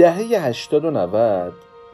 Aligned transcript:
دهه 0.00 0.46
80 0.46 0.84
و 0.84 0.90
90 0.90 1.52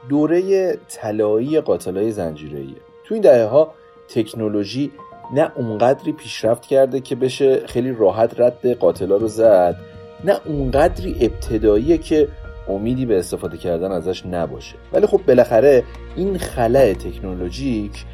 دوره 0.09 0.72
طلایی 0.89 1.61
قاتلای 1.61 2.12
زنجیره‌ایه 2.12 2.77
تو 3.04 3.14
این 3.14 3.22
دهه 3.22 3.45
ها 3.45 3.75
تکنولوژی 4.09 4.93
نه 5.34 5.52
اونقدری 5.54 6.12
پیشرفت 6.12 6.66
کرده 6.66 7.00
که 7.00 7.16
بشه 7.16 7.66
خیلی 7.66 7.93
راحت 7.93 8.40
رد 8.40 8.79
قاتلا 8.79 9.16
رو 9.16 9.29
زد 9.29 9.77
نه 10.25 10.40
اونقدری 10.45 11.16
ابتداییه 11.21 11.98
که 11.98 12.29
امیدی 12.68 13.07
به 13.07 13.18
استفاده 13.18 13.57
کردن 13.57 13.93
ازش 13.93 14.26
نباشه. 14.26 14.75
ولی 14.93 15.07
خب 15.07 15.20
بالاخره 15.26 15.84
این 16.17 16.39
خلع 16.39 16.93
تکنولوژیک 16.93 18.04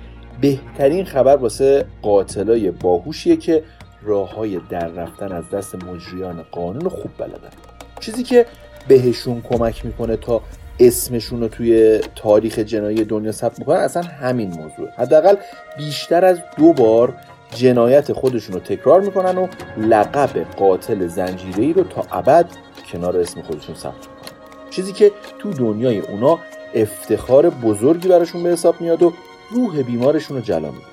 بهترین 0.41 1.05
خبر 1.05 1.37
واسه 1.37 1.85
قاتلای 2.03 2.71
باهوشیه 2.71 3.37
که 3.37 3.63
راه 4.03 4.35
های 4.35 4.61
در 4.71 4.89
رفتن 4.89 5.33
از 5.33 5.51
دست 5.51 5.75
مجریان 5.75 6.45
قانون 6.53 6.89
خوب 6.89 7.11
بلدن. 7.19 7.51
چیزی 8.01 8.23
که 8.23 8.47
بهشون 8.89 9.43
کمک 9.51 9.85
می‌کنه 9.85 10.17
تا 10.17 10.41
اسمشون 10.81 11.41
رو 11.41 11.49
توی 11.49 12.01
تاریخ 12.17 12.59
جنایی 12.59 13.05
دنیا 13.05 13.33
ثبت 13.33 13.59
می‌کنن 13.59 13.77
اصلا 13.77 14.03
همین 14.03 14.49
موضوع. 14.49 14.89
حداقل 14.99 15.35
بیشتر 15.79 16.25
از 16.25 16.39
دو 16.57 16.73
بار 16.73 17.15
جنایت 17.55 18.13
خودشون 18.13 18.55
رو 18.55 18.61
تکرار 18.61 19.01
می‌کنن 19.01 19.39
و 19.39 19.47
لقب 19.77 20.31
قاتل 20.57 21.07
زنجیری 21.07 21.73
رو 21.73 21.85
تا 21.85 22.05
ابد 22.13 22.47
کنار 22.93 23.17
اسم 23.17 23.43
خودشون 23.43 23.75
ثبت 23.75 23.95
می‌کنن. 23.95 24.39
چیزی 24.71 24.93
که 24.93 25.13
تو 25.39 25.51
دنیای 25.51 25.99
اونا 25.99 26.39
افتخار 26.75 27.51
بزرگی 27.51 28.09
براشون 28.09 28.43
به 28.43 28.49
حساب 28.49 28.81
میاد 28.81 29.03
و 29.03 29.13
روح 29.51 29.83
بیمارشون 29.83 30.37
رو 30.37 30.43
جلا 30.43 30.71
میده. 30.71 30.87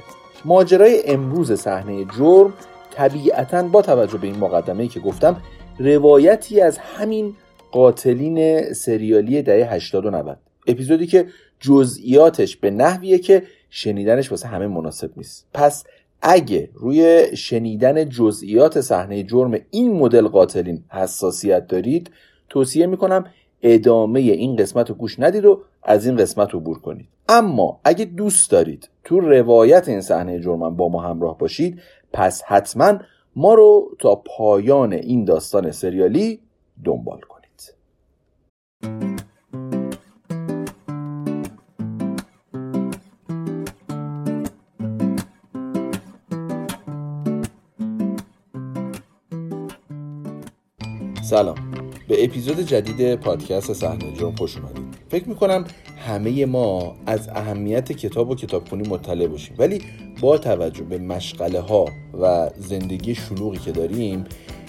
ماجرای 0.45 1.03
امروز 1.05 1.53
صحنه 1.53 2.05
جرم 2.17 2.53
طبیعتا 2.91 3.63
با 3.63 3.81
توجه 3.81 4.17
به 4.17 4.27
این 4.27 4.37
مقدمه 4.37 4.87
که 4.87 4.99
گفتم 4.99 5.41
روایتی 5.79 6.61
از 6.61 6.77
همین 6.77 7.35
قاتلین 7.71 8.61
سریالی 8.73 9.41
دهه 9.41 9.73
80 9.73 10.05
و 10.05 10.09
90 10.09 10.37
اپیزودی 10.67 11.07
که 11.07 11.27
جزئیاتش 11.59 12.57
به 12.57 12.71
نحویه 12.71 13.17
که 13.17 13.43
شنیدنش 13.69 14.31
واسه 14.31 14.47
همه 14.47 14.67
مناسب 14.67 15.11
نیست. 15.17 15.47
پس 15.53 15.83
اگه 16.21 16.69
روی 16.73 17.27
شنیدن 17.37 18.09
جزئیات 18.09 18.81
صحنه 18.81 19.23
جرم 19.23 19.59
این 19.69 19.93
مدل 19.93 20.27
قاتلین 20.27 20.83
حساسیت 20.89 21.67
دارید 21.67 22.11
توصیه 22.49 22.87
می‌کنم 22.87 23.25
ادامه 23.61 24.19
این 24.19 24.55
قسمت 24.55 24.89
رو 24.89 24.95
گوش 24.95 25.19
ندید 25.19 25.45
و 25.45 25.61
از 25.83 26.05
این 26.05 26.15
قسمت 26.15 26.55
عبور 26.55 26.79
کنید. 26.79 27.07
اما 27.29 27.79
اگه 27.83 28.05
دوست 28.05 28.51
دارید 28.51 28.89
تو 29.03 29.19
روایت 29.19 29.89
این 29.89 30.01
صحنه 30.01 30.39
جرم 30.39 30.75
با 30.75 30.89
ما 30.89 31.01
همراه 31.01 31.37
باشید 31.37 31.79
پس 32.13 32.43
حتما 32.43 32.99
ما 33.35 33.53
رو 33.53 33.89
تا 33.99 34.15
پایان 34.15 34.93
این 34.93 35.25
داستان 35.25 35.71
سریالی 35.71 36.39
دنبال 36.85 37.19
کنید. 37.19 37.38
سلام. 51.29 51.55
به 52.07 52.23
اپیزود 52.23 52.59
جدید 52.59 53.15
پادکست 53.15 53.73
صحنه 53.73 54.13
جرم 54.19 54.35
خوش 54.35 54.57
اومدید. 54.57 54.83
فکر 55.09 55.29
می‌کنم 55.29 55.63
همه 56.07 56.45
ما 56.45 56.95
از 57.05 57.29
اهمیت 57.29 57.91
کتاب 57.91 58.29
و 58.29 58.35
کتابخونی 58.35 58.89
مطلع 58.89 59.27
باشیم. 59.27 59.55
ولی 59.57 59.81
با 60.21 60.37
توجه 60.37 60.83
به 60.83 60.97
مشغله 60.97 61.59
ها 61.59 61.85
و 62.21 62.49
زندگی 62.57 63.15
شلوغی 63.15 63.57
که 63.57 63.71
داریم 63.71 64.23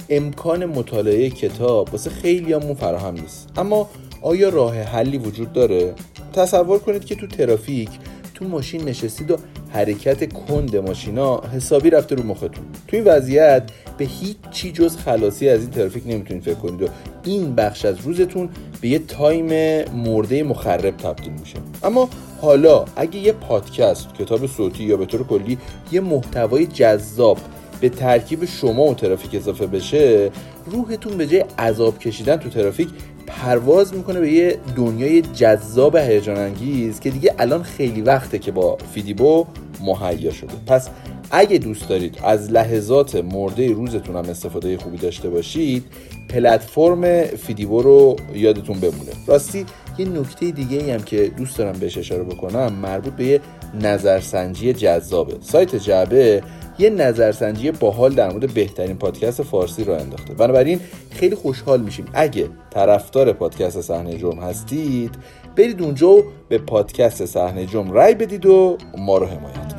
امکان 0.08 0.64
مطالعه 0.66 1.30
کتاب 1.30 1.88
واسه 1.92 2.10
خیلیامون 2.10 2.74
فراهم 2.74 3.14
نیست. 3.14 3.48
اما 3.56 3.90
آیا 4.22 4.48
راه 4.48 4.76
حلی 4.76 5.18
وجود 5.18 5.52
داره؟ 5.52 5.94
تصور 6.32 6.78
کنید 6.78 7.04
که 7.04 7.14
تو 7.14 7.26
ترافیک 7.26 7.90
تو 8.34 8.44
ماشین 8.44 8.84
نشستید 8.84 9.30
و 9.30 9.36
حرکت 9.72 10.32
کند 10.32 10.76
ماشینا 10.76 11.40
حسابی 11.54 11.90
رفته 11.90 12.14
رو 12.14 12.22
مختون. 12.22 12.64
تو 12.88 12.96
این 12.96 13.04
وضعیت 13.04 13.70
به 13.98 14.04
هیچ 14.04 14.36
چی 14.50 14.72
جز 14.72 14.96
خلاصی 14.96 15.48
از 15.48 15.60
این 15.60 15.70
ترافیک 15.70 16.02
نمی‌تونید 16.06 16.42
فکر 16.42 16.54
کنید 16.54 16.82
و 16.82 16.86
این 17.24 17.54
بخش 17.54 17.84
از 17.84 18.00
روزتون 18.00 18.48
به 18.80 18.88
یه 18.88 18.98
تایم 18.98 19.46
مرده 19.90 20.42
مخرب 20.42 20.96
تبدیل 20.96 21.32
میشه. 21.32 21.58
اما 21.82 22.08
حالا 22.40 22.84
اگه 22.96 23.16
یه 23.16 23.32
پادکست 23.32 24.14
کتاب 24.14 24.46
صوتی 24.46 24.84
یا 24.84 24.96
به 24.96 25.06
طور 25.06 25.26
کلی 25.26 25.58
یه 25.92 26.00
محتوای 26.00 26.66
جذاب 26.66 27.38
به 27.80 27.88
ترکیب 27.88 28.44
شما 28.44 28.82
و 28.82 28.94
ترافیک 28.94 29.34
اضافه 29.34 29.66
بشه 29.66 30.30
روحتون 30.66 31.16
به 31.16 31.26
جای 31.26 31.44
عذاب 31.58 31.98
کشیدن 31.98 32.36
تو 32.36 32.48
ترافیک 32.48 32.88
پرواز 33.30 33.94
می‌کنه 33.94 34.20
به 34.20 34.32
یه 34.32 34.58
دنیای 34.76 35.22
جذاب 35.22 35.96
هیجان 35.96 36.36
انگیز 36.36 37.00
که 37.00 37.10
دیگه 37.10 37.34
الان 37.38 37.62
خیلی 37.62 38.00
وقته 38.00 38.38
که 38.38 38.52
با 38.52 38.78
فیدیبو 38.94 39.46
مهیا 39.80 40.32
شده. 40.32 40.52
پس 40.66 40.88
اگه 41.30 41.58
دوست 41.58 41.88
دارید 41.88 42.18
از 42.24 42.52
لحظات 42.52 43.16
مرده 43.16 43.72
روزتون 43.72 44.16
هم 44.16 44.30
استفاده 44.30 44.78
خوبی 44.78 44.96
داشته 44.96 45.30
باشید 45.30 45.84
پلتفرم 46.28 47.22
فیدیبو 47.22 47.82
رو 47.82 48.16
یادتون 48.34 48.80
بمونه. 48.80 49.10
راستی 49.26 49.66
یه 49.98 50.08
نکته 50.08 50.50
دیگه 50.50 50.94
هم 50.94 51.02
که 51.02 51.32
دوست 51.36 51.58
دارم 51.58 51.78
بهش 51.78 51.98
اشاره 51.98 52.22
بکنم 52.22 52.72
مربوط 52.72 53.12
به 53.12 53.24
یه 53.24 53.40
نظرسنجی 53.82 54.72
جذابه. 54.72 55.36
سایت 55.40 55.76
جعبه 55.76 56.42
یه 56.80 56.90
نظرسنجی 56.90 57.70
باحال 57.70 58.14
در 58.14 58.32
مورد 58.32 58.54
بهترین 58.54 58.96
پادکست 58.96 59.42
فارسی 59.42 59.84
رو 59.84 59.92
انداخته. 59.92 60.34
بنابراین 60.34 60.80
خیلی 61.10 61.34
خوشحال 61.34 61.80
میشیم. 61.80 62.04
اگه 62.12 62.48
طرفدار 62.70 63.32
پادکست 63.32 63.80
صحنه 63.80 64.18
جرم 64.18 64.38
هستید 64.38 65.14
برید 65.56 65.82
اونجا 65.82 66.08
و 66.10 66.22
به 66.48 66.58
پادکست 66.58 67.24
صحنه 67.24 67.66
جرم 67.66 67.90
رای 67.90 68.14
بدید 68.14 68.46
و 68.46 68.78
ما 68.98 69.18
رو 69.18 69.26
حمایت 69.26 69.69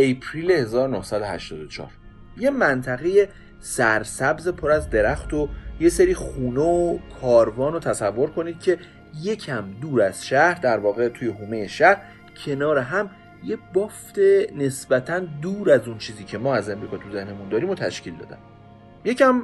اپریل 0.00 0.50
1984 0.50 1.90
یه 2.36 2.50
منطقه 2.50 3.28
سرسبز 3.60 4.48
پر 4.48 4.70
از 4.70 4.90
درخت 4.90 5.34
و 5.34 5.48
یه 5.80 5.88
سری 5.88 6.14
خونه 6.14 6.60
و 6.60 6.98
کاروان 7.20 7.72
رو 7.72 7.78
تصور 7.80 8.30
کنید 8.30 8.60
که 8.60 8.78
یکم 9.22 9.64
دور 9.80 10.02
از 10.02 10.26
شهر 10.26 10.54
در 10.54 10.78
واقع 10.78 11.08
توی 11.08 11.28
حومه 11.28 11.66
شهر 11.66 12.02
کنار 12.44 12.78
هم 12.78 13.10
یه 13.44 13.58
بافت 13.72 14.18
نسبتا 14.56 15.18
دور 15.18 15.70
از 15.70 15.88
اون 15.88 15.98
چیزی 15.98 16.24
که 16.24 16.38
ما 16.38 16.54
از 16.54 16.70
امریکا 16.70 16.96
تو 16.96 17.12
ذهنمون 17.12 17.48
داریم 17.48 17.70
و 17.70 17.74
تشکیل 17.74 18.16
دادن. 18.16 18.38
یکم 19.04 19.42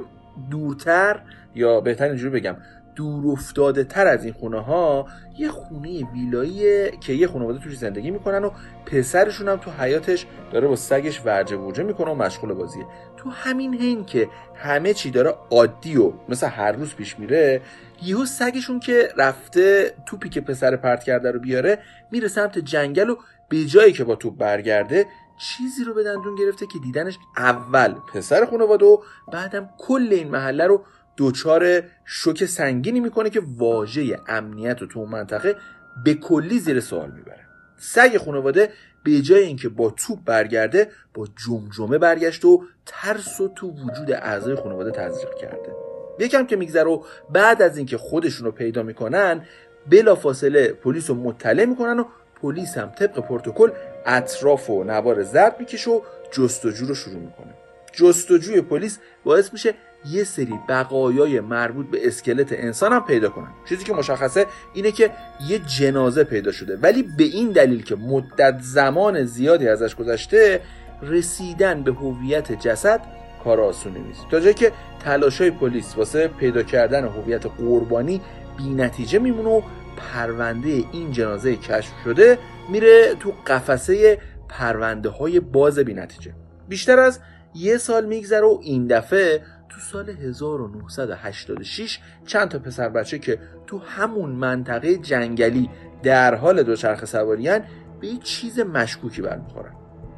دورتر 0.49 1.19
یا 1.55 1.81
بهتر 1.81 2.05
اینجوری 2.05 2.39
بگم 2.39 2.55
دور 2.97 3.31
افتاده 3.31 3.83
تر 3.83 4.07
از 4.07 4.23
این 4.23 4.33
خونه 4.33 4.59
ها 4.59 5.07
یه 5.37 5.49
خونه 5.49 6.03
ویلایی 6.13 6.91
که 6.91 7.13
یه 7.13 7.27
خانواده 7.27 7.59
توش 7.59 7.77
زندگی 7.77 8.11
می‌کنن 8.11 8.43
و 8.43 8.51
پسرشون 8.85 9.47
هم 9.47 9.57
تو 9.57 9.71
حیاتش 9.71 10.25
داره 10.51 10.67
با 10.67 10.75
سگش 10.75 11.21
ورجه 11.25 11.57
ورجه 11.57 11.83
می‌کنه 11.83 12.11
و 12.11 12.15
مشغول 12.15 12.53
بازیه. 12.53 12.85
تو 13.17 13.29
همین 13.29 13.73
حین 13.73 14.05
که 14.05 14.29
همه 14.55 14.93
چی 14.93 15.11
داره 15.11 15.35
عادی 15.51 15.97
و 15.97 16.13
مثل 16.29 16.47
هر 16.47 16.71
روز 16.71 16.95
پیش 16.95 17.19
میره 17.19 17.61
یهو 18.03 18.25
سگشون 18.25 18.79
که 18.79 19.09
رفته 19.17 19.93
توپی 20.05 20.29
که 20.29 20.41
پسر 20.41 20.75
پرت 20.75 21.03
کرده 21.03 21.31
رو 21.31 21.39
بیاره 21.39 21.79
میره 22.11 22.27
سمت 22.27 22.59
جنگل 22.59 23.09
و 23.09 23.15
به 23.49 23.65
جایی 23.65 23.93
که 23.93 24.03
با 24.03 24.15
توپ 24.15 24.37
برگرده 24.37 25.05
چیزی 25.37 25.83
رو 25.83 25.93
به 25.93 26.03
دندون 26.03 26.35
گرفته 26.35 26.65
که 26.65 26.79
دیدنش 26.79 27.17
اول 27.37 27.93
پسر 28.13 28.45
خانواده 28.45 28.85
و 28.85 28.97
بعدم 29.31 29.69
کل 29.77 30.07
این 30.11 30.29
محله 30.29 30.67
رو 30.67 30.83
دوچار 31.17 31.83
شوک 32.05 32.45
سنگینی 32.45 32.99
می‌کنه 32.99 33.29
که 33.29 33.41
واژه 33.57 34.19
امنیت 34.27 34.81
و 34.81 34.85
تو 34.87 34.99
اون 34.99 35.09
منطقه 35.09 35.55
به 36.03 36.13
کلی 36.13 36.59
زیر 36.59 36.79
سوال 36.79 37.11
می‌بره. 37.11 37.47
سگ 37.77 38.17
خانواده 38.17 38.69
به 39.03 39.21
جای 39.21 39.43
اینکه 39.43 39.69
با 39.69 39.89
توپ 39.89 40.19
برگرده 40.25 40.87
با 41.13 41.27
جمجمه 41.45 41.97
برگشت 41.97 42.45
و 42.45 42.63
ترس 42.85 43.41
و 43.41 43.47
تو 43.47 43.67
وجود 43.67 44.11
اعضای 44.11 44.55
خانواده 44.55 44.91
تزریق 44.91 45.35
کرده. 45.35 45.75
یکم 46.19 46.45
که 46.45 46.55
میگذره 46.55 46.89
و 46.89 47.03
بعد 47.29 47.61
از 47.61 47.77
اینکه 47.77 47.97
خودشون 47.97 48.45
رو 48.45 48.51
پیدا 48.51 48.83
می‌کنن 48.83 49.45
بلافاصله 49.89 50.67
پلیس 50.67 51.09
رو 51.09 51.15
مطلع 51.15 51.65
می‌کنن 51.65 51.99
و 51.99 52.05
پلیس 52.41 52.77
هم 52.77 52.89
طبق 52.89 53.19
پروتکل 53.19 53.69
اطراف 54.05 54.69
و 54.69 54.83
نوار 54.83 55.23
زرد 55.23 55.55
می‌کشه 55.59 55.91
و 55.91 56.01
جستجو 56.31 56.85
رو 56.85 56.95
شروع 56.95 57.19
می‌کنه. 57.19 57.53
جستجوی 57.93 58.61
پلیس 58.61 58.99
باعث 59.23 59.53
میشه 59.53 59.73
یه 60.11 60.23
سری 60.23 60.59
بقایای 60.69 61.39
مربوط 61.39 61.89
به 61.89 62.07
اسکلت 62.07 62.53
انسان 62.53 62.93
هم 62.93 63.05
پیدا 63.05 63.29
کنن. 63.29 63.51
چیزی 63.69 63.83
که 63.83 63.93
مشخصه 63.93 64.45
اینه 64.73 64.91
که 64.91 65.11
یه 65.47 65.59
جنازه 65.59 66.23
پیدا 66.23 66.51
شده. 66.51 66.77
ولی 66.77 67.03
به 67.03 67.23
این 67.23 67.51
دلیل 67.51 67.83
که 67.83 67.95
مدت 67.95 68.57
زمان 68.61 69.23
زیادی 69.23 69.67
ازش 69.67 69.95
گذشته 69.95 70.61
رسیدن 71.01 71.83
به 71.83 71.91
هویت 71.91 72.51
جسد 72.51 73.01
کار 73.43 73.61
آسونی 73.61 73.99
نیست. 73.99 74.25
تا 74.31 74.39
جایی 74.39 74.53
که 74.53 74.71
تلاشای 74.99 75.51
پلیس 75.51 75.97
واسه 75.97 76.27
پیدا 76.27 76.63
کردن 76.63 77.07
هویت 77.07 77.45
قربانی 77.45 78.21
بی 78.57 78.69
نتیجه 78.69 79.19
میمونه 79.19 79.49
و 79.49 79.61
پرونده 79.97 80.83
این 80.91 81.11
جنازه 81.11 81.55
کشف 81.55 81.91
شده 82.03 82.37
میره 82.69 83.15
تو 83.19 83.33
قفسه 83.47 84.19
پرونده 84.49 85.09
های 85.09 85.39
باز 85.39 85.79
بی 85.79 85.93
نتیجه 85.93 86.33
بیشتر 86.69 86.99
از 86.99 87.19
یه 87.55 87.77
سال 87.77 88.05
میگذره 88.05 88.45
و 88.45 88.59
این 88.61 88.87
دفعه 88.87 89.41
تو 89.77 89.83
سال 89.83 90.09
1986 90.09 91.99
چند 92.25 92.49
تا 92.49 92.59
پسر 92.59 92.89
بچه 92.89 93.19
که 93.19 93.39
تو 93.67 93.79
همون 93.79 94.29
منطقه 94.29 94.97
جنگلی 94.97 95.69
در 96.03 96.35
حال 96.35 96.63
دوچرخه 96.63 97.05
سواریان 97.05 97.61
به 97.99 98.07
یه 98.07 98.17
چیز 98.17 98.59
مشکوکی 98.59 99.21
برمیخورن. 99.21 99.71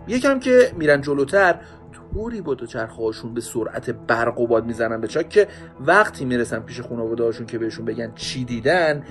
یکم 0.08 0.40
که 0.40 0.72
میرن 0.78 1.02
جلوتر 1.02 1.60
طوری 2.14 2.42
با 2.42 2.54
دوچرخه 2.54 2.96
هاشون 2.96 3.34
به 3.34 3.42
سرعت 3.42 3.90
برق 3.90 4.40
و 4.40 4.48
باد 4.48 4.66
می‌زنن 4.66 5.02
به 5.02 5.08
چاک 5.08 5.30
که 5.30 5.48
وقتی 5.80 6.26
می‌رسن 6.26 6.60
پیش 6.60 6.82
خانواده 6.82 7.24
هاشون 7.24 7.46
که 7.46 7.58
بهشون 7.58 7.86
بگن 7.86 8.12
چی 8.16 8.46
دیدن 8.46 9.04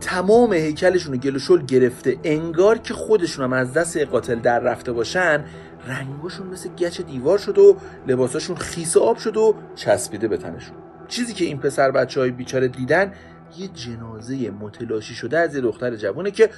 تمام 0.00 0.52
هیکلشون 0.52 1.12
رو 1.12 1.18
گل 1.18 1.36
و 1.36 1.38
شل 1.38 1.66
گرفته 1.66 2.18
انگار 2.24 2.78
که 2.78 2.94
خودشون 2.94 3.44
هم 3.44 3.52
از 3.52 3.72
دست 3.72 3.96
قاتل 3.96 4.34
در 4.34 4.58
رفته 4.58 4.92
باشن. 4.92 5.44
رنگاشون 5.86 6.46
مثل 6.46 6.68
گچ 6.68 7.00
دیوار 7.00 7.38
شد 7.38 7.58
و 7.58 7.76
لباساشون 8.06 8.56
خیس 8.56 8.96
آب 8.96 9.16
شد 9.16 9.36
و 9.36 9.54
چسبیده 9.74 10.28
به 10.28 10.36
تنشون. 10.36 10.76
چیزی 11.08 11.32
که 11.32 11.44
این 11.44 11.58
پسر 11.58 11.90
بچه 11.90 12.20
های 12.20 12.30
بیچاره 12.30 12.68
دیدن 12.68 13.12
یه 13.58 13.68
جنازه 13.68 14.50
متلاشی 14.50 15.14
شده 15.14 15.38
از 15.38 15.54
یه 15.54 15.60
دختر 15.60 15.96
جوانه 15.96 16.30
که 16.30 16.50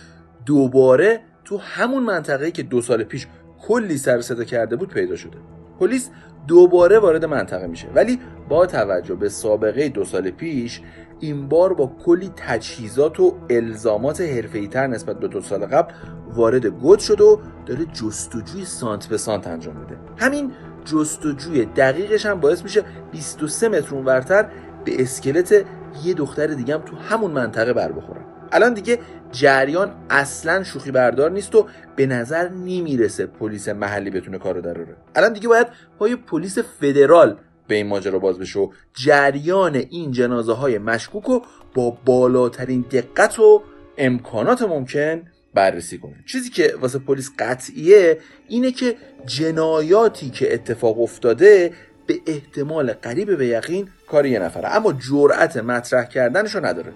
دوباره 0.46 1.20
تو 1.44 1.58
همون 1.58 2.02
منطقه 2.02 2.50
که 2.50 2.62
دو 2.62 2.82
سال 2.82 3.04
پیش 3.04 3.26
کلی 3.62 3.98
سر 3.98 4.20
صدا 4.20 4.44
کرده 4.44 4.76
بود 4.76 4.88
پیدا 4.88 5.16
شده. 5.16 5.38
پلیس 5.80 6.10
دوباره 6.48 6.98
وارد 6.98 7.24
منطقه 7.24 7.66
میشه. 7.66 7.88
ولی 7.94 8.18
با 8.48 8.66
توجه 8.66 9.14
به 9.14 9.28
سابقه 9.28 9.88
دو 9.88 10.04
سال 10.04 10.30
پیش 10.30 10.80
این 11.20 11.48
بار 11.48 11.74
با 11.74 11.92
کلی 12.04 12.30
تجهیزات 12.36 13.20
و 13.20 13.38
الزامات 13.50 14.20
حرفه‌ای‌تر 14.20 14.86
نسبت 14.86 15.20
به 15.20 15.28
دو 15.28 15.40
سال 15.40 15.66
قبل 15.66 15.92
وارد 16.34 16.66
گود 16.66 16.98
شد 16.98 17.20
و 17.20 17.40
داره 17.66 17.84
جستجوی 17.84 18.64
سانت 18.64 19.06
به 19.06 19.18
سانت 19.18 19.46
انجام 19.46 19.76
میده. 19.76 19.96
همین 20.16 20.52
جستجوی 20.84 21.64
دقیقش 21.64 22.26
هم 22.26 22.40
باعث 22.40 22.62
میشه 22.62 22.84
23 23.12 23.68
متر 23.68 23.94
اونورتر 23.94 24.48
به 24.84 25.02
اسکلت 25.02 25.64
یه 26.04 26.14
دختر 26.14 26.46
دیگه 26.46 26.74
هم 26.74 26.80
تو 26.80 26.96
همون 26.96 27.30
منطقه 27.30 27.72
بر 27.72 27.92
بخورن. 27.92 28.24
الان 28.52 28.74
دیگه 28.74 28.98
جریان 29.32 29.94
اصلا 30.10 30.62
شوخی 30.62 30.90
بردار 30.90 31.30
نیست 31.30 31.54
و 31.54 31.66
به 31.96 32.06
نظر 32.06 32.48
نمی‌رسه 32.48 33.26
پلیس 33.26 33.68
محلی 33.68 34.10
بتونه 34.10 34.38
کارو 34.38 34.60
دراره 34.60 34.96
الان 35.14 35.32
دیگه 35.32 35.48
باید 35.48 35.66
پای 35.98 36.16
پلیس 36.16 36.58
فدرال 36.58 37.36
به 37.70 37.76
این 37.76 37.86
ماجرا 37.86 38.18
باز 38.18 38.38
بشه 38.38 38.58
و 38.58 38.70
جریان 38.94 39.76
این 39.76 40.12
جنازه 40.12 40.52
های 40.52 40.78
مشکوک 40.78 41.24
رو 41.24 41.42
با 41.74 41.90
بالاترین 42.04 42.84
دقت 42.90 43.38
و 43.38 43.62
امکانات 43.98 44.62
ممکن 44.62 45.22
بررسی 45.54 45.98
کنه. 45.98 46.14
چیزی 46.26 46.50
که 46.50 46.74
واسه 46.80 46.98
پلیس 46.98 47.30
قطعیه 47.38 48.18
اینه 48.48 48.72
که 48.72 48.96
جنایاتی 49.26 50.30
که 50.30 50.54
اتفاق 50.54 51.00
افتاده 51.00 51.72
به 52.06 52.14
احتمال 52.26 52.92
قریب 52.92 53.38
به 53.38 53.46
یقین 53.46 53.88
کار 54.08 54.26
یه 54.26 54.38
نفره 54.38 54.76
اما 54.76 54.92
جرأت 54.92 55.56
مطرح 55.56 56.04
کردنشو 56.04 56.66
نداره. 56.66 56.92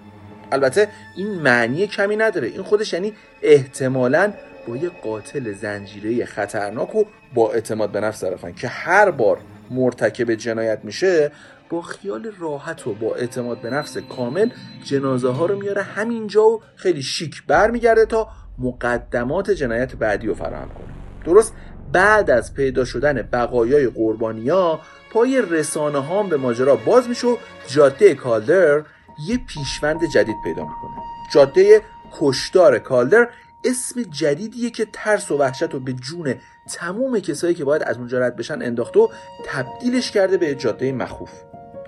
البته 0.51 0.87
این 1.17 1.27
معنی 1.27 1.87
کمی 1.87 2.15
نداره. 2.15 2.47
این 2.47 2.63
خودش 2.63 2.93
یعنی 2.93 3.13
احتمالا 3.41 4.33
با 4.67 4.77
یه 4.77 4.89
قاتل 4.89 5.53
زنجیره 5.53 6.25
خطرناک 6.25 6.95
و 6.95 7.03
با 7.33 7.53
اعتماد 7.53 7.91
به 7.91 7.99
نفس 7.99 8.21
طرفن 8.21 8.53
که 8.53 8.67
هر 8.67 9.11
بار 9.11 9.39
مرتکب 9.71 10.33
جنایت 10.33 10.79
میشه 10.83 11.31
با 11.69 11.81
خیال 11.81 12.31
راحت 12.39 12.87
و 12.87 12.93
با 12.93 13.15
اعتماد 13.15 13.61
به 13.61 13.69
نفس 13.69 13.97
کامل 13.97 14.49
جنازه 14.83 15.29
ها 15.29 15.45
رو 15.45 15.59
میاره 15.59 15.81
همینجا 15.81 16.43
و 16.43 16.61
خیلی 16.75 17.03
شیک 17.03 17.43
برمیگرده 17.47 18.05
تا 18.05 18.27
مقدمات 18.59 19.51
جنایت 19.51 19.95
بعدی 19.95 20.27
رو 20.27 20.33
فراهم 20.33 20.69
کنه. 20.69 20.87
درست 21.25 21.53
بعد 21.91 22.29
از 22.29 22.53
پیدا 22.53 22.85
شدن 22.85 23.13
بقایای 23.13 23.87
قربانیا 23.87 24.79
پای 25.11 25.41
رسانه 25.41 25.99
ها 25.99 26.23
به 26.23 26.37
ماجرا 26.37 26.75
باز 26.75 27.09
میشه 27.09 27.27
و 27.27 27.37
جاده 27.67 28.15
کالدر 28.15 28.83
یه 29.27 29.37
پیشوند 29.47 29.99
جدید 30.13 30.35
پیدا 30.43 30.61
می‌کنه. 30.61 31.01
جاده 31.33 31.81
کشدار 32.19 32.79
کالدر 32.79 33.29
اسم 33.65 34.03
جدیدیه 34.03 34.69
که 34.69 34.87
ترس 34.93 35.31
و 35.31 35.37
وحشت 35.37 35.73
رو 35.73 35.79
به 35.79 35.93
جون 35.93 36.35
تموم 36.73 37.19
کسایی 37.19 37.55
که 37.55 37.65
باید 37.65 37.83
از 37.83 37.97
اونجا 37.97 38.19
رد 38.19 38.35
بشن 38.35 38.61
انداخته 38.61 38.99
و 38.99 39.07
تبدیلش 39.45 40.11
کرده 40.11 40.37
به 40.37 40.55
جاده 40.55 40.91
مخوف. 40.91 41.31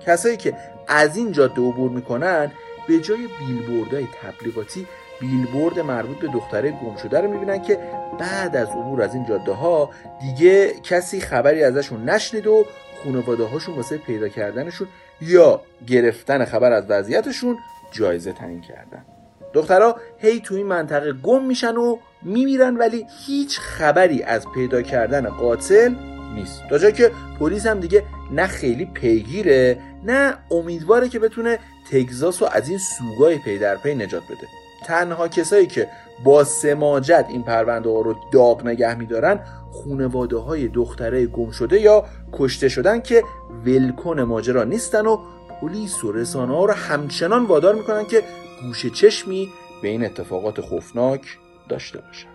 کسایی 0.06 0.36
که 0.36 0.56
از 0.88 1.16
این 1.16 1.32
جاده 1.32 1.60
عبور 1.60 1.90
می‌کنن 1.90 2.52
به 2.88 2.98
جای 2.98 3.28
بیلبوردهای 3.38 4.08
تبلیغاتی 4.22 4.86
بیلبورد 5.20 5.78
مربوط 5.78 6.18
به 6.18 6.26
دختره 6.26 6.70
گم 6.70 6.96
شده 6.96 7.20
رو 7.20 7.30
می‌بینن 7.30 7.62
که 7.62 7.78
بعد 8.20 8.56
از 8.56 8.68
عبور 8.68 9.02
از 9.02 9.14
این 9.14 9.26
جاده 9.26 9.52
ها 9.52 9.90
دیگه 10.20 10.74
کسی 10.82 11.20
خبری 11.20 11.64
ازشون 11.64 12.08
نشنید 12.08 12.46
و 12.46 12.66
خانواده 13.04 13.44
هاشون 13.44 13.76
واسه 13.76 13.98
پیدا 13.98 14.28
کردنشون 14.28 14.88
یا 15.20 15.62
گرفتن 15.86 16.44
خبر 16.44 16.72
از 16.72 16.84
وضعیتشون 16.88 17.58
جایزه 17.92 18.32
تعیین 18.32 18.60
کردن. 18.60 19.17
دخترها 19.52 19.96
هی 20.18 20.40
تو 20.40 20.54
این 20.54 20.66
منطقه 20.66 21.12
گم 21.12 21.44
میشن 21.44 21.76
و 21.76 21.96
میمیرن 22.22 22.76
ولی 22.76 23.06
هیچ 23.26 23.58
خبری 23.58 24.22
از 24.22 24.46
پیدا 24.54 24.82
کردن 24.82 25.28
قاتل 25.28 25.94
نیست. 26.34 26.62
تا 26.70 26.78
جایی 26.78 26.92
که 26.92 27.10
پلیس 27.40 27.66
هم 27.66 27.80
دیگه 27.80 28.04
نه 28.32 28.46
خیلی 28.46 28.84
پیگیره 28.84 29.78
نه 30.04 30.34
امیدواره 30.50 31.08
که 31.08 31.18
بتونه 31.18 31.58
تگزاس 31.90 32.42
رو 32.42 32.48
از 32.52 32.68
این 32.68 32.78
سوگای 32.78 33.38
پی 33.38 33.58
در 33.58 33.76
پی 33.76 33.94
نجات 33.94 34.22
بده. 34.24 34.48
تنها 34.86 35.28
کسایی 35.28 35.66
که 35.66 35.88
با 36.24 36.44
سماجت 36.44 37.26
این 37.28 37.42
پرونده 37.42 37.88
ها 37.90 38.00
رو 38.00 38.16
داغ 38.32 38.66
نگه 38.66 38.94
میدارن 38.94 39.40
خونواده 39.72 40.36
های 40.36 40.68
دختره 40.68 41.26
گم 41.26 41.50
شده 41.50 41.80
یا 41.80 42.04
کشته 42.32 42.68
شدن 42.68 43.00
که 43.00 43.22
ولکن 43.66 44.20
ماجرا 44.20 44.64
نیستن 44.64 45.06
و 45.06 45.18
پلیس 45.60 46.04
و 46.04 46.12
رسانه 46.12 46.54
ها 46.54 46.64
رو 46.64 46.72
همچنان 46.72 47.44
وادار 47.44 47.74
می‌کنن 47.74 48.04
که 48.04 48.22
گوش 48.62 48.86
چشمی 48.86 49.48
به 49.82 49.88
این 49.88 50.04
اتفاقات 50.04 50.60
خوفناک 50.60 51.38
داشته 51.68 52.00
باشن 52.00 52.28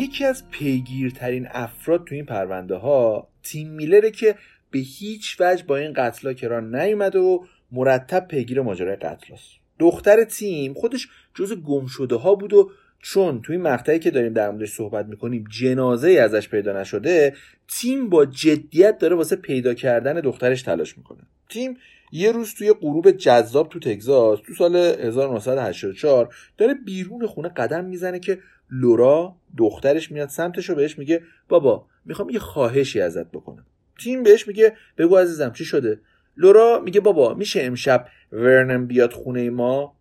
یکی 0.00 0.24
از 0.24 0.50
پیگیرترین 0.50 1.48
افراد 1.50 2.04
تو 2.04 2.14
این 2.14 2.24
پرونده 2.24 2.74
ها 2.74 3.28
تیم 3.42 3.68
میلره 3.68 4.10
که 4.10 4.34
به 4.70 4.78
هیچ 4.78 5.36
وجه 5.40 5.64
با 5.64 5.76
این 5.76 5.92
قتلا 5.92 6.32
کران 6.32 6.74
نیومده 6.74 7.18
و 7.18 7.44
مرتب 7.72 8.28
پیگیر 8.28 8.60
ماجرای 8.60 8.96
قتل 8.96 9.34
است. 9.34 9.67
دختر 9.78 10.24
تیم 10.24 10.74
خودش 10.74 11.08
جز 11.34 11.52
گم 11.52 11.86
شده 11.86 12.16
ها 12.16 12.34
بود 12.34 12.52
و 12.52 12.70
چون 13.02 13.42
توی 13.42 13.56
مقطعی 13.56 13.98
که 13.98 14.10
داریم 14.10 14.32
در 14.32 14.50
موردش 14.50 14.72
صحبت 14.72 15.06
می‌کنیم 15.06 15.44
جنازه 15.50 16.10
ازش 16.10 16.48
پیدا 16.48 16.80
نشده 16.80 17.34
تیم 17.68 18.08
با 18.08 18.26
جدیت 18.26 18.98
داره 18.98 19.16
واسه 19.16 19.36
پیدا 19.36 19.74
کردن 19.74 20.20
دخترش 20.20 20.62
تلاش 20.62 20.98
می‌کنه. 20.98 21.20
تیم 21.48 21.76
یه 22.12 22.32
روز 22.32 22.54
توی 22.54 22.72
غروب 22.72 23.10
جذاب 23.10 23.68
تو 23.68 23.78
تگزاس 23.78 24.38
تو 24.46 24.54
سال 24.54 24.76
1984 24.76 26.34
داره 26.58 26.74
بیرون 26.74 27.26
خونه 27.26 27.48
قدم 27.48 27.84
می‌زنه 27.84 28.18
که 28.18 28.38
لورا 28.70 29.36
دخترش 29.58 30.12
میاد 30.12 30.28
سمتش 30.28 30.70
و 30.70 30.74
بهش 30.74 30.98
میگه 30.98 31.22
بابا 31.48 31.86
می‌خوام 32.04 32.30
یه 32.30 32.38
خواهشی 32.38 33.00
ازت 33.00 33.30
بکنم. 33.30 33.66
تیم 34.00 34.22
بهش 34.22 34.48
میگه 34.48 34.76
بگو 34.98 35.16
عزیزم 35.16 35.52
چی 35.52 35.64
شده؟ 35.64 36.00
لورا 36.38 36.80
میگه 36.84 37.00
بابا 37.00 37.34
میشه 37.34 37.62
امشب 37.62 38.06
ورنم 38.32 38.86
بیاد 38.86 39.12
خونه 39.12 39.50
ما؟ 39.50 39.96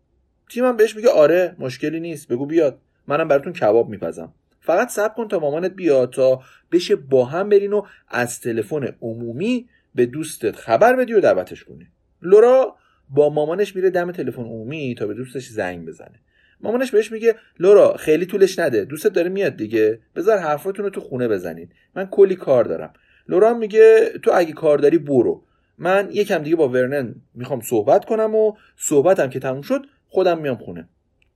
تیمم 0.49 0.77
بهش 0.77 0.95
میگه؟ 0.95 1.09
آره 1.09 1.55
مشکلی 1.59 1.99
نیست 1.99 2.27
بگو 2.27 2.45
بیاد. 2.45 2.79
منم 3.07 3.27
براتون 3.27 3.53
کباب 3.53 3.89
میپزم. 3.89 4.33
فقط 4.61 4.89
صبر 4.89 5.13
کن 5.13 5.27
تا 5.27 5.39
مامانت 5.39 5.71
بیاد 5.71 6.13
تا 6.13 6.41
بشه 6.71 6.95
با 6.95 7.25
هم 7.25 7.49
برین 7.49 7.73
و 7.73 7.81
از 8.07 8.41
تلفن 8.41 8.95
عمومی 9.01 9.69
به 9.95 10.05
دوستت 10.05 10.55
خبر 10.55 10.95
بدی 10.95 11.13
و 11.13 11.19
دعوتش 11.19 11.63
کنی. 11.63 11.87
لورا 12.21 12.75
با 13.09 13.29
مامانش 13.29 13.75
میره 13.75 13.89
دم 13.89 14.11
تلفن 14.11 14.41
عمومی 14.41 14.95
تا 14.95 15.07
به 15.07 15.13
دوستش 15.13 15.47
زنگ 15.47 15.85
بزنه. 15.85 16.19
مامانش 16.61 16.91
بهش 16.91 17.11
میگه 17.11 17.35
لورا 17.59 17.93
خیلی 17.93 18.25
طولش 18.25 18.59
نده 18.59 18.85
دوستت 18.85 19.13
داره 19.13 19.29
میاد 19.29 19.55
دیگه. 19.55 19.99
بذار 20.15 20.37
حرفاتون 20.37 20.85
رو 20.85 20.91
تو 20.91 21.01
خونه 21.01 21.27
بزنین. 21.27 21.69
من 21.95 22.05
کلی 22.05 22.35
کار 22.35 22.63
دارم. 22.63 22.93
لورا 23.29 23.53
میگه 23.53 24.13
تو 24.23 24.31
اگه 24.33 24.53
کار 24.53 24.77
داری 24.77 24.97
برو. 24.97 25.43
من 25.77 26.09
یکم 26.11 26.43
دیگه 26.43 26.55
با 26.55 26.69
ورنن 26.69 27.15
می‌خوام 27.33 27.61
صحبت 27.61 28.05
کنم 28.05 28.35
و 28.35 28.53
صحبتم 28.77 29.29
که 29.29 29.39
تموم 29.39 29.61
شد 29.61 29.85
خودم 30.07 30.41
میام 30.41 30.57
خونه. 30.57 30.87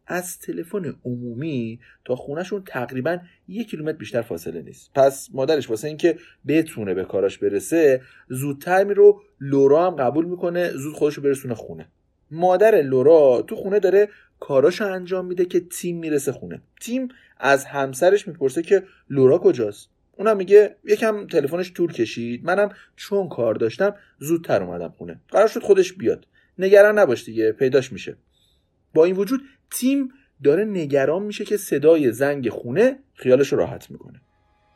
از 0.07 0.39
تلفن 0.39 0.95
عمومی 1.05 1.79
تا 2.05 2.15
خونهشون 2.15 2.63
تقریبا 2.65 3.17
یک 3.47 3.69
کیلومتر 3.69 3.97
بیشتر 3.97 4.21
فاصله 4.21 4.61
نیست. 4.61 4.91
پس 4.95 5.29
مادرش 5.33 5.69
واسه 5.69 5.87
اینکه 5.87 6.17
بتونه 6.47 6.93
به 6.93 7.03
کاراش 7.03 7.37
برسه 7.37 8.01
زودتر 8.29 8.83
میرو 8.83 9.21
لورا 9.39 9.87
هم 9.87 9.95
قبول 9.95 10.25
می‌کنه 10.25 10.71
زود 10.71 10.93
خودش 10.93 11.13
رو 11.13 11.23
برسونه 11.23 11.55
خونه. 11.55 11.87
مادر 12.31 12.81
لورا 12.81 13.41
تو 13.41 13.55
خونه 13.55 13.79
داره 13.79 14.09
کاراشو 14.39 14.85
انجام 14.85 15.25
میده 15.25 15.45
که 15.45 15.59
تیم 15.59 15.97
می‌رسه 15.97 16.31
خونه. 16.31 16.61
تیم 16.81 17.07
از 17.37 17.65
همسرش 17.65 18.27
می‌پرسه 18.27 18.61
که 18.61 18.83
لورا 19.09 19.37
کجاست؟ 19.37 19.89
اونم 20.17 20.37
میگه 20.37 20.75
یکم 20.83 21.27
تلفنش 21.27 21.73
طول 21.73 21.91
کشید. 21.91 22.45
منم 22.45 22.69
چون 22.95 23.29
کار 23.29 23.55
داشتم 23.55 23.95
زودتر 24.19 24.63
اومدم 24.63 24.93
خونه. 24.97 25.21
قرار 25.29 25.47
شد 25.47 25.61
خودش 25.61 25.93
بیاد. 25.93 26.27
نگران 26.59 26.99
نباش 26.99 27.25
دیگه 27.25 27.51
پیداش 27.51 27.91
میشه. 27.91 28.17
با 28.93 29.05
این 29.05 29.15
وجود 29.15 29.41
تیم 29.71 30.09
داره 30.43 30.65
نگران 30.65 31.23
میشه 31.23 31.45
که 31.45 31.57
صدای 31.57 32.11
زنگ 32.11 32.49
خونه 32.49 32.99
خیالش 33.13 33.53
راحت 33.53 33.91
می‌کنه. 33.91 34.21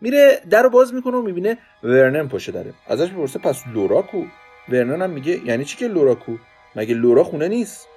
میره 0.02 0.42
در 0.50 0.64
رو 0.64 0.70
باز 0.70 0.94
می‌کنه 0.94 1.18
و 1.18 1.22
می‌بینه 1.22 1.58
ورنن 1.84 2.28
پشت 2.28 2.52
داره 2.52 2.74
ازش 2.88 3.10
می‌پرسه 3.10 3.40
پس 3.40 3.64
لورا 3.74 4.02
کو 4.02 4.24
ورنن 4.70 5.02
هم 5.02 5.10
میگه 5.10 5.46
یعنی 5.46 5.66
چی 5.66 5.78
که 5.78 5.88
لورا 5.88 6.16
کو 6.16 6.38
مگه 6.76 6.96
لورا 6.96 7.24
خونه 7.24 7.48
نیست؟ 7.48 7.88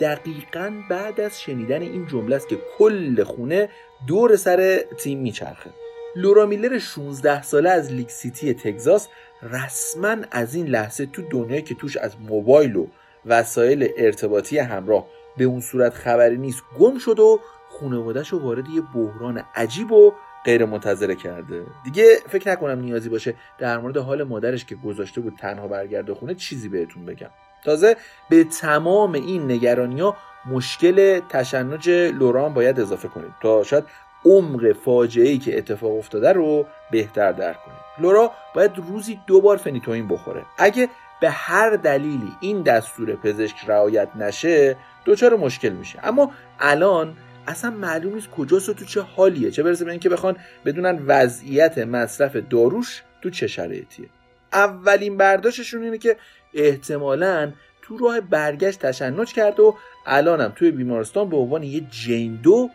دقیقا 0.00 0.72
بعد 0.90 1.20
از 1.20 1.40
شنیدن 1.40 1.82
این 1.82 2.06
جمله 2.06 2.36
است 2.36 2.48
که 2.48 2.58
کل 2.78 3.24
خونه 3.24 3.68
دور 4.06 4.36
سر 4.36 4.84
تیم 4.98 5.18
میچرخه. 5.18 5.70
لورا 6.16 6.46
میلر 6.46 6.78
16 6.78 7.42
ساله 7.42 7.70
از 7.70 7.92
لیک 7.92 8.10
سیتی 8.10 8.54
تگزاس 8.54 9.08
رسما 9.42 10.16
از 10.30 10.54
این 10.54 10.66
لحظه 10.66 11.06
تو 11.06 11.22
دنیایی 11.30 11.62
که 11.62 11.74
توش 11.74 11.96
از 11.96 12.20
موبایل 12.20 12.76
و 12.76 12.86
وسایل 13.26 13.88
ارتباطی 13.96 14.58
همراه 14.58 15.06
به 15.36 15.44
اون 15.44 15.60
صورت 15.60 15.94
خبری 15.94 16.38
نیست 16.38 16.62
گم 16.78 16.98
شد 16.98 17.18
و 17.18 17.40
خانوادهش 17.80 18.28
رو 18.28 18.38
وارد 18.38 18.68
یه 18.68 18.82
بحران 18.94 19.44
عجیب 19.54 19.92
و 19.92 20.12
غیر 20.44 20.64
منتظره 20.64 21.14
کرده. 21.14 21.62
دیگه 21.84 22.16
فکر 22.28 22.50
نکنم 22.50 22.80
نیازی 22.80 23.08
باشه 23.08 23.34
در 23.58 23.78
مورد 23.78 23.96
حال 23.96 24.22
مادرش 24.22 24.64
که 24.64 24.74
گذاشته 24.74 25.20
بود 25.20 25.36
تنها 25.38 25.68
برگرده 25.68 26.14
خونه 26.14 26.34
چیزی 26.34 26.68
بهتون 26.68 27.06
بگم. 27.06 27.30
تازه 27.64 27.96
به 28.30 28.44
تمام 28.44 29.12
این 29.12 29.50
نگرانی 29.50 30.00
ها 30.00 30.16
مشکل 30.50 31.20
تشنج 31.28 31.90
لوران 31.90 32.54
باید 32.54 32.80
اضافه 32.80 33.08
کنید. 33.08 33.32
تا 33.42 33.62
شاید 33.64 33.84
عمق 34.24 34.72
فاجعه 34.72 35.28
ای 35.28 35.38
که 35.38 35.58
اتفاق 35.58 35.98
افتاده 35.98 36.32
رو 36.32 36.66
بهتر 36.90 37.32
درک 37.32 37.64
کنید 37.64 37.78
لورا 37.98 38.32
باید 38.54 38.70
روزی 38.76 39.20
دو 39.26 39.40
بار 39.40 39.56
فنیتوین 39.56 40.08
بخوره. 40.08 40.42
اگه 40.58 40.88
به 41.20 41.30
هر 41.30 41.70
دلیلی 41.70 42.32
این 42.40 42.62
دستور 42.62 43.16
پزشک 43.16 43.56
رعایت 43.66 44.08
نشه 44.16 44.76
دچار 45.06 45.36
مشکل 45.36 45.68
میشه. 45.68 45.98
اما 46.02 46.30
الان 46.60 47.16
اصلا 47.46 47.70
معلوم 47.70 48.14
نیست 48.14 48.30
کجاست 48.30 48.68
و 48.68 48.74
تو 48.74 48.84
چه 48.84 49.00
حالیه. 49.00 49.50
چه 49.50 49.62
برسه 49.62 49.84
به 49.84 49.90
اینکه 49.90 50.08
بخوان 50.08 50.36
بدونن 50.64 51.02
وضعیت 51.06 51.78
مصرف 51.78 52.36
داروش 52.36 53.02
تو 53.22 53.30
چه 53.30 53.46
شرایطیه. 53.46 54.08
اولین 54.52 55.16
برداشتشون 55.16 55.82
اینه 55.82 55.98
که 55.98 56.16
احتمالا 56.54 57.52
تو 57.82 57.98
راه 57.98 58.20
برگشت 58.20 58.78
تشنج 58.78 59.32
کرده 59.32 59.62
و 59.62 59.72
الانم 60.06 60.52
توی 60.56 60.70
بیمارستان 60.70 61.28
به 61.28 61.36
عنوان 61.36 61.62
یه 61.62 61.80
جیندو 61.80 62.70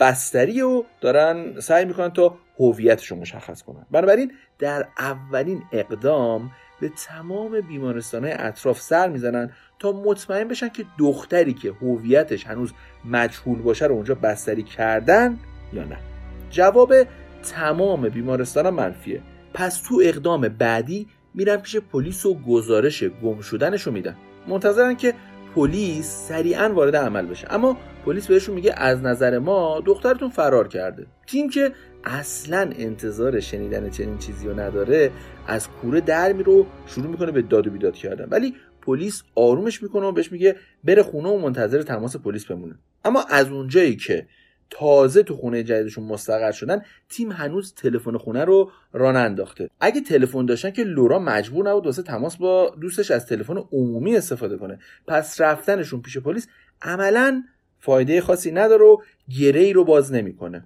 بستری 0.00 0.62
و 0.62 0.84
دارن 1.00 1.60
سعی 1.60 1.84
می‌کنن 1.84 2.10
تا 2.10 2.36
هویتش 2.58 3.06
رو 3.06 3.16
مشخص 3.16 3.62
کنن. 3.62 3.86
بنابراین 3.90 4.32
در 4.58 4.88
اولین 4.98 5.62
اقدام 5.72 6.50
به 6.80 6.90
تمام 7.06 7.60
بیمارستان 7.60 8.24
های 8.24 8.32
اطراف 8.32 8.80
سر 8.80 9.08
می‌زنن 9.08 9.50
تا 9.78 9.92
مطمئن 9.92 10.48
بشن 10.48 10.68
که 10.68 10.84
دختری 10.98 11.54
که 11.54 11.72
هویتش 11.82 12.46
هنوز 12.46 12.72
مجهول 13.04 13.62
باشه 13.62 13.86
رو 13.86 13.94
اونجا 13.94 14.14
بستری 14.14 14.62
کردن 14.62 15.38
یا 15.72 15.84
نه. 15.84 15.98
جواب 16.50 16.94
تمام 17.42 18.08
بیمارستان 18.08 18.70
منفیه. 18.70 19.22
پس 19.54 19.82
تو 19.82 20.00
اقدام 20.04 20.48
بعدی 20.48 21.08
میرن 21.34 21.56
پیش 21.56 21.76
پلیس 21.76 22.26
و 22.26 22.34
گزارش 22.34 23.04
گم 23.04 23.40
شدنش 23.40 23.82
رو 23.82 23.92
میدن. 23.92 24.16
منتظرن 24.48 24.96
که 24.96 25.14
پلیس 25.54 26.26
سریعا 26.28 26.72
وارد 26.74 26.96
عمل 26.96 27.26
بشه. 27.26 27.46
اما 27.50 27.76
پلیس 28.06 28.26
بهشون 28.26 28.54
میگه 28.54 28.74
از 28.76 29.02
نظر 29.02 29.38
ما 29.38 29.82
دخترتون 29.86 30.30
فرار 30.30 30.68
کرده. 30.68 31.06
تیم 31.26 31.50
که 31.50 31.72
اصلا 32.04 32.70
انتظار 32.78 33.40
شنیدن 33.40 33.90
چنین 33.90 34.18
چیزی 34.18 34.48
رو 34.48 34.60
نداره 34.60 35.10
از 35.46 35.68
کوره 35.68 36.00
در 36.00 36.32
میره 36.32 36.52
و 36.52 36.64
شروع 36.86 37.06
می‌کنه 37.06 37.32
به 37.32 37.42
داد 37.42 37.66
و 37.66 37.70
بیداد 37.70 37.94
کردن. 37.94 38.28
ولی 38.30 38.54
پلیس 38.82 39.22
آرومش 39.34 39.82
می‌کنه 39.82 40.06
و 40.06 40.12
بهش 40.12 40.32
میگه 40.32 40.56
بره 40.84 41.02
خونه 41.02 41.28
و 41.28 41.38
منتظر 41.38 41.82
تماس 41.82 42.16
پلیس 42.16 42.44
بمونه. 42.44 42.74
اما 43.04 43.24
از 43.30 43.48
اونجایی 43.48 43.96
که 43.96 44.26
تازه 44.70 45.22
تو 45.22 45.34
خونه 45.36 45.62
جدیدشون 45.62 46.04
مستقر 46.04 46.52
شدن 46.52 46.82
تیم 47.08 47.32
هنوز 47.32 47.74
تلفن 47.74 48.16
خونه 48.16 48.44
رو 48.44 48.70
ران 48.92 49.16
انداخته 49.16 49.70
اگه 49.80 50.00
تلفن 50.00 50.46
داشتن 50.46 50.70
که 50.70 50.84
لورا 50.84 51.18
مجبور 51.18 51.70
نبود 51.70 51.86
واسه 51.86 52.02
تماس 52.02 52.36
با 52.36 52.76
دوستش 52.80 53.10
از 53.10 53.26
تلفن 53.26 53.56
عمومی 53.72 54.16
استفاده 54.16 54.56
کنه. 54.56 54.78
پس 55.06 55.40
رفتنشون 55.40 56.02
پیش 56.02 56.18
پلیس 56.18 56.48
عملا 56.82 57.42
فایده 57.78 58.20
خاصی 58.20 58.50
نداره 58.50 58.84
و 58.84 58.96
گره 59.38 59.72
رو 59.72 59.84
باز 59.84 60.12
نمی‌کنه. 60.12 60.64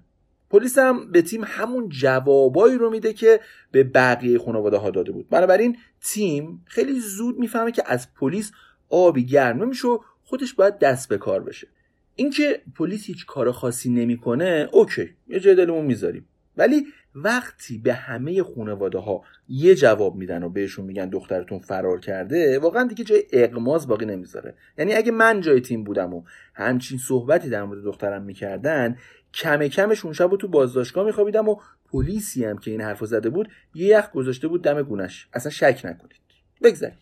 پلیس 0.49 0.77
هم 0.77 1.11
به 1.11 1.21
تیم 1.21 1.41
همون 1.45 1.89
جوابایی 1.89 2.77
رو 2.77 2.89
میده 2.89 3.13
که 3.13 3.39
به 3.71 3.83
بقیه 3.83 4.39
خانواده 4.39 4.77
ها 4.77 4.89
داده 4.89 5.11
بود. 5.11 5.29
بنابراین 5.29 5.77
تیم 6.01 6.65
خیلی 6.65 6.99
زود 6.99 7.39
می‌فهمه 7.39 7.71
که 7.71 7.83
از 7.85 8.13
پلیس 8.13 8.51
آبی 8.89 9.25
گرم 9.25 9.63
نمیشه 9.63 9.87
و 9.87 9.99
خودش 10.23 10.53
باید 10.53 10.79
دست 10.79 11.09
به 11.09 11.17
کار 11.17 11.43
بشه. 11.43 11.67
اینکه 12.15 12.61
پلیس 12.75 13.05
هیچ 13.05 13.25
کار 13.25 13.51
خاصی 13.51 13.89
نمی‌کنه 13.89 14.69
اوکی 14.71 15.09
یه 15.27 15.39
جای 15.39 15.55
دلمون 15.55 15.85
می‌ذاریم. 15.85 16.27
ولی 16.57 16.85
وقتی 17.15 17.77
به 17.77 17.93
همه 17.93 18.43
خانواده 18.43 18.97
ها 18.97 19.23
یه 19.47 19.75
جواب 19.75 20.15
میدن 20.15 20.43
و 20.43 20.49
بهشون 20.49 20.85
میگن 20.85 21.09
دخترتون 21.09 21.59
فرار 21.59 21.99
کرده 21.99 22.59
واقعا 22.59 22.83
دیگه 22.83 23.03
جای 23.03 23.23
اقماز 23.31 23.87
باقی 23.87 24.05
نمی‌ذاره. 24.05 24.55
یعنی 24.77 24.93
اگه 24.93 25.11
من 25.11 25.41
جای 25.41 25.61
تیم 25.61 25.83
بودم 25.83 26.13
و 26.13 26.23
همچین 26.53 26.97
صحبتی 26.97 27.49
در 27.49 27.63
مورد 27.63 27.83
دخترم 27.83 28.23
می‌کردن 28.23 28.97
کم 29.33 29.67
کمش 29.67 30.05
اون 30.05 30.13
شب 30.13 30.37
تو 30.37 30.47
بازداشتگاه 30.47 31.05
میخوابیدم 31.05 31.49
و 31.49 31.55
پلیسی 31.91 32.45
هم 32.45 32.57
که 32.57 32.71
این 32.71 32.81
حرفو 32.81 33.05
زده 33.05 33.29
بود 33.29 33.49
یه 33.73 33.87
یخ 33.87 34.11
گذاشته 34.11 34.47
بود 34.47 34.63
دم 34.63 34.81
گونش. 34.81 35.27
اصلا 35.33 35.51
شک 35.51 35.81
نکنید. 35.83 36.21
بگذارید. 36.63 36.97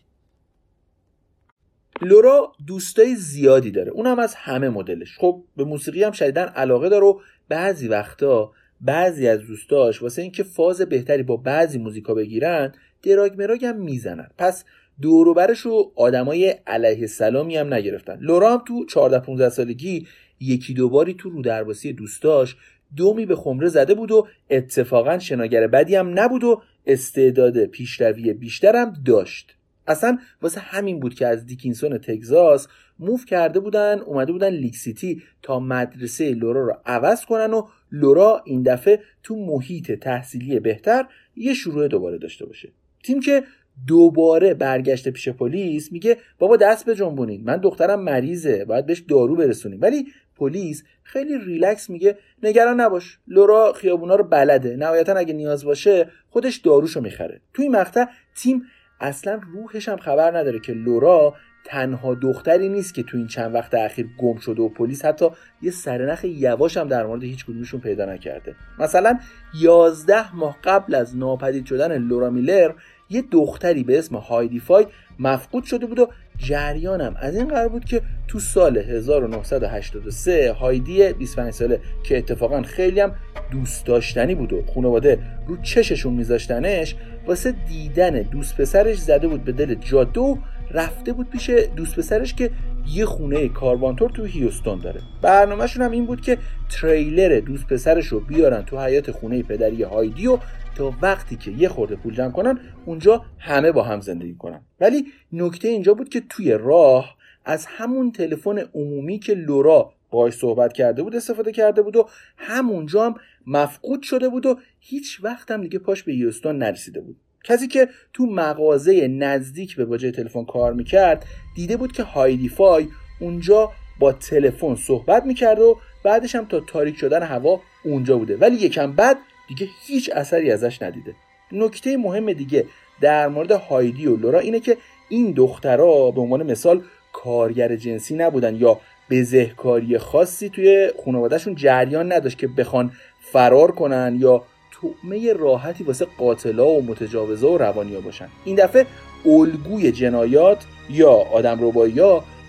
لورا 2.02 2.52
دوستای 2.66 3.14
زیادی 3.14 3.70
داره. 3.70 3.90
اونم 3.90 4.18
از 4.18 4.34
همه 4.34 4.68
مدلش. 4.68 5.18
خب 5.18 5.44
به 5.56 5.64
موسیقی 5.64 6.04
هم 6.04 6.12
شدیدن 6.12 6.44
علاقه 6.44 6.88
داره 6.88 7.04
و 7.04 7.20
بعضی 7.48 7.88
وقتا 7.88 8.52
بعضی 8.80 9.28
از 9.28 9.40
دوستاش 9.40 10.02
واسه 10.02 10.22
اینکه 10.22 10.42
فاز 10.42 10.82
بهتری 10.82 11.22
با 11.22 11.36
بعضی 11.36 11.78
موزیکا 11.78 12.14
بگیرن 12.14 12.72
دراگ 13.02 13.34
مراگ 13.38 13.64
هم 13.64 13.76
می‌زنن. 13.76 14.30
پس 14.38 14.64
دوروبرش 15.00 15.58
رو 15.58 15.92
آدمای 15.96 16.54
علیه 16.66 17.00
السلامی 17.00 17.56
هم 17.56 17.74
نگرفتن. 17.74 18.18
لورا 18.20 18.52
هم 18.52 18.62
تو 18.66 18.84
14 18.86 19.18
15 19.18 19.48
سالگی 19.48 20.06
یکی 20.40 20.74
دوباری 20.74 21.14
تو 21.14 21.30
رو 21.30 21.42
درباسی 21.42 21.92
دوستاش 21.92 22.56
دومی 22.96 23.26
به 23.26 23.36
خمره 23.36 23.68
زده 23.68 23.94
بود 23.94 24.12
و 24.12 24.26
اتفاقا 24.50 25.18
شناگر 25.18 25.66
بدی 25.66 25.94
هم 25.94 26.18
نبود 26.18 26.44
و 26.44 26.62
استعداد 26.86 27.64
پیشروی 27.64 28.32
بیشترم 28.32 28.92
داشت. 29.06 29.54
اصلا 29.86 30.18
واسه 30.42 30.60
همین 30.60 31.00
بود 31.00 31.14
که 31.14 31.26
از 31.26 31.46
دیکینسون 31.46 31.98
تگزاس 31.98 32.68
move 32.98 33.24
کرده 33.24 33.60
بودن 33.60 33.98
اومده 33.98 34.32
بودن 34.32 34.48
لیک 34.48 34.76
سیتی 34.76 35.22
تا 35.42 35.60
مدرسه 35.60 36.34
لورا 36.34 36.60
رو 36.64 36.76
عوض 36.86 37.24
کنن 37.24 37.54
و 37.54 37.66
لورا 37.92 38.42
این 38.44 38.62
دفعه 38.62 39.00
تو 39.22 39.36
محیط 39.36 39.92
تحصیلی 39.92 40.60
بهتر 40.60 41.06
یه 41.36 41.54
شروع 41.54 41.88
دوباره 41.88 42.18
داشته 42.18 42.46
باشه. 42.46 42.68
تیم 43.04 43.20
که 43.20 43.44
دوباره 43.86 44.54
برگشته 44.54 45.10
پیش 45.10 45.28
پلیس 45.28 45.92
میگه 45.92 46.16
بابا 46.38 46.56
دست 46.56 46.86
به 46.86 46.94
جنبونید. 46.94 47.44
من 47.44 47.56
دخترم 47.56 48.02
مریضه. 48.02 48.64
باید 48.64 48.86
بهش 48.86 48.98
دارو 48.98 49.36
برسونیم. 49.36 49.80
ولی 49.82 50.06
پلیس 50.36 50.84
خیلی 51.02 51.38
ریلکس 51.38 51.90
میگه 51.90 52.18
نگران 52.42 52.80
نباش. 52.80 53.18
لورا 53.28 53.72
خیابونا 53.72 54.14
رو 54.14 54.24
بلده. 54.24 54.76
نهایتا 54.76 55.14
اگه 55.14 55.34
نیاز 55.34 55.64
باشه 55.64 56.08
خودش 56.28 56.56
داروشو 56.56 57.00
می‌خره. 57.00 57.40
توی 57.54 57.68
مقطع 57.68 58.04
تیم 58.36 58.62
اصلا 59.00 59.40
روحش 59.52 59.88
هم 59.88 59.96
خبر 59.96 60.38
نداره 60.38 60.60
که 60.60 60.72
لورا 60.72 61.34
تنها 61.64 62.14
دختری 62.14 62.68
نیست 62.68 62.94
که 62.94 63.02
تو 63.02 63.16
این 63.16 63.26
چند 63.26 63.54
وقت 63.54 63.74
اخیر 63.74 64.08
گم 64.18 64.36
شده 64.36 64.62
و 64.62 64.68
پلیس 64.68 65.04
حتی 65.04 65.26
یه 65.62 65.70
سرنخ 65.70 66.24
یواش 66.24 66.76
هم 66.76 66.88
در 66.88 67.06
مورد 67.06 67.22
هیچ 67.22 67.44
کدومشون 67.44 67.80
پیدا 67.80 68.04
نکرده. 68.04 68.54
مثلا 68.78 69.18
11 69.54 70.36
ماه 70.36 70.56
قبل 70.64 70.94
از 70.94 71.16
ناپدید 71.16 71.66
شدن 71.66 71.98
لورا 71.98 72.30
میلر 72.30 72.72
یه 73.10 73.22
دختری 73.30 73.84
به 73.84 73.98
اسم 73.98 74.16
هایدی 74.16 74.60
فای 74.60 74.86
مفقود 75.18 75.64
شده 75.64 75.86
بود 75.86 75.98
و 75.98 76.08
جریانم 76.38 77.16
از 77.20 77.36
این 77.36 77.48
قرار 77.48 77.68
بود 77.68 77.84
که 77.84 78.02
تو 78.28 78.38
سال 78.38 78.78
1983 78.78 80.52
هایدی 80.52 81.12
25 81.12 81.52
ساله 81.52 81.80
که 82.02 82.18
اتفاقا 82.18 82.62
خیلی 82.62 83.00
هم 83.00 83.14
دوست 83.50 83.86
داشتنی 83.86 84.34
بود 84.34 84.52
و 84.52 84.62
خانواده 84.74 85.18
رو 85.46 85.56
چششون 85.56 86.12
میذاشتنش 86.12 86.96
واسه 87.26 87.52
دیدن 87.52 88.22
دوست 88.22 88.56
پسرش 88.56 88.98
زده 88.98 89.28
بود 89.28 89.44
به 89.44 89.52
دل 89.52 89.74
جاده 89.74 90.20
و 90.20 90.36
رفته 90.70 91.12
بود 91.12 91.30
پیش 91.30 91.50
دوست 91.50 91.96
پسرش 91.96 92.34
که 92.34 92.50
یه 92.88 93.04
خونه 93.04 93.48
کاروانتور 93.48 94.10
تو 94.10 94.24
هیوستون 94.24 94.78
داره. 94.78 95.00
برنامهشون 95.22 95.82
هم 95.82 95.90
این 95.90 96.06
بود 96.06 96.20
که 96.20 96.38
تریلر 96.80 97.40
دوست 97.40 97.66
پسرش 97.66 98.06
رو 98.06 98.20
بیارن 98.20 98.62
تو 98.62 98.80
حیات 98.80 99.10
خونه 99.10 99.42
پدری 99.42 99.82
هایدی 99.82 100.26
و 100.26 100.38
تا 100.74 100.94
وقتی 101.02 101.36
که 101.36 101.50
یه 101.50 101.68
خورده 101.68 101.96
پول 101.96 102.14
جمع 102.14 102.30
کنن 102.30 102.58
اونجا 102.86 103.24
همه 103.38 103.72
با 103.72 103.82
هم 103.82 104.00
زندگی 104.00 104.34
کنن. 104.34 104.60
ولی 104.80 105.04
نکته 105.32 105.68
اینجا 105.68 105.94
بود 105.94 106.08
که 106.08 106.22
توی 106.28 106.52
راه 106.52 107.16
از 107.44 107.66
همون 107.66 108.12
تلفن 108.12 108.58
عمومی 108.58 109.18
که 109.18 109.34
لورا 109.34 109.92
باهاش 110.10 110.34
صحبت 110.34 110.72
کرده 110.72 111.02
بود 111.02 111.16
استفاده 111.16 111.52
کرده 111.52 111.82
بود 111.82 111.96
و 111.96 112.08
همونجا 112.36 113.06
هم 113.06 113.14
مفقود 113.46 114.02
شده 114.02 114.28
بود 114.28 114.46
و 114.46 114.58
هیچ 114.80 115.20
وقت 115.22 115.50
هم 115.50 115.62
دیگه 115.62 115.78
پاش 115.78 116.02
به 116.02 116.12
هیوستون 116.12 116.58
نرسیده 116.58 117.00
بود. 117.00 117.16
کسی 117.44 117.68
که 117.68 117.88
تو 118.12 118.26
مغازه 118.26 119.08
نزدیک 119.08 119.76
به 119.76 119.84
باجه 119.84 120.10
تلفن 120.10 120.44
کار 120.44 120.72
می‌کرد 120.72 121.24
دیده 121.54 121.76
بود 121.76 121.92
که 121.92 122.02
هایدی 122.02 122.48
فای 122.48 122.88
اونجا 123.20 123.72
با 123.98 124.12
تلفن 124.12 124.74
صحبت 124.74 125.24
می‌کرد 125.24 125.58
و 125.58 125.78
بعدش 126.04 126.34
هم 126.34 126.44
تا 126.44 126.60
تاریک 126.60 126.96
شدن 126.96 127.22
هوا 127.22 127.60
اونجا 127.84 128.18
بوده. 128.18 128.36
ولی 128.36 128.56
یکم 128.56 128.92
بعد 128.92 129.18
دیگه 129.48 129.68
هیچ 129.86 130.10
اثری 130.14 130.50
ازش 130.50 130.82
ندیده. 130.82 131.14
نکته 131.52 131.96
مهم 131.96 132.32
دیگه 132.32 132.66
در 133.00 133.28
مورد 133.28 133.50
هایدی 133.50 134.06
و 134.06 134.16
لورا 134.16 134.38
اینه 134.38 134.60
که 134.60 134.76
این 135.08 135.32
دخترها 135.32 136.10
به 136.10 136.20
عنوان 136.20 136.50
مثال 136.50 136.82
کارگر 137.12 137.76
جنسی 137.76 138.14
نبودن 138.14 138.54
یا 138.54 138.80
بزهکاری 139.10 139.98
خاصی 139.98 140.48
توی 140.48 140.90
خانوادهشون 141.04 141.54
جریان 141.54 142.12
نداشت 142.12 142.38
که 142.38 142.48
بخوان 142.48 142.92
فرار 143.20 143.70
کنن 143.70 144.16
یا 144.20 144.44
طعمه 144.82 145.32
راحتی 145.32 145.84
واسه 145.84 146.06
قاتلا 146.18 146.66
و 146.66 146.82
متجاوزا 146.82 147.50
و 147.50 147.58
روانیا 147.58 148.00
باشن. 148.00 148.28
این 148.44 148.56
دفعه 148.56 148.86
الگوی 149.26 149.92
جنایات 149.92 150.64
یا 150.90 151.10
آدم 151.10 151.58
ربایی 151.60 152.00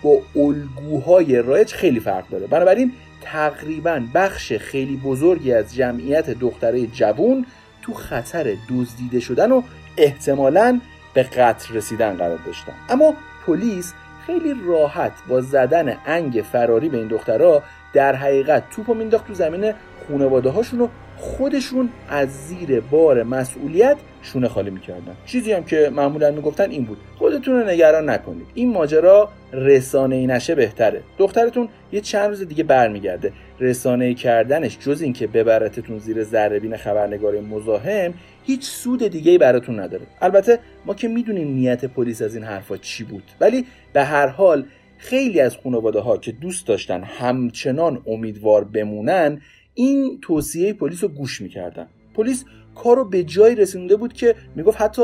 با 0.04 0.22
الگوهای 0.36 1.42
رایج 1.42 1.74
خیلی 1.74 2.00
فرق 2.00 2.30
داره. 2.30 2.48
بنابراین 2.48 2.92
تقریبا 3.22 4.04
بخش 4.14 4.54
خیلی 4.54 4.98
بزرگی 4.98 5.54
از 5.54 5.76
جمعیت 5.76 6.30
دختره 6.30 6.88
جوون 6.88 7.46
تو 7.82 7.94
خطر 7.94 8.56
دزدیده 8.70 9.20
شدن 9.20 9.52
و 9.52 9.62
احتمالا 9.98 10.80
به 11.14 11.24
قتل 11.24 11.76
رسیدن 11.76 12.14
قرار 12.14 12.40
داشتن. 12.46 12.74
اما 12.90 13.14
پلیس 13.48 13.94
خیلی 14.28 14.56
راحت 14.66 15.12
با 15.30 15.42
زدن 15.42 15.98
انگ 16.06 16.44
فراری 16.52 16.90
به 16.90 16.98
این 16.98 17.08
دخترها 17.08 17.64
در 17.94 18.16
حقیقت 18.16 18.70
توپو 18.70 18.94
مینداخت 18.94 19.28
تو 19.28 19.34
زمین 19.34 19.74
خانواده 20.08 20.50
هاشون 20.50 20.90
خودشون 21.22 21.90
از 22.10 22.30
زیر 22.30 22.80
بار 22.80 23.24
مسئولیت 23.24 23.98
شونه 24.22 24.48
خالی 24.48 24.70
می‌کردن. 24.70 25.16
چیزی 25.26 25.52
هم 25.52 25.64
که 25.64 25.92
معمولا 25.96 26.32
می‌گفتن 26.32 26.70
این 26.70 26.84
بود. 26.84 26.98
خودتون 27.16 27.54
رو 27.60 27.68
نگران 27.68 28.10
نکنید. 28.10 28.48
این 28.54 28.72
ماجرا 28.72 29.30
رسانه 29.54 30.16
ای 30.16 30.28
نشه 30.28 30.56
بهتره. 30.56 31.02
دخترتون 31.18 31.70
یه 31.92 32.02
چند 32.02 32.30
روز 32.30 32.48
دیگه 32.48 32.64
برمیگرده. 32.64 33.34
رسانه 33.60 34.06
ای 34.06 34.14
کردنش 34.14 34.78
جز 34.80 35.02
اینکه 35.02 35.28
ببرتتون 35.28 36.00
زیر 36.00 36.24
ذره 36.24 36.78
خبرنگار 36.78 37.40
مزاحم 37.40 38.14
هیچ 38.44 38.64
سود 38.64 39.08
دیگه 39.08 39.32
ای 39.32 39.38
براتون 39.38 39.80
نداره. 39.80 40.04
البته 40.22 40.60
ما 40.86 40.94
که 40.94 41.08
می‌دونیم 41.08 41.48
نیت 41.48 41.86
پلیس 41.86 42.22
از 42.22 42.36
این 42.36 42.44
حرفا 42.44 42.78
چی 42.78 43.04
بود. 43.04 43.24
ولی 43.42 43.66
به 43.94 44.04
هر 44.04 44.28
حال 44.28 44.66
خیلی 44.98 45.40
از 45.40 45.58
خانواده 45.64 46.00
ها 46.00 46.18
که 46.18 46.32
دوست 46.32 46.68
داشتن 46.68 47.04
همچنان 47.04 48.02
امیدوار 48.08 48.64
بمونن 48.64 49.42
این 49.82 50.20
توصیه 50.22 50.74
پلیس 50.74 51.04
رو 51.04 51.10
گوش 51.10 51.42
می‌کردن. 51.42 51.88
پلیس 52.14 52.46
کار 52.76 52.98
رو 52.98 53.06
به 53.06 53.24
جایی 53.24 53.56
رسونده 53.56 53.96
بود 53.96 54.14
که 54.14 54.36
می‌گفت 54.56 54.82
حتی 54.82 55.02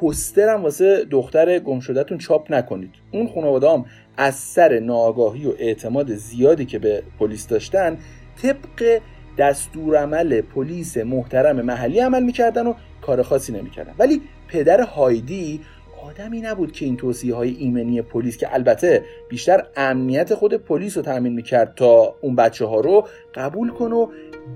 پسترم 0.00 0.62
واسه 0.62 1.04
دختر 1.10 1.58
گم 1.58 1.80
شدهتون 1.80 2.18
چاپ 2.18 2.52
نکنید. 2.52 2.90
اون 3.12 3.28
خانواده 3.34 3.70
هم 3.70 3.84
از 4.16 4.34
سر 4.34 4.78
ناآگاهی 4.78 5.46
و 5.46 5.52
اعتماد 5.58 6.14
زیادی 6.14 6.64
که 6.64 6.78
به 6.78 7.02
پلیس 7.18 7.48
داشتن 7.48 7.98
طبق 8.42 9.00
دستورعمل 9.38 10.40
پلیس 10.40 10.96
محترم 10.96 11.60
محلی 11.60 11.98
عمل 11.98 12.22
می‌کردن 12.22 12.66
و 12.66 12.74
کار 13.02 13.22
خاصی 13.22 13.52
نمی‌کردن. 13.52 13.94
ولی 13.98 14.20
پدر 14.48 14.80
هایدی 14.80 15.60
آدمی 16.04 16.40
نبود 16.40 16.72
که 16.72 16.84
این 16.84 16.96
توصیه 16.96 17.34
های 17.34 17.56
ایمنی 17.58 18.02
پلیس 18.02 18.36
که 18.36 18.54
البته 18.54 19.04
بیشتر 19.28 19.66
امنیت 19.76 20.34
خود 20.34 20.54
پلیس 20.54 20.96
رو 20.96 21.02
تامین 21.02 21.32
می‌کرد 21.32 21.74
تا 21.76 22.14
اون 22.20 22.36
بچه 22.36 22.64
ها 22.64 22.80
رو 22.80 23.08
قبول 23.34 23.70
کنه 23.70 23.94
و 23.94 24.06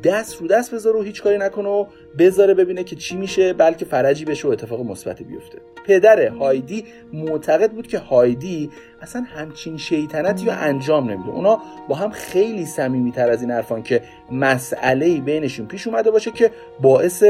دست 0.04 0.40
رو 0.40 0.46
دست 0.46 0.74
بذاره 0.74 0.98
و 0.98 1.02
هیچ 1.02 1.22
کاری 1.22 1.38
نکنه 1.38 1.68
و 1.68 1.86
بذاره 2.18 2.54
ببینه 2.54 2.84
که 2.84 2.96
چی 2.96 3.16
میشه 3.16 3.52
بلکه 3.52 3.84
فرجی 3.84 4.24
بشه 4.24 4.48
و 4.48 4.50
اتفاق 4.50 4.80
مثبتی 4.80 5.24
بیفته. 5.24 5.58
پدر 5.86 6.28
هایدی 6.28 6.84
معتقد 7.12 7.72
بود 7.72 7.86
که 7.86 7.98
هایدی 7.98 8.70
اصلا 9.02 9.22
همچین 9.22 9.76
شیطنتی 9.76 10.46
رو 10.46 10.52
انجام 10.54 11.10
نمیده. 11.10 11.30
اونا 11.30 11.58
با 11.88 11.94
هم 11.94 12.10
خیلی 12.10 12.66
صمیمیتر 12.66 13.30
از 13.30 13.42
این 13.42 13.50
حرفان 13.50 13.82
که 13.82 14.02
مسئله 14.32 15.20
بینشون 15.20 15.66
پیش 15.66 15.86
اومده 15.86 16.10
باشه 16.10 16.30
که 16.30 16.50
باعث 16.80 17.24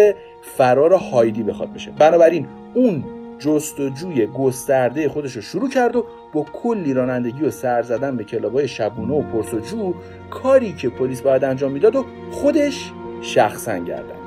فرار 0.57 0.93
هایدی 0.93 1.43
بخواد 1.43 1.73
بشه. 1.73 1.91
بنابراین 1.99 2.47
اون 2.75 3.05
جستجوی 3.41 4.27
گسترده 4.27 5.09
خودش 5.09 5.37
رو 5.37 5.43
شروع 5.43 5.71
کرد 5.71 5.97
و 5.97 6.07
با 6.33 6.47
کلی 6.53 6.95
رانندگی 6.95 7.45
و 7.45 7.51
سر 7.51 7.83
زدن 7.83 8.17
به 8.17 8.25
کلابای 8.25 8.69
شبونه 8.69 9.15
و 9.15 9.23
پرسجو 9.23 9.95
کاری 10.31 10.73
که 10.73 10.89
پلیس 10.89 11.21
باید 11.21 11.45
انجام 11.45 11.73
می‌داد 11.73 11.97
و 11.97 12.05
خودش 12.31 12.93
شخصا 13.23 13.79
گردن 13.79 14.03
گرفت. 14.05 14.21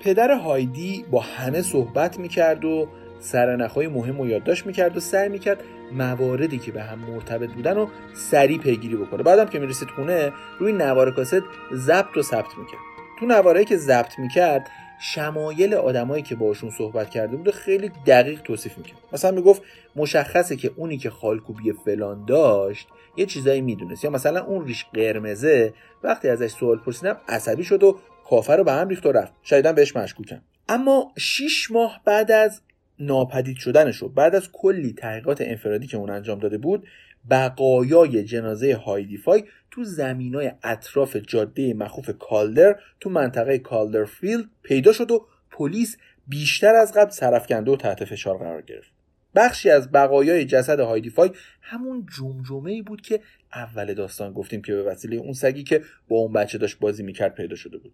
پدر 0.00 0.32
هایدی 0.34 1.04
با 1.10 1.20
همه 1.20 1.62
صحبت 1.62 2.18
می‌کرد 2.18 2.64
و 2.64 2.88
سرنخهای 3.20 3.88
مهم 3.88 4.20
و 4.20 4.26
یادداشت 4.26 4.66
می‌کرد 4.66 4.96
و 4.96 5.00
سعی 5.00 5.28
می‌کرد 5.28 5.60
مواردی 5.92 6.58
که 6.58 6.72
به 6.72 6.82
هم 6.82 6.98
مرتبط 6.98 7.50
بودن 7.50 7.76
و 7.76 7.86
سریع 8.14 8.58
پیگیری 8.58 8.96
بکنه. 8.96 9.22
بعدم 9.22 9.46
که 9.46 9.58
می‌رسید 9.58 9.88
خونه 9.88 10.32
روی 10.58 10.72
نوار 10.72 11.14
کاست 11.14 11.42
ضبط 11.74 12.16
و 12.16 12.22
ثبت 12.22 12.58
می‌کرد. 12.58 12.80
تو 13.20 13.26
نوارهایی 13.26 13.66
که 13.66 13.76
ضبط 13.76 14.18
می‌کرد 14.18 14.70
شمایل 15.00 15.74
آدمایی 15.74 16.22
که 16.22 16.34
باشون 16.34 16.70
صحبت 16.70 17.10
کرده 17.10 17.36
بود 17.36 17.50
خیلی 17.50 17.90
دقیق 18.06 18.42
توصیف 18.42 18.78
می‌کرد. 18.78 18.98
مثلا 19.12 19.30
می‌گفت 19.30 19.62
مشخصه 19.96 20.56
که 20.56 20.70
اونی 20.76 20.98
که 20.98 21.10
خالکوبی 21.10 21.72
فلان 21.72 22.24
داشت 22.24 22.88
یه 23.16 23.26
چیزایی 23.26 23.60
می‌دونست. 23.60 24.04
یا 24.04 24.10
مثلا 24.10 24.44
اون 24.44 24.66
ریش 24.66 24.86
قرمزه 24.94 25.74
وقتی 26.02 26.28
ازش 26.28 26.50
سوال 26.50 26.78
پرسیدم 26.78 27.16
عصبی 27.28 27.64
شد 27.64 27.82
و 27.82 27.98
کافر 28.30 28.56
رو 28.56 28.64
به 28.64 28.72
هم 28.72 28.88
ریخت 28.88 29.06
و 29.06 29.12
رفت. 29.12 29.32
شایدن 29.42 29.72
بهش 29.72 29.96
مشکوکم 29.96 30.40
اما 30.68 31.12
شیش 31.18 31.70
ماه 31.70 32.00
بعد 32.04 32.32
از 32.32 32.60
ناپدید 32.98 33.56
شدنش 33.56 33.96
رو. 33.96 34.08
بعد 34.08 34.34
از 34.34 34.48
کلی 34.52 34.92
تحقیقات 34.92 35.40
انفرادی 35.40 35.86
که 35.86 35.96
اون 35.96 36.10
انجام 36.10 36.38
داده 36.38 36.58
بود 36.58 36.86
بقایای 37.30 38.24
جنازه 38.24 38.74
هایدیفای 38.74 39.44
تو 39.70 39.84
زمینای 39.84 40.52
اطراف 40.62 41.16
جاده 41.16 41.74
مخوف 41.74 42.10
کالدر 42.18 42.76
تو 43.00 43.10
منطقه 43.10 43.58
کالدرفیلد 43.58 44.44
پیدا 44.62 44.92
شد 44.92 45.10
و 45.10 45.26
پلیس 45.50 45.96
بیشتر 46.26 46.74
از 46.74 46.92
قبل 46.92 47.10
سرافکنده 47.10 47.70
و 47.70 47.76
تحت 47.76 48.04
فشار 48.04 48.38
قرار 48.38 48.62
گرفت. 48.62 48.90
بخشی 49.34 49.70
از 49.70 49.92
بقایای 49.92 50.44
جسد 50.44 50.80
هایدیفای 50.80 51.30
همون 51.60 52.06
جمجمه 52.16 52.70
ای 52.70 52.82
بود 52.82 53.00
که 53.00 53.20
اول 53.54 53.94
داستان 53.94 54.32
گفتیم 54.32 54.62
که 54.62 54.74
به 54.74 54.82
وسیله 54.82 55.16
اون 55.16 55.32
سگی 55.32 55.62
که 55.62 55.82
با 56.08 56.16
اون 56.16 56.32
بچه 56.32 56.58
داشت 56.58 56.78
بازی 56.78 57.02
می‌کرد 57.02 57.34
پیدا 57.34 57.56
شده 57.56 57.78
بود. 57.78 57.92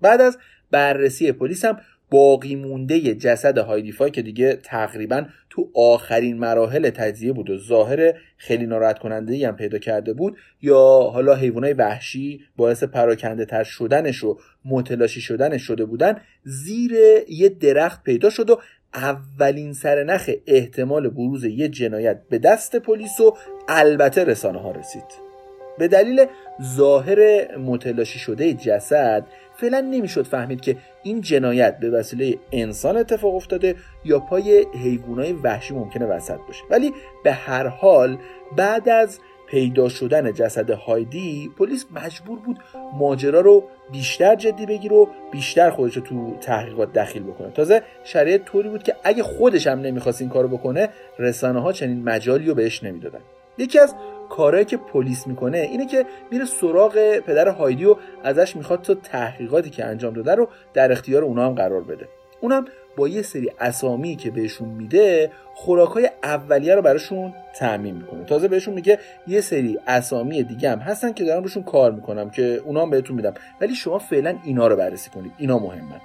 بعد 0.00 0.20
از 0.20 0.38
بررسی 0.70 1.32
پلیس 1.32 1.64
هم 1.64 1.80
باقی 2.14 2.56
مونده 2.56 3.14
جسد 3.14 3.58
هایدیفای 3.58 4.10
که 4.10 4.22
دیگه 4.22 4.56
تقریبا 4.56 5.26
تو 5.50 5.70
آخرین 5.74 6.38
مراحل 6.38 6.90
تجزیه 6.90 7.32
بود 7.32 7.50
و 7.50 7.58
ظاهر 7.58 8.14
خیلی 8.36 8.66
ناراحت 8.66 8.98
کننده 8.98 9.48
هم 9.48 9.56
پیدا 9.56 9.78
کرده 9.78 10.12
بود 10.12 10.36
یا 10.62 11.10
حالا 11.12 11.34
حیوانات 11.34 11.74
وحشی 11.78 12.40
باعث 12.56 12.84
پراکنده 12.84 13.44
تر 13.44 13.64
شدنش 13.64 14.24
و 14.24 14.38
متلاشی 14.64 15.20
شدنش 15.20 15.62
شده 15.62 15.84
بودن 15.84 16.20
زیر 16.44 16.92
یه 17.28 17.48
درخت 17.48 18.02
پیدا 18.02 18.30
شد 18.30 18.50
و 18.50 18.60
اولین 18.94 19.72
سرنخ 19.72 20.30
احتمال 20.46 21.08
بروز 21.08 21.44
یه 21.44 21.68
جنایت 21.68 22.20
به 22.30 22.38
دست 22.38 22.76
پلیس 22.76 23.20
و 23.20 23.36
البته 23.68 24.24
رسانه 24.24 24.58
ها 24.58 24.70
رسید. 24.70 25.33
به 25.78 25.88
دلیل 25.88 26.26
ظاهر 26.62 27.48
متلاشی 27.56 28.18
شده 28.18 28.54
جسد 28.54 29.26
فعلا 29.56 29.80
نمی‌شد 29.80 30.26
فهمید 30.26 30.60
که 30.60 30.76
این 31.02 31.20
جنایت 31.20 31.78
به 31.78 31.90
وسیله 31.90 32.38
انسان 32.52 32.96
اتفاق 32.96 33.34
افتاده 33.34 33.74
یا 34.04 34.18
پای 34.18 34.66
حیوانات 34.82 35.34
وحشی 35.42 35.74
ممکنه 35.74 36.06
وسط 36.06 36.38
باشه. 36.46 36.64
ولی 36.70 36.92
به 37.24 37.32
هر 37.32 37.66
حال 37.66 38.18
بعد 38.56 38.88
از 38.88 39.18
پیدا 39.48 39.88
شدن 39.88 40.32
جسد 40.32 40.70
هایدی 40.70 41.50
پلیس 41.58 41.86
مجبور 41.90 42.38
بود 42.38 42.58
ماجرا 42.94 43.40
رو 43.40 43.64
بیشتر 43.92 44.34
جدی 44.34 44.66
بگیره 44.66 44.96
و 44.96 45.06
بیشتر 45.32 45.70
خودش 45.70 45.96
رو 45.96 46.02
تو 46.02 46.36
تحقیقات 46.40 46.92
دخیل 46.92 47.22
بکنه. 47.22 47.50
تازه 47.50 47.82
شرایط 48.04 48.44
طوری 48.44 48.68
بود 48.68 48.82
که 48.82 48.94
اگه 49.04 49.22
خودش 49.22 49.66
هم 49.66 49.80
نمی‌خواست 49.80 50.20
این 50.20 50.30
کارو 50.30 50.48
بکنه 50.48 50.88
رسانه 51.18 51.60
ها 51.60 51.72
چنین 51.72 52.02
مجالی 52.04 52.46
رو 52.46 52.54
بهش 52.54 52.84
نمی‌دادن. 52.84 53.20
یکی 53.58 53.78
از 53.78 53.94
کارهایی 54.30 54.64
که 54.64 54.76
پلیس 54.76 55.26
می‌کنه 55.26 55.58
اینه 55.58 55.86
که 55.86 56.06
میره 56.30 56.44
سراغ 56.44 57.18
پدر 57.18 57.48
هایدی 57.48 57.84
و 57.84 57.96
ازش 58.24 58.56
می‌خواد 58.56 58.82
تا 58.82 58.94
تحقیقاتی 58.94 59.70
که 59.70 59.84
انجام 59.84 60.14
داده 60.14 60.34
رو 60.34 60.48
در 60.74 60.92
اختیار 60.92 61.24
اونا 61.24 61.46
هم 61.46 61.54
قرار 61.54 61.82
بده. 61.82 62.08
اونم 62.40 62.64
با 62.96 63.08
یه 63.08 63.22
سری 63.22 63.52
اسامی 63.60 64.16
که 64.16 64.30
بهشون 64.30 64.68
میده 64.68 65.30
خوراکای 65.54 66.10
اولیه 66.22 66.74
رو 66.74 66.82
براشون 66.82 67.34
تعمین 67.58 67.94
می‌کنه. 67.94 68.24
تازه 68.24 68.48
بهشون 68.48 68.74
میگه 68.74 68.98
یه 69.26 69.40
سری 69.40 69.78
اسامی 69.86 70.42
دیگه 70.42 70.70
هم 70.70 70.78
هستن 70.78 71.12
که 71.12 71.24
دارم 71.24 71.42
روشون 71.42 71.62
کار 71.62 71.92
می‌کنم 71.92 72.30
که 72.30 72.62
اونا 72.64 72.82
هم 72.82 72.90
بهتون 72.90 73.16
میدم. 73.16 73.34
ولی 73.60 73.74
شما 73.74 73.98
فعلا 73.98 74.38
اینا 74.44 74.66
رو 74.66 74.76
بررسی 74.76 75.10
کنید. 75.10 75.32
اینا 75.38 75.58
مهمن. 75.58 76.00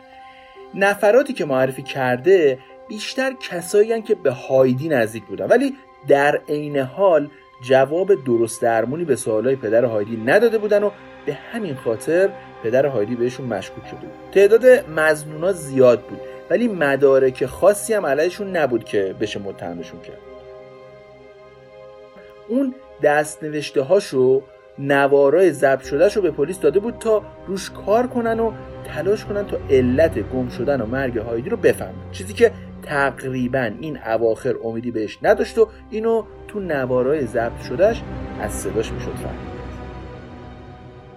نفراتی 0.75 1.33
که 1.33 1.45
معرفی 1.45 1.83
کرده 1.83 2.57
بیشتر 2.89 3.33
کسایی 3.49 4.01
که 4.01 4.15
به 4.15 4.31
هایدی 4.31 4.89
نزدیک 4.89 5.23
بودن. 5.23 5.45
ولی 5.45 5.73
در 6.07 6.41
عین 6.49 6.77
حال 6.77 7.29
جواب 7.61 8.23
درست 8.23 8.61
درمونی 8.61 9.05
به 9.05 9.15
سوالای 9.15 9.55
پدر 9.55 9.85
هایدی 9.85 10.17
نداده 10.17 10.57
بودن 10.57 10.83
و 10.83 10.91
به 11.25 11.33
همین 11.33 11.75
خاطر 11.75 12.29
پدر 12.63 12.85
هایدی 12.85 13.15
بهشون 13.15 13.45
مشکوک 13.45 13.87
شده 13.87 13.99
بود. 13.99 14.31
تعداد 14.31 14.65
مزنونا 14.89 15.51
زیاد 15.51 16.01
بود 16.01 16.19
ولی 16.49 16.67
مدارک 16.67 17.45
خاصی 17.45 17.93
هم 17.93 18.05
علیهشون 18.05 18.57
نبود 18.57 18.83
که 18.83 19.15
بشه 19.21 19.39
متهمشون 19.39 20.01
کرد. 20.01 20.19
اون 22.47 22.75
دست 23.03 23.43
نوشته 23.43 23.81
هاشو 23.81 24.41
نوارای 24.79 25.51
ضبط 25.51 25.83
شده 25.83 26.07
رو 26.07 26.21
به 26.21 26.31
پلیس 26.31 26.59
داده 26.59 26.79
بود 26.79 26.97
تا 26.99 27.21
روش 27.47 27.69
کار 27.69 28.07
کنن 28.07 28.39
و 28.39 28.51
تلاش 28.85 29.25
کنن 29.25 29.45
تا 29.45 29.57
علت 29.69 30.19
گم 30.19 30.49
شدن 30.49 30.81
و 30.81 30.85
مرگ 30.85 31.17
هایدی 31.17 31.49
رو 31.49 31.57
بفهمن. 31.57 32.11
چیزی 32.11 32.33
که 32.33 32.51
تقریبا 32.83 33.71
این 33.81 33.97
اواخر 33.97 34.55
امیدی 34.63 34.91
بهش 34.91 35.17
نداشت 35.21 35.57
و 35.57 35.67
اینو 35.91 36.23
تو 36.47 36.59
نوارای 36.59 37.25
ضبط 37.25 37.61
شدهش 37.69 38.01
از 38.41 38.51
صداش 38.51 38.91
می‌شد 38.91 39.15
فهمید. 39.15 39.59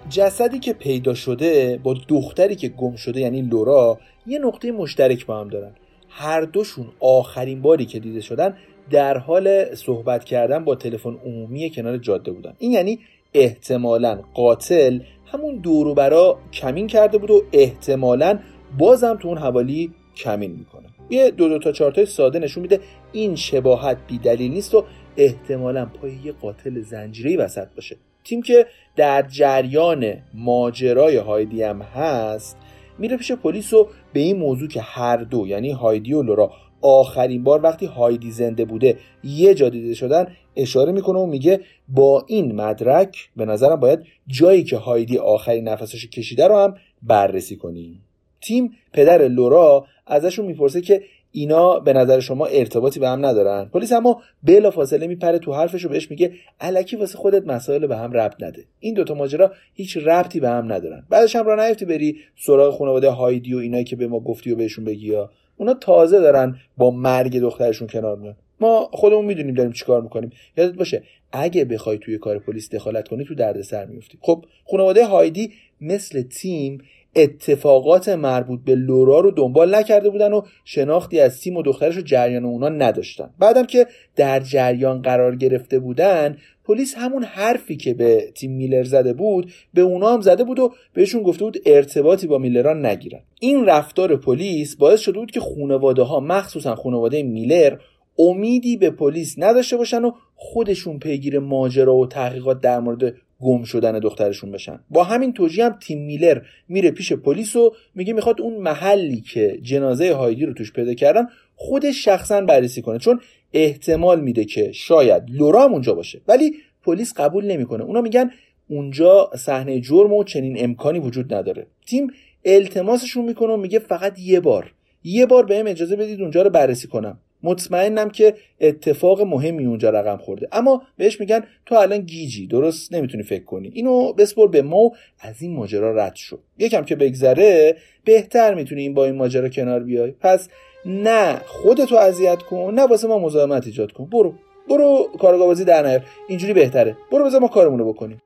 جسدی 0.09 0.59
که 0.59 0.73
پیدا 0.73 1.13
شده 1.13 1.79
با 1.83 1.95
دختری 2.07 2.55
که 2.55 2.69
گم 2.69 2.95
شده 2.95 3.19
یعنی 3.19 3.41
لورا 3.41 3.99
یه 4.27 4.39
نقطه 4.39 4.71
مشترک 4.71 5.25
با 5.25 5.39
هم 5.39 5.47
دارن. 5.47 5.71
هر 6.09 6.41
دوشون 6.41 6.85
آخرین 6.99 7.61
باری 7.61 7.85
که 7.85 7.99
دیده 7.99 8.21
شدن 8.21 8.57
در 8.91 9.17
حال 9.17 9.75
صحبت 9.75 10.23
کردن 10.23 10.65
با 10.65 10.75
تلفن 10.75 11.15
عمومی 11.25 11.69
کنار 11.69 11.97
جاده 11.97 12.31
بودن. 12.31 12.53
این 12.57 12.71
یعنی 12.71 12.99
احتمالا 13.33 14.21
قاتل 14.33 14.99
همون 15.25 15.57
دورو 15.57 15.93
برا 15.93 16.39
کمین 16.53 16.87
کرده 16.87 17.17
بود 17.17 17.31
و 17.31 17.43
احتمالا 17.53 18.39
بازم 18.77 19.17
تو 19.21 19.27
اون 19.27 19.37
حوالی 19.37 19.93
کمین 20.15 20.51
می‌کنه. 20.51 20.87
یه 21.09 21.31
دو 21.31 21.49
دو 21.49 21.59
تا 21.59 21.71
چارتای 21.71 22.05
ساده 22.05 22.39
نشون 22.39 22.61
میده 22.61 22.79
این 23.11 23.35
شباهت 23.35 23.97
بی 24.07 24.17
دلیل 24.17 24.51
نیست 24.51 24.75
و 24.75 24.83
احتمالا 25.17 25.85
پای 25.85 26.11
یه 26.23 26.31
قاتل 26.31 26.81
زنجیری 26.81 27.37
وسط 27.37 27.67
باشه. 27.75 27.97
تیم 28.23 28.41
که 28.41 28.65
در 28.95 29.21
جریان 29.21 30.13
ماجرای 30.33 31.17
هایدی 31.17 31.63
هم 31.63 31.81
هست 31.81 32.57
میره 32.99 33.17
پیش 33.17 33.31
پلیس 33.31 33.73
و 33.73 33.87
به 34.13 34.19
این 34.19 34.37
موضوع 34.37 34.67
که 34.67 34.81
هر 34.81 35.17
دو 35.17 35.47
یعنی 35.47 35.71
هایدی 35.71 36.13
و 36.13 36.21
لورا 36.21 36.51
آخرین 36.81 37.43
بار 37.43 37.61
وقتی 37.63 37.85
هایدی 37.85 38.31
زنده 38.31 38.65
بوده 38.65 38.97
یه 39.23 39.53
جا 39.53 39.69
دیده 39.69 39.93
شدن 39.93 40.27
اشاره 40.55 40.91
می‌کنه 40.91 41.19
و 41.19 41.25
میگه 41.25 41.59
با 41.87 42.25
این 42.27 42.55
مدرک 42.55 43.29
به 43.35 43.45
نظرم 43.45 43.75
باید 43.75 43.99
جایی 44.27 44.63
که 44.63 44.77
هایدی 44.77 45.17
آخرین 45.17 45.67
نفسش 45.67 46.07
کشیده 46.07 46.47
رو 46.47 46.57
هم 46.57 46.75
بررسی 47.01 47.55
کنیم 47.55 48.01
تیم 48.41 48.71
پدر 48.93 49.27
لورا 49.27 49.85
ازشون 50.07 50.45
می‌پرسه 50.45 50.81
که 50.81 51.03
اینا 51.35 51.79
به 51.79 51.93
نظر 51.93 52.19
شما 52.19 52.45
ارتباطی 52.45 52.99
به 52.99 53.09
هم 53.09 53.25
ندارن؟ 53.25 53.65
پلیس 53.65 53.91
اما 53.91 54.21
بلا 54.43 54.71
فاصله 54.71 55.07
میپره 55.07 55.39
تو 55.39 55.53
حرفش 55.53 55.85
و 55.85 55.89
بهش 55.89 56.11
میگه 56.11 56.33
الکی 56.59 56.95
واسه 56.95 57.17
خودت 57.17 57.47
مسائل 57.47 57.87
به 57.87 57.97
هم 57.97 58.11
ربط 58.11 58.43
نده. 58.43 58.65
این 58.79 58.93
دوتا 58.93 59.13
ماجرا 59.13 59.51
هیچ 59.73 59.97
ربطی 59.97 60.39
به 60.39 60.49
هم 60.49 60.73
ندارن. 60.73 61.05
بعدش 61.09 61.35
هم 61.35 61.45
را 61.45 61.67
نیفتی 61.67 61.85
بری 61.85 62.17
سراغ 62.35 62.77
خانواده 62.77 63.09
هایدی 63.09 63.53
و 63.53 63.57
اینایی 63.57 63.83
که 63.83 63.95
به 63.95 64.07
ما 64.07 64.19
گفتی 64.19 64.51
و 64.51 64.55
بهشون 64.55 64.85
بگی 64.85 65.07
یا 65.07 65.29
اونا 65.57 65.73
تازه 65.73 66.19
دارن 66.19 66.55
با 66.77 66.91
مرگ 66.91 67.39
دخترشون 67.39 67.87
کنار 67.87 68.17
میان. 68.17 68.35
ما 68.59 68.89
خودمون 68.93 69.25
می‌دونیم 69.25 69.55
داریم 69.55 69.71
چیکار 69.71 70.01
می‌کنیم. 70.01 70.31
یادت 70.57 70.75
باشه 70.75 71.03
اگه 71.31 71.65
بخوای 71.65 71.97
توی 71.97 72.17
کار 72.17 72.39
پلیس 72.39 72.69
دخالت 72.69 73.07
کنی 73.07 73.25
تو 73.25 73.35
دردسر 73.35 73.85
میفتی 73.85 74.17
خب 74.21 74.45
خانواده 74.71 75.05
هایدی 75.05 75.51
مثل 75.81 76.21
تیم 76.21 76.77
اتفاقات 77.15 78.09
مربوط 78.09 78.59
به 78.65 78.75
لورا 78.75 79.19
رو 79.19 79.31
دنبال 79.31 79.75
نکرده 79.75 80.09
بودن 80.09 80.33
و 80.33 80.41
شناختی 80.65 81.19
از 81.19 81.41
تیم 81.41 81.57
و 81.57 81.61
دخترش 81.61 81.95
رو 81.95 82.01
جریان 82.01 82.45
اونا 82.45 82.69
نداشتن. 82.69 83.29
بعدم 83.39 83.65
که 83.65 83.87
در 84.15 84.39
جریان 84.39 85.01
قرار 85.01 85.35
گرفته 85.35 85.79
بودن 85.79 86.37
پلیس 86.65 86.95
همون 86.97 87.23
حرفی 87.23 87.77
که 87.77 87.93
به 87.93 88.31
تیم 88.35 88.51
میلر 88.51 88.83
زده 88.83 89.13
بود 89.13 89.51
به 89.73 89.81
اونا 89.81 90.13
هم 90.13 90.21
زده 90.21 90.43
بود 90.43 90.59
و 90.59 90.73
بهشون 90.93 91.23
گفته 91.23 91.45
بود 91.45 91.57
ارتباطی 91.65 92.27
با 92.27 92.37
میلران 92.37 92.85
نگیرن. 92.85 93.19
این 93.39 93.65
رفتار 93.65 94.15
پلیس 94.15 94.75
باعث 94.75 94.99
شده 94.99 95.19
بود 95.19 95.31
که 95.31 95.39
خانواده 95.39 96.01
ها 96.01 96.19
مخصوصا 96.19 96.75
خانواده 96.75 97.23
میلر 97.23 97.77
امیدی 98.17 98.77
به 98.77 98.89
پلیس 98.89 99.35
نداشته 99.37 99.77
باشن 99.77 100.03
و 100.03 100.11
خودشون 100.35 100.99
پیگیر 100.99 101.39
ماجرا 101.39 101.95
و 101.95 102.07
تحقیقات 102.07 102.61
در 102.61 102.79
مورد 102.79 103.15
گم 103.39 103.63
شدن 103.63 103.99
دخترشون 103.99 104.51
بشن. 104.51 104.79
با 104.89 105.03
همین 105.03 105.33
توجیه 105.33 105.65
هم 105.65 105.77
تیم 105.81 106.05
میلر 106.05 106.41
میره 106.67 106.91
پیش 106.91 107.13
پلیس 107.13 107.55
و 107.55 107.73
میگه 107.95 108.13
می‌خواد 108.13 108.41
اون 108.41 108.57
محلی 108.57 109.21
که 109.21 109.59
جنازه 109.61 110.13
هایدی 110.13 110.45
رو 110.45 110.53
توش 110.53 110.73
پیدا 110.73 110.93
کردن 110.93 111.27
خودش 111.55 112.05
شخصا 112.05 112.41
بررسی 112.41 112.81
کنه 112.81 112.99
چون 112.99 113.19
احتمال 113.53 114.21
میده 114.21 114.45
که 114.45 114.71
شاید 114.71 115.23
لورا 115.29 115.63
هم 115.63 115.71
اونجا 115.71 115.93
باشه. 115.93 116.21
ولی 116.27 116.53
پلیس 116.83 117.13
قبول 117.13 117.45
نمی‌کنه. 117.45 117.83
اونا 117.83 118.01
میگن 118.01 118.31
اونجا 118.67 119.31
صحنه 119.37 119.79
جرم 119.79 120.13
و 120.13 120.23
چنین 120.23 120.55
امکانی 120.59 120.99
وجود 120.99 121.33
نداره. 121.33 121.67
تیم 121.87 122.07
التماسشون 122.45 123.25
می‌کنه 123.25 123.53
و 123.53 123.57
میگه 123.57 123.79
فقط 123.79 124.19
یه 124.19 124.39
بار. 124.39 124.73
یه 125.03 125.25
بار 125.25 125.45
بهم 125.45 125.67
اجازه 125.67 125.95
بدید 125.95 126.21
اونجا 126.21 126.41
رو 126.41 126.49
بررسی 126.49 126.87
کنم. 126.87 127.19
مطمئنم 127.43 128.09
که 128.09 128.33
اتفاق 128.59 129.21
مهمی 129.21 129.65
اونجا 129.65 129.89
رقم 129.89 130.17
خورده. 130.17 130.47
اما 130.51 130.83
بهش 130.97 131.19
میگن 131.19 131.43
تو 131.65 131.75
الان 131.75 131.99
گیجی 131.99 132.47
درست 132.47 132.93
نمی‌تونی 132.93 133.23
فکر 133.23 133.43
کنی. 133.43 133.71
اینو 133.73 134.13
بسپر 134.13 134.47
به 134.47 134.61
ما 134.61 134.91
از 135.19 135.41
این 135.41 135.55
ماجرا 135.55 135.95
رد 135.95 136.15
شد. 136.15 136.39
یکم 136.57 136.83
که 136.83 136.95
بگذره 136.95 137.75
بهتر 138.05 138.53
می‌تونی 138.53 138.81
این 138.81 138.93
با 138.93 139.05
این 139.05 139.15
ماجرا 139.15 139.49
کنار 139.49 139.83
بیای. 139.83 140.11
پس 140.11 140.49
نه 140.85 141.41
خودتو 141.45 141.95
اذیت 141.95 142.41
کن 142.41 142.73
نه 142.73 142.81
واسه 142.81 143.07
ما 143.07 143.19
مزاحمت 143.19 143.65
ایجاد 143.65 143.91
کن. 143.91 144.05
برو 144.05 144.33
برو 144.69 145.07
کارگاه 145.19 145.47
بازی 145.47 145.65
در 145.65 145.87
نیار. 145.87 146.05
اینجوری 146.27 146.53
بهتره. 146.53 146.97
برو 147.11 147.25
بذار 147.25 147.41
ما 147.41 147.47
کارمونو 147.47 147.93
بکنیم. 147.93 148.21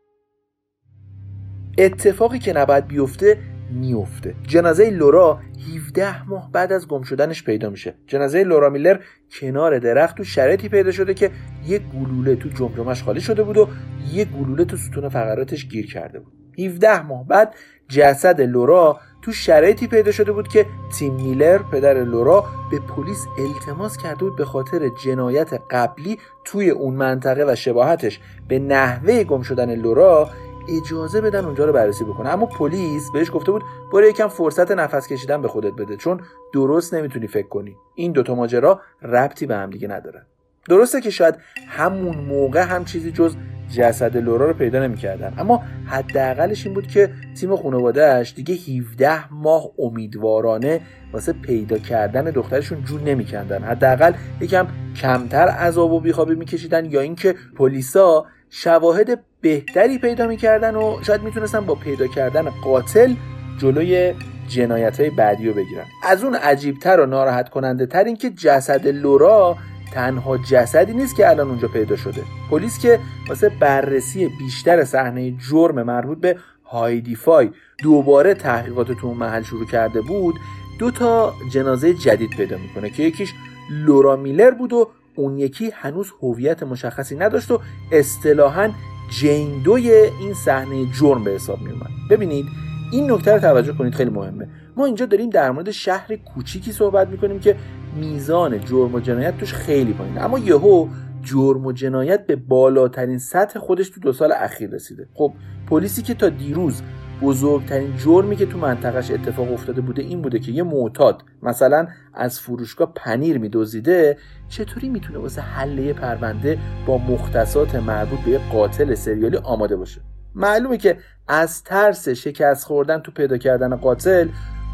اتفاقی 1.77 2.39
که 2.39 2.53
نباید 2.53 2.87
بیفته 2.87 3.37
میفته. 3.71 4.35
جنازه 4.47 4.89
لورا 4.89 5.39
17 5.75 6.23
ماه 6.23 6.51
بعد 6.51 6.73
از 6.73 6.87
گم 6.87 7.03
شدنش 7.03 7.43
پیدا 7.43 7.69
میشه. 7.69 7.93
جنازه 8.07 8.43
لورا 8.43 8.69
میلر 8.69 8.99
کنار 9.39 9.79
درخت 9.79 10.17
تو 10.17 10.23
شرایطی 10.23 10.69
پیدا 10.69 10.91
شده 10.91 11.13
که 11.13 11.31
یه 11.67 11.79
گلوله 11.79 12.35
تو 12.35 12.49
جمجمش 12.49 13.03
خالی 13.03 13.21
شده 13.21 13.43
بود 13.43 13.57
و 13.57 13.67
یه 14.13 14.25
گلوله 14.25 14.65
تو 14.65 14.77
ستون 14.77 15.09
فقراتش 15.09 15.67
گیر 15.67 15.93
کرده 15.93 16.19
بود. 16.19 16.33
17 16.59 17.01
ماه 17.01 17.27
بعد 17.27 17.55
جسد 17.89 18.41
لورا 18.41 18.99
تو 19.21 19.31
شرایطی 19.31 19.87
پیدا 19.87 20.11
شده 20.11 20.31
بود 20.31 20.47
که 20.47 20.65
تیم 20.97 21.13
میلر 21.13 21.57
پدر 21.57 22.03
لورا 22.03 22.45
به 22.71 22.79
پلیس 22.79 23.25
التماس 23.39 23.97
کرده 23.97 24.19
بود 24.19 24.35
به 24.35 24.45
خاطر 24.45 24.89
جنایت 25.05 25.53
قبلی 25.71 26.17
توی 26.45 26.69
اون 26.69 26.95
منطقه 26.95 27.45
و 27.47 27.55
شباهتش. 27.55 28.19
به 28.47 28.59
نحوه 28.59 29.23
گم 29.23 29.41
شدن 29.41 29.75
لورا 29.75 30.29
اجازه 30.69 31.21
بدن 31.21 31.45
اونجا 31.45 31.65
رو 31.65 31.73
بررسی 31.73 32.03
بکنه. 32.03 32.29
اما 32.29 32.45
پلیس 32.45 33.11
بهش 33.13 33.31
گفته 33.33 33.51
بود 33.51 33.63
برو 33.93 34.05
یکم 34.05 34.27
فرصت 34.27 34.71
نفس 34.71 35.07
کشیدن 35.07 35.41
به 35.41 35.47
خودت 35.47 35.73
بده 35.73 35.97
چون 35.97 36.21
درست 36.53 36.93
نمی‌تونی 36.93 37.27
فکر 37.27 37.47
کنی. 37.47 37.75
این 37.95 38.11
دوتا 38.11 38.35
ماجرا 38.35 38.81
ربطی 39.01 39.45
به 39.45 39.55
هم 39.55 39.69
دیگه 39.69 39.87
ندارن 39.87 40.25
درسته 40.69 41.01
که 41.01 41.09
شاید 41.09 41.35
همون 41.67 42.17
موقع 42.17 42.61
هم 42.61 42.85
چیزی 42.85 43.11
جز 43.11 43.35
جسد 43.75 44.17
لورا 44.17 44.47
رو 44.47 44.53
پیدا 44.53 44.79
نمی‌کردن. 44.79 45.33
اما 45.37 45.63
حداقلش 45.85 46.65
این 46.65 46.73
بود 46.73 46.87
که 46.87 47.13
تیم 47.39 47.55
خانوادهش 47.55 48.33
دیگه 48.35 48.55
17 48.55 49.33
ماه 49.33 49.63
امیدوارانه 49.79 50.81
واسه 51.13 51.33
پیدا 51.33 51.77
کردن 51.77 52.23
دخترشون 52.23 52.83
جون 52.83 53.03
نمیکندن. 53.03 53.63
حداقل 53.63 54.13
یکم 54.41 54.67
کمتر 54.95 55.47
عذاب 55.47 55.91
و 55.91 55.99
بیخوابی 55.99 56.35
میکشیدن 56.35 56.85
یا 56.85 57.01
اینکه 57.01 57.35
پلیسا 57.57 58.25
شواهد 58.49 59.23
بهتری 59.41 59.97
پیدا 59.97 60.27
می‌کردن 60.27 60.75
و 60.75 60.97
شاید 61.03 61.23
می‌تونستن 61.23 61.65
با 61.65 61.75
پیدا 61.75 62.07
کردن 62.07 62.49
قاتل 62.49 63.13
جلوی 63.57 64.13
جنایت 64.47 64.99
های 64.99 65.09
بعدی 65.09 65.47
رو 65.47 65.53
بگیرن. 65.53 65.85
از 66.03 66.23
اون 66.23 66.35
عجیبتر 66.35 66.99
و 66.99 67.05
ناراحت 67.05 67.49
کننده 67.49 67.85
تر 67.85 68.03
این 68.03 68.15
که 68.15 68.29
جسد 68.29 68.87
لورا 68.87 69.57
تنها 69.93 70.37
جسدی 70.37 70.93
نیست 70.93 71.15
که 71.15 71.29
الان 71.29 71.47
اونجا 71.47 71.67
پیدا 71.67 71.95
شده. 71.95 72.21
پلیس 72.49 72.79
که 72.79 72.99
واسه 73.29 73.49
بررسی 73.49 74.29
بیشتر 74.39 74.83
صحنه 74.83 75.33
جرم 75.49 75.83
مربوط 75.83 76.17
به 76.17 76.37
هایدیفای 76.65 77.49
دوباره 77.83 78.33
تحقیقات 78.33 78.91
تو 78.91 79.07
اون 79.07 79.17
محل 79.17 79.43
شروع 79.43 79.65
کرده 79.65 80.01
بود 80.01 80.35
دو 80.79 80.91
تا 80.91 81.33
جنازه 81.51 81.93
جدید 81.93 82.29
پیدا 82.29 82.57
می‌کنه 82.57 82.89
که 82.89 83.03
یکیش 83.03 83.33
لورا 83.71 84.15
میلر 84.15 84.51
بود 84.51 84.73
و 84.73 84.89
اون 85.15 85.37
یکی 85.37 85.71
هنوز 85.75 86.11
هویت 86.21 86.63
مشخصی 86.63 87.15
نداشت 87.15 87.51
و 87.51 87.61
اصطلاحا 87.91 88.69
جین 89.09 89.61
دوی 89.63 89.91
این 89.91 90.33
صحنه 90.33 90.85
جرم 90.99 91.23
به 91.23 91.31
حساب 91.31 91.61
می 91.61 91.71
اومد 91.71 91.89
ببینید 92.09 92.45
این 92.91 93.11
نکته 93.11 93.33
رو 93.33 93.39
توجه 93.39 93.73
کنید 93.73 93.95
خیلی 93.95 94.09
مهمه. 94.09 94.47
ما 94.77 94.85
اینجا 94.85 95.05
داریم 95.05 95.29
در 95.29 95.51
مورد 95.51 95.71
شهر 95.71 96.15
کوچیکی 96.15 96.71
صحبت 96.71 97.07
می‌کنیم 97.07 97.39
که 97.39 97.55
میزان 97.95 98.59
جرم 98.59 98.95
و 98.95 98.99
جنایت 98.99 99.37
توش 99.37 99.53
خیلی 99.53 99.93
پایینه. 99.93 100.21
اما 100.21 100.39
یهو 100.39 100.87
جرم 101.23 101.65
و 101.65 101.71
جنایت 101.71 102.25
به 102.27 102.35
بالاترین 102.35 103.19
سطح 103.19 103.59
خودش 103.59 103.89
تو 103.89 103.99
دو 103.99 104.13
سال 104.13 104.31
اخیر 104.31 104.69
رسیده. 104.69 105.07
خب 105.13 105.33
پلیسی 105.69 106.01
که 106.01 106.13
تا 106.13 106.29
دیروز 106.29 106.81
بزرگترین 107.21 107.97
جرمی 107.97 108.35
که 108.35 108.45
تو 108.45 108.57
منطقش 108.57 109.11
اتفاق 109.11 109.53
افتاده 109.53 109.81
بوده 109.81 110.01
این 110.01 110.21
بوده 110.21 110.39
که 110.39 110.51
یه 110.51 110.63
معتاد 110.63 111.23
مثلا 111.43 111.87
از 112.13 112.39
فروشگاه 112.39 112.93
پنیر 112.95 113.37
میدزدیده 113.37 114.17
چطوری 114.49 114.89
می‌تونه 114.89 115.19
واسه 115.19 115.41
حل 115.41 115.93
پرونده 115.93 116.57
با 116.85 116.97
مختصات 116.97 117.75
مربوط 117.75 118.19
به 118.19 118.31
یه 118.31 118.39
قاتل 118.51 118.95
سریالی 118.95 119.37
آماده 119.37 119.75
باشه؟ 119.75 120.01
معلومه 120.35 120.77
که 120.77 120.97
از 121.27 121.63
ترس 121.63 122.09
شکست 122.09 122.65
خوردن 122.65 122.99
تو 122.99 123.11
پیدا 123.11 123.37
کردن 123.37 123.75
قاتل 123.75 124.27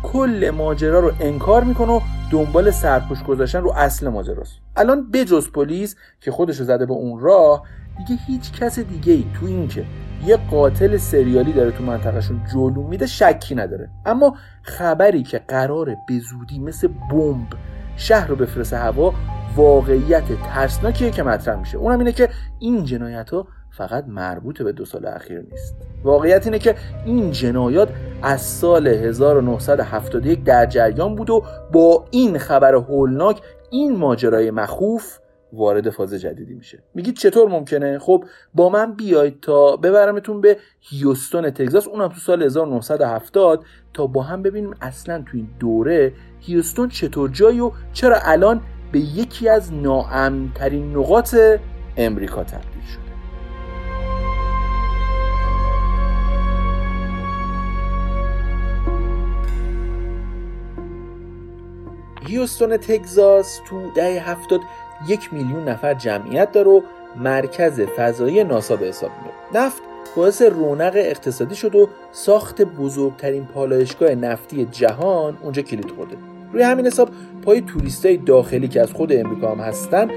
کل 0.03 0.51
ماجرا 0.57 0.99
رو 0.99 1.11
انکار 1.19 1.63
می‌کنه 1.63 1.91
و 1.91 1.99
دنبال 2.31 2.71
سرپوش 2.71 3.23
گذاشتن 3.23 3.61
رو 3.61 3.71
اصل 3.71 4.09
ماجراست. 4.09 4.53
الان 4.75 5.11
بجز 5.11 5.51
پلیس 5.51 5.95
که 6.21 6.31
خودش 6.31 6.57
رو 6.59 6.65
زده 6.65 6.85
به 6.85 6.93
اون 6.93 7.19
راه 7.19 7.63
دیگه 7.97 8.21
هیچ 8.27 8.51
کس 8.51 8.79
دیگه 8.79 9.13
ای 9.13 9.25
تو 9.39 9.45
این 9.45 9.67
که 9.67 9.85
یه 10.25 10.37
قاتل 10.51 10.97
سریالی 10.97 11.53
داره 11.53 11.71
تو 11.71 11.83
منطقهشون 11.83 12.41
جلو 12.53 12.83
میده 12.83 13.05
شکی 13.05 13.55
نداره. 13.55 13.89
اما 14.05 14.35
خبری 14.61 15.23
که 15.23 15.39
قراره 15.47 15.97
به 16.07 16.19
زودی 16.19 16.59
مثل 16.59 16.87
بمب 17.11 17.47
شهر 17.95 18.27
رو 18.27 18.35
بفرسه 18.35 18.77
هوا 18.77 19.13
واقعیت 19.55 20.23
ترسناکیه 20.43 21.11
که 21.11 21.23
مطرح 21.23 21.59
میشه. 21.59 21.77
اونم 21.77 21.99
اینه 21.99 22.11
که 22.11 22.29
این 22.59 22.85
جنایت 22.85 23.29
ها 23.29 23.47
فقط 23.71 24.05
مربوط 24.07 24.61
به 24.61 24.71
دو 24.71 24.85
سال 24.85 25.05
اخیر 25.05 25.39
نیست. 25.51 25.75
واقعیت 26.03 26.45
اینه 26.45 26.59
که 26.59 26.75
این 27.05 27.31
جنایات 27.31 27.89
از 28.21 28.41
سال 28.41 28.87
1971 28.87 30.43
در 30.43 30.65
جریان 30.65 31.15
بود 31.15 31.29
و 31.29 31.43
با 31.71 32.05
این 32.11 32.37
خبر 32.37 32.75
هولناک 32.75 33.41
این 33.71 33.97
ماجرای 33.97 34.51
مخوف 34.51 35.19
وارد 35.53 35.89
فاز 35.89 36.13
جدیدی 36.13 36.53
میشه. 36.53 36.83
میگید 36.93 37.15
چطور 37.15 37.49
ممکنه؟ 37.49 37.99
خب 37.99 38.25
با 38.53 38.69
من 38.69 38.93
بیاید 38.93 39.39
تا 39.41 39.77
ببرمتون 39.77 40.41
به 40.41 40.57
هیوستون 40.81 41.49
تگزاس. 41.49 41.87
اونم 41.87 42.07
تو 42.07 42.19
سال 42.19 42.43
1970 42.43 43.65
تا 43.93 44.07
با 44.07 44.21
هم 44.21 44.41
ببینیم 44.43 44.75
اصلا 44.81 45.23
تو 45.25 45.37
این 45.37 45.47
دوره 45.59 46.13
هیوستون 46.39 46.89
چطور 46.89 47.29
جایی 47.29 47.59
و 47.59 47.71
چرا 47.93 48.19
الان 48.23 48.61
به 48.91 48.99
یکی 48.99 49.49
از 49.49 49.73
ناامنترین 49.73 50.97
نقاط 50.97 51.35
امریکا 51.97 52.43
تبدیل 52.43 52.83
شد 52.93 53.03
هیوستون 62.27 62.77
تگزاس 62.77 63.59
تو 63.67 63.91
دهه 63.95 64.29
هفتاد 64.29 64.59
یک 65.07 65.33
میلیون 65.33 65.69
نفر 65.69 65.93
جمعیت 65.93 66.51
داره 66.51 66.71
و 66.71 66.81
مرکز 67.15 67.81
فضایی 67.81 68.43
ناسا 68.43 68.75
به 68.75 68.85
حساب 68.85 69.11
میاد. 69.21 69.63
نفت 69.65 69.81
باعث 70.15 70.41
رونق 70.41 70.93
اقتصادی 70.95 71.55
شد 71.55 71.75
و 71.75 71.89
ساخت 72.11 72.61
بزرگترین 72.61 73.45
پالایشگاه 73.45 74.15
نفتی 74.15 74.65
جهان 74.65 75.37
اونجا 75.41 75.61
کلید 75.61 75.91
خورده. 75.91 76.17
روی 76.53 76.63
همین 76.63 76.87
حساب 76.87 77.09
پای 77.41 77.61
توریستای 77.61 78.17
داخلی 78.17 78.67
که 78.67 78.81
از 78.81 78.91
خود 78.91 79.13
امریکا 79.13 79.51
هم 79.51 79.59
هستن 79.59 80.07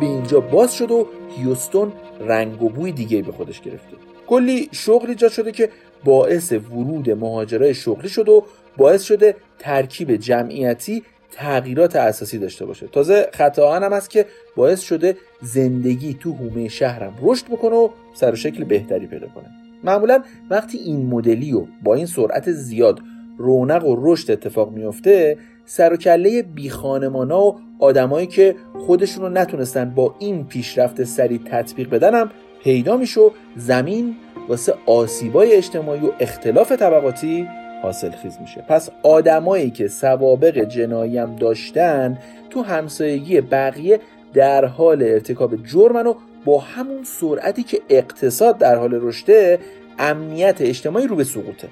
به 0.00 0.06
اینجا 0.06 0.40
باز 0.40 0.74
شد 0.74 0.90
و 0.90 1.06
هیوستون 1.36 1.92
رنگ 2.20 2.62
و 2.62 2.68
بوی 2.68 2.92
دیگه 2.92 3.22
به 3.22 3.32
خودش 3.32 3.60
گرفته. 3.60 3.96
کلی 4.26 4.68
شغل 4.72 5.08
ایجاد 5.08 5.30
شده 5.30 5.52
که 5.52 5.70
باعث 6.04 6.52
ورود 6.52 7.10
مهاجرای 7.10 7.74
شغلی 7.74 8.08
شد 8.08 8.28
و 8.28 8.44
باعث 8.76 9.02
شده 9.02 9.36
ترکیب 9.58 10.16
جمعیتی 10.16 11.02
تغییرات 11.32 11.96
اساسی 11.96 12.38
داشته 12.38 12.66
باشه. 12.66 12.86
تازه 12.86 13.28
خطا 13.32 13.74
هم 13.74 13.92
هست 13.92 14.10
که 14.10 14.26
باعث 14.56 14.80
شده 14.80 15.16
زندگی 15.42 16.14
تو 16.14 16.32
حومه 16.32 16.68
شهرم 16.68 17.14
رشد 17.22 17.46
بکنه 17.46 17.76
و 17.76 17.88
سر 18.14 18.32
و 18.32 18.36
شکل 18.36 18.64
بهتری 18.64 19.06
پیدا 19.06 19.26
کنه. 19.26 19.46
معمولا 19.84 20.22
وقتی 20.50 20.78
این 20.78 21.06
مدلی 21.06 21.52
و 21.52 21.66
با 21.82 21.94
این 21.94 22.06
سرعت 22.06 22.52
زیاد 22.52 23.00
رونق 23.38 23.84
و 23.84 23.96
رشد 23.98 24.30
اتفاق 24.30 24.72
میفته 24.72 25.38
سر 25.64 25.92
و 25.92 25.96
کله 25.96 26.42
بی 26.42 26.70
خانمانا 26.70 27.46
و 27.46 27.60
آدمایی 27.78 28.26
که 28.26 28.54
خودشون 28.78 29.24
رو 29.24 29.28
نتونستن 29.28 29.90
با 29.90 30.14
این 30.18 30.46
پیشرفت 30.46 31.04
سریع 31.04 31.40
تطبیق 31.44 31.90
بدنم 31.90 32.30
پیدا 32.64 32.96
میشه 32.96 33.20
زمین 33.56 34.16
واسه 34.48 34.74
آسیبای 34.86 35.52
اجتماعی 35.52 36.00
و 36.00 36.10
اختلاف 36.20 36.72
طبقاتی 36.72 37.48
حاصل 37.86 38.10
خیز 38.10 38.38
میشه. 38.40 38.64
پس 38.68 38.90
آدمایی 39.02 39.70
که 39.70 39.88
سوابق 39.88 40.58
جنایی 40.58 41.18
هم 41.18 41.36
داشتن 41.36 42.18
تو 42.50 42.62
همسایگی 42.62 43.40
بقیه 43.40 44.00
در 44.34 44.64
حال 44.64 45.02
ارتکاب 45.02 45.56
جرمن 45.64 46.06
و 46.06 46.14
با 46.44 46.58
همون 46.58 47.04
سرعتی 47.04 47.62
که 47.62 47.80
اقتصاد 47.88 48.58
در 48.58 48.76
حال 48.76 48.98
رشده 49.02 49.58
امنیت 49.98 50.60
اجتماعی 50.60 51.06
رو 51.06 51.16
به 51.16 51.24
سقوطه. 51.24 51.68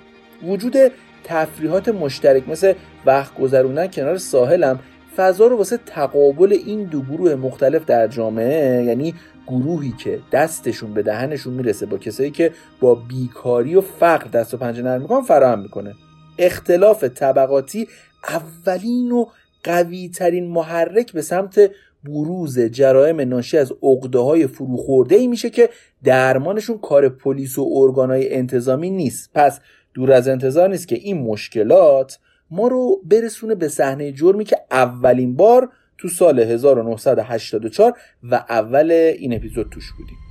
وجود 0.46 0.76
تفریحات 1.24 1.88
مشترک 1.88 2.48
مثل 2.48 2.72
وقت 3.06 3.38
گذروندن 3.38 3.86
کنار 3.86 4.18
ساحلم 4.18 4.78
فضا 5.16 5.46
رو 5.46 5.56
واسه 5.56 5.78
تقابل 5.86 6.52
این 6.66 6.84
دو 6.84 7.02
گروه 7.02 7.34
مختلف 7.34 7.84
در 7.84 8.08
جامعه 8.08 8.84
یعنی 8.84 9.14
گروهی 9.46 9.94
که 9.98 10.18
دستشون 10.32 10.94
به 10.94 11.02
دهنشون 11.02 11.52
می‌رسه 11.52 11.86
با 11.86 11.98
کسایی 11.98 12.30
که 12.30 12.52
با 12.80 12.94
بیکاری 12.94 13.74
و 13.74 13.80
فقر 13.80 14.28
دست 14.28 14.54
و 14.54 14.56
پنجه 14.56 14.82
نرم 14.82 15.00
می‌کنن 15.00 15.20
فراهم 15.20 15.58
می‌کنه. 15.58 15.94
اختلاف 16.38 17.04
طبقاتی 17.04 17.88
اولین 18.28 19.12
و 19.12 19.26
قوی 19.64 20.08
ترین 20.08 20.46
محرک 20.46 21.12
به 21.12 21.22
سمت 21.22 21.70
بروز 22.04 22.58
جرایم 22.58 23.20
ناشی 23.20 23.58
از 23.58 23.72
عقده 23.82 24.18
های 24.18 24.46
فروخورده 24.46 25.16
ای 25.16 25.26
میشه 25.26 25.50
که 25.50 25.68
درمانشون 26.04 26.78
کار 26.78 27.08
پلیس 27.08 27.58
و 27.58 27.70
ارگانهای 27.74 28.34
انتظامی 28.34 28.90
نیست. 28.90 29.30
پس 29.34 29.60
دور 29.94 30.12
از 30.12 30.28
انتظار 30.28 30.68
نیست 30.68 30.88
که 30.88 30.96
این 30.96 31.22
مشکلات 31.22 32.18
ما 32.50 32.68
رو 32.68 33.00
برسونه 33.04 33.54
به 33.54 33.68
صحنه 33.68 34.12
جرمی 34.12 34.44
که 34.44 34.56
اولین 34.70 35.36
بار 35.36 35.68
تو 35.98 36.08
سال 36.08 36.40
1984 36.40 37.92
و 38.22 38.34
اول 38.34 38.90
این 38.90 39.34
اپیزود 39.34 39.70
توش 39.70 39.92
بودیم. 39.98 40.23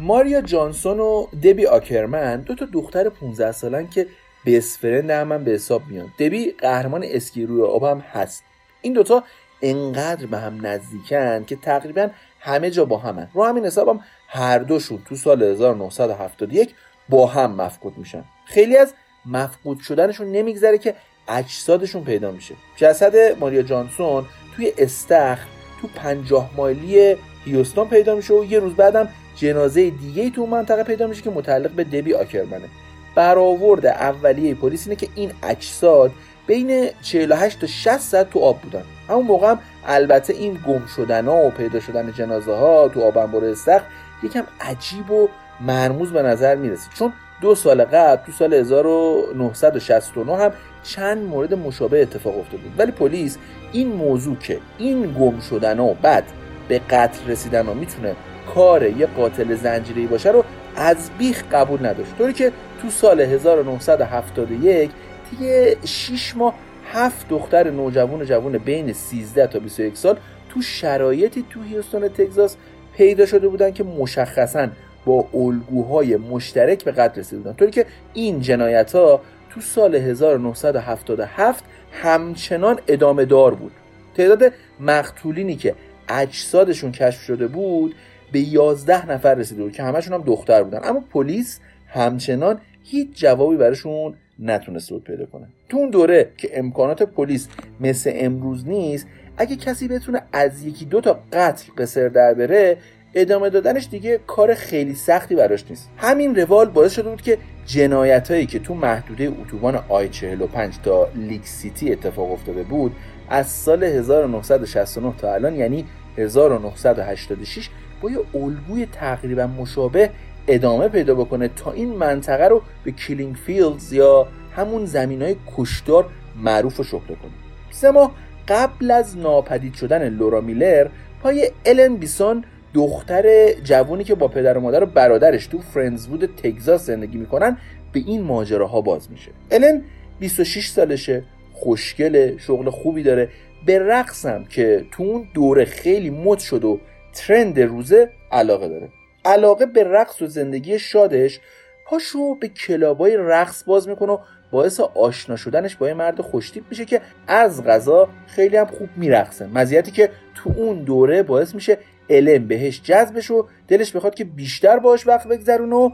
ماریا 0.00 0.40
جانسون 0.40 1.00
و 1.00 1.26
دبی 1.26 1.66
آکرمن 1.66 2.40
دو 2.40 2.54
تا 2.54 2.66
دختر 2.72 3.08
15 3.08 3.52
سالن 3.52 3.88
که 3.88 4.06
بیس 4.44 4.78
فرند 4.78 5.10
هم 5.10 5.44
به 5.44 5.50
حساب 5.50 5.82
میان. 5.88 6.12
دبی 6.18 6.50
قهرمان 6.50 7.04
اسکی 7.04 7.46
روی 7.46 7.62
آب 7.62 7.84
هم 7.84 7.98
هست. 7.98 8.44
این 8.82 8.92
دوتا 8.92 9.24
انقدر 9.62 10.26
به 10.26 10.38
هم 10.38 10.66
نزدیکن 10.66 11.44
که 11.44 11.56
تقریبا 11.56 12.08
همه 12.40 12.70
جا 12.70 12.84
با 12.84 12.98
همن. 12.98 13.28
رو 13.34 13.44
همین 13.44 13.66
حساب 13.66 13.88
هم 13.88 14.00
هر 14.28 14.58
دوشون 14.58 15.02
تو 15.08 15.16
سال 15.16 15.42
1971 15.42 16.74
با 17.08 17.26
هم 17.26 17.54
مفقود 17.54 17.98
میشن. 17.98 18.24
خیلی 18.44 18.76
از 18.76 18.94
مفقود 19.26 19.80
شدنشون 19.80 20.32
نمیگذره 20.32 20.78
که 20.78 20.94
اجسادشون 21.28 22.04
پیدا 22.04 22.30
میشه. 22.30 22.54
جسد 22.76 23.38
ماریا 23.38 23.62
جانسون 23.62 24.24
توی 24.56 24.72
استخ 24.78 25.38
تو 25.80 25.88
پنجاه 25.94 26.50
مایلی 26.56 27.16
هیوستون 27.44 27.88
پیدا 27.88 28.14
میشه 28.14 28.34
و 28.34 28.44
یه 28.44 28.58
روز 28.58 28.74
بعدم 28.74 29.08
جنازه 29.36 29.90
دیگه 29.90 30.30
تو 30.30 30.46
منطقه 30.46 30.82
پیدا 30.82 31.06
میشه 31.06 31.22
که 31.22 31.30
متعلق 31.30 31.70
به 31.70 31.84
دبی 31.84 32.14
آکرمنه. 32.14 32.68
برآورد 33.14 33.86
اولیه 33.86 34.54
پلیس 34.54 34.86
اینه 34.86 34.96
که 34.96 35.08
این 35.14 35.30
اجساد 35.42 36.10
بین 36.46 36.90
48 37.02 37.60
تا 37.60 37.66
60 37.66 37.98
ساعت 37.98 38.30
تو 38.30 38.38
آب 38.38 38.60
بودن. 38.60 38.82
همون 39.08 39.26
موقع 39.26 39.50
هم 39.50 39.58
البته 39.86 40.32
این 40.32 40.58
گم 40.66 40.86
شدن 40.96 41.24
ها 41.24 41.46
و 41.46 41.50
پیدا 41.50 41.80
شدن 41.80 42.12
جنازه 42.12 42.54
ها 42.54 42.88
تو 42.88 43.02
آبنبار 43.02 43.44
استخ 43.44 43.82
یکم 44.22 44.44
عجیب 44.60 45.10
و 45.10 45.28
مرموز 45.60 46.12
به 46.12 46.22
نظر 46.22 46.54
می‌رسید 46.54 46.92
چون 46.94 47.12
دو 47.40 47.54
سال 47.54 47.84
قبل 47.84 48.26
تو 48.26 48.32
سال 48.32 48.54
1969 48.54 50.36
هم 50.36 50.52
چند 50.82 51.18
مورد 51.18 51.54
مشابه 51.54 52.02
اتفاق 52.02 52.38
افتاده 52.38 52.62
بود. 52.62 52.72
ولی 52.78 52.92
پلیس 52.92 53.38
این 53.72 53.88
موضوع 53.88 54.36
که 54.36 54.58
این 54.78 55.14
گم 55.20 55.40
شدن 55.40 55.78
و 55.78 55.94
بعد 55.94 56.24
به 56.68 56.80
قتل 56.90 57.30
رسیدن 57.30 57.66
و 57.66 57.74
می‌تونه 57.74 58.16
کار 58.54 58.82
یه 58.82 59.06
قاتل 59.06 59.54
زنجیری 59.54 60.06
باشه 60.06 60.30
رو 60.30 60.44
از 60.76 61.10
بیخ 61.18 61.44
قبول 61.52 61.86
نداشت. 61.86 62.18
طوری 62.18 62.32
که 62.32 62.52
تو 62.82 62.90
سال 62.90 63.20
1971 63.20 64.90
دیگه 65.30 65.76
6 65.84 66.36
ماه 66.36 66.54
هفت 66.92 67.28
دختر 67.28 67.70
نوجوان 67.70 68.20
و 68.20 68.24
جوان 68.24 68.58
بین 68.58 68.92
13 68.92 69.46
تا 69.46 69.58
21 69.58 69.96
سال 69.96 70.16
تو 70.48 70.62
شرایطی 70.62 71.44
تو 71.50 71.62
هیوستون 71.62 72.08
تگزاس 72.08 72.56
پیدا 72.96 73.26
شده 73.26 73.48
بودن 73.48 73.72
که 73.72 73.84
مشخصا 73.84 74.68
با 75.04 75.28
الگوهای 75.34 76.16
مشترک 76.16 76.84
به 76.84 76.92
قتل 76.92 77.20
رسیده 77.20 77.42
بودن. 77.42 77.52
طوری 77.52 77.70
که 77.70 77.86
این 78.14 78.40
جنایت 78.40 78.92
ها 78.92 79.20
تو 79.50 79.60
سال 79.60 79.94
1977 79.94 81.64
همچنان 81.92 82.78
ادامه 82.88 83.24
دار 83.24 83.54
بود. 83.54 83.72
تعداد 84.16 84.52
مقتولینی 84.80 85.56
که 85.56 85.74
اجسادشون 86.08 86.92
کشف 86.92 87.20
شده 87.20 87.46
بود 87.46 87.94
به 88.32 88.40
11 88.40 89.10
نفر 89.10 89.34
رسیده 89.34 89.62
بود 89.62 89.72
که 89.72 89.82
همشون 89.82 90.14
هم 90.14 90.22
دختر 90.22 90.62
بودن. 90.62 90.80
اما 90.84 91.04
پلیس 91.12 91.60
همچنان 91.88 92.60
هیچ 92.82 93.08
جوابی 93.14 93.56
براشون 93.56 94.14
نتونست 94.38 94.90
بود 94.90 95.04
پیدا 95.04 95.26
کنه. 95.26 95.46
تو 95.68 95.76
اون 95.76 95.90
دوره 95.90 96.30
که 96.36 96.58
امکانات 96.58 97.02
پلیس 97.02 97.48
مثل 97.80 98.12
امروز 98.14 98.68
نیست 98.68 99.06
اگه 99.36 99.56
کسی 99.56 99.88
بتونه 99.88 100.22
از 100.32 100.64
یکی 100.64 100.84
دو 100.84 101.00
تا 101.00 101.20
قتل 101.32 101.72
قصر 101.78 102.08
در 102.08 102.34
بره 102.34 102.76
ادامه 103.14 103.50
دادنش 103.50 103.88
دیگه 103.90 104.20
کار 104.26 104.54
خیلی 104.54 104.94
سختی 104.94 105.34
براش 105.34 105.64
نیست. 105.70 105.90
همین 105.96 106.36
روال 106.36 106.68
باعث 106.68 106.92
شده 106.92 107.10
بود 107.10 107.22
که 107.22 107.38
جنایت 107.66 108.30
هایی 108.30 108.46
که 108.46 108.58
تو 108.58 108.74
محدوده 108.74 109.32
اتوبان 109.42 109.84
I 109.88 110.08
45 110.08 110.74
تا 110.82 111.08
لیک 111.14 111.46
سیتی 111.46 111.92
اتفاق 111.92 112.32
افتاده 112.32 112.62
بود 112.62 112.92
از 113.28 113.46
سال 113.46 113.84
1969 113.84 115.14
تا 115.18 115.34
الان 115.34 115.54
یعنی 115.54 115.84
1986 116.18 117.68
با 118.02 118.10
یه 118.10 118.18
الگوی 118.34 118.86
تقریبا 118.86 119.46
مشابه 119.46 120.10
ادامه 120.48 120.88
پیدا 120.88 121.14
بکنه 121.14 121.48
تا 121.48 121.72
این 121.72 121.88
منطقه 121.88 122.48
رو 122.48 122.62
به 122.84 122.92
Killing 122.92 123.34
Fields 123.34 123.92
یا 123.92 124.26
همون 124.56 124.86
زمین 124.86 125.22
های 125.22 125.36
کشتار 125.56 126.06
معروف 126.36 126.80
و 126.80 126.82
شهره 126.82 127.06
کنه. 127.06 127.32
سه 127.70 127.90
ماه 127.90 128.14
قبل 128.48 128.90
از 128.90 129.18
ناپدید 129.18 129.74
شدن 129.74 130.08
لورا 130.08 130.40
میلر 130.40 130.88
پای 131.22 131.50
الن 131.66 131.96
بیسون 131.96 132.44
دختر 132.74 133.52
جوانی 133.52 134.04
که 134.04 134.14
با 134.14 134.28
پدر 134.28 134.58
و 134.58 134.60
مادر 134.60 134.82
و 134.82 134.86
برادرش 134.86 135.46
تو 135.46 135.58
فرندزوود 135.58 136.26
تگزاس 136.26 136.86
زندگی 136.86 137.18
می‌کنن 137.18 137.56
به 137.92 138.00
این 138.06 138.22
ماجراها 138.22 138.80
باز 138.80 139.10
میشه. 139.10 139.30
الن 139.50 139.82
26 140.20 140.68
سالشه 140.68 141.22
خوشگله 141.52 142.34
شغل 142.38 142.70
خوبی 142.70 143.02
داره. 143.02 143.28
به 143.66 143.78
رقصم 143.78 144.44
که 144.44 144.84
تو 144.92 145.02
اون 145.02 145.28
دوره 145.34 145.64
خیلی 145.64 146.10
مد 146.10 146.38
شد 146.38 146.64
و 146.64 146.80
ترند 147.14 147.60
روزه 147.60 148.10
علاقه 148.32 148.68
داره. 148.68 148.88
علاقه 149.24 149.66
به 149.66 149.84
رقص 149.84 150.22
و 150.22 150.26
زندگی 150.26 150.78
شادش 150.78 151.40
پاشو 151.86 152.34
به 152.34 152.48
کلابای 152.48 153.16
رقص 153.16 153.64
باز 153.64 153.88
می‌کنه 153.88 154.12
و 154.12 154.18
باعث 154.50 154.80
آشنا 154.80 155.36
شدنش 155.36 155.76
با 155.76 155.88
یه 155.88 155.94
مرد 155.94 156.20
خوشتیپ 156.20 156.64
میشه 156.70 156.84
که 156.84 157.00
از 157.26 157.64
غذا 157.64 158.08
خیلی 158.26 158.56
هم 158.56 158.66
خوب 158.66 158.88
میرقصه. 158.96 159.46
مزیتی 159.46 159.90
که 159.90 160.10
تو 160.34 160.52
اون 160.56 160.78
دوره 160.78 161.22
باعث 161.22 161.54
میشه 161.54 161.78
الم 162.10 162.48
بهش 162.48 162.82
جذبش 162.82 163.30
و 163.30 163.46
دلش 163.68 163.96
بخواد 163.96 164.14
که 164.14 164.24
بیشتر 164.24 164.78
باش 164.78 165.06
وقت 165.06 165.28
بگذرونه 165.28 165.76
و 165.76 165.90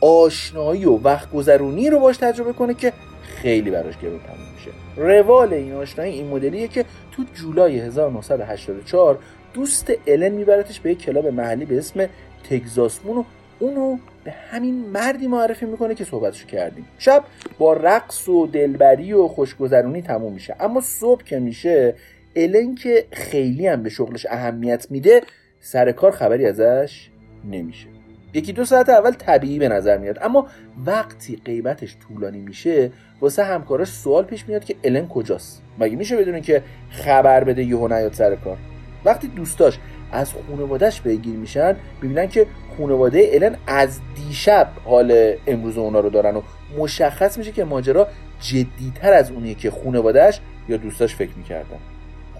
آشنایی 0.00 0.84
و 0.84 0.96
وقت 0.96 1.32
گذرونی 1.32 1.90
رو 1.90 2.00
باش 2.00 2.16
تجربه 2.16 2.52
کنه 2.52 2.74
که 2.74 2.92
خیلی 3.22 3.70
براش 3.70 3.98
گرون 3.98 4.20
تموم 4.20 4.48
میشه. 4.54 4.70
روال 4.96 5.52
این 5.52 5.74
آشنایی 5.74 6.12
این 6.12 6.28
مدلیه 6.28 6.68
که 6.68 6.84
تو 7.12 7.24
جولای 7.34 7.78
1984 7.78 9.18
دوست 9.54 9.92
الن 10.06 10.32
میبرتش 10.32 10.80
به 10.80 10.90
یک 10.90 10.98
کلاب 10.98 11.26
محلی 11.26 11.64
به 11.64 11.78
اسم 11.78 12.06
تگزاسمون 12.50 13.16
و 13.16 13.24
اونو 13.58 13.98
به 14.24 14.30
همین 14.30 14.74
مردی 14.74 15.26
معرفی 15.26 15.66
می‌کنه 15.66 15.94
که 15.94 16.04
صحبتشو 16.04 16.46
کردیم. 16.46 16.86
شب 16.98 17.24
با 17.58 17.72
رقص 17.72 18.28
و 18.28 18.46
دلبری 18.46 19.12
و 19.12 19.28
خوشگذرونی 19.28 20.02
تموم 20.02 20.32
میشه. 20.32 20.56
اما 20.60 20.80
صبح 20.80 21.24
که 21.24 21.38
میشه 21.38 21.94
الن 22.36 22.74
که 22.74 23.04
خیلی 23.12 23.66
هم 23.66 23.82
به 23.82 23.90
شغلش 23.90 24.26
اهمیت 24.30 24.86
میده 24.90 25.20
سر 25.60 25.92
کار 25.92 26.10
خبری 26.10 26.46
ازش 26.46 27.10
نمیشه. 27.50 27.86
یکی 28.34 28.52
دو 28.52 28.64
ساعت 28.64 28.88
اول 28.88 29.12
طبیعی 29.12 29.58
به 29.58 29.68
نظر 29.68 29.98
میاد. 29.98 30.18
اما 30.22 30.46
وقتی 30.86 31.42
غیبتش 31.44 31.96
طولانی 32.08 32.38
میشه 32.38 32.90
واسه 33.20 33.44
همکاراش 33.44 33.88
سوال 33.88 34.24
پیش 34.24 34.48
میاد 34.48 34.64
که 34.64 34.76
الن 34.84 35.08
کجاست؟ 35.08 35.62
مگه 35.78 35.96
میشه 35.96 36.16
بدونین 36.16 36.42
که 36.42 36.62
خبر 36.90 37.44
بده 37.44 37.64
یهو 37.64 37.88
نیاد 37.88 38.12
سر 38.12 38.36
کار؟ 38.36 38.58
وقتی 39.04 39.28
دوستاش 39.28 39.78
از 40.12 40.32
خانوادهش 40.48 41.00
بگیر 41.00 41.34
میشن 41.36 41.76
می‌بینن 42.02 42.28
که 42.28 42.46
خانواده 42.78 43.30
الن 43.32 43.56
از 43.66 44.00
دیشب 44.14 44.68
حال 44.84 45.34
امروز 45.46 45.78
اونا 45.78 46.00
رو 46.00 46.10
دارن 46.10 46.36
و 46.36 46.42
مشخص 46.78 47.38
میشه 47.38 47.52
که 47.52 47.64
ماجرا 47.64 48.08
جدیتر 48.40 49.12
از 49.12 49.30
اونیه 49.30 49.54
که 49.54 49.70
خانوادهش 49.70 50.40
یا 50.68 50.76
دوستاش 50.76 51.14
فکر 51.14 51.32
می‌کردن. 51.36 51.78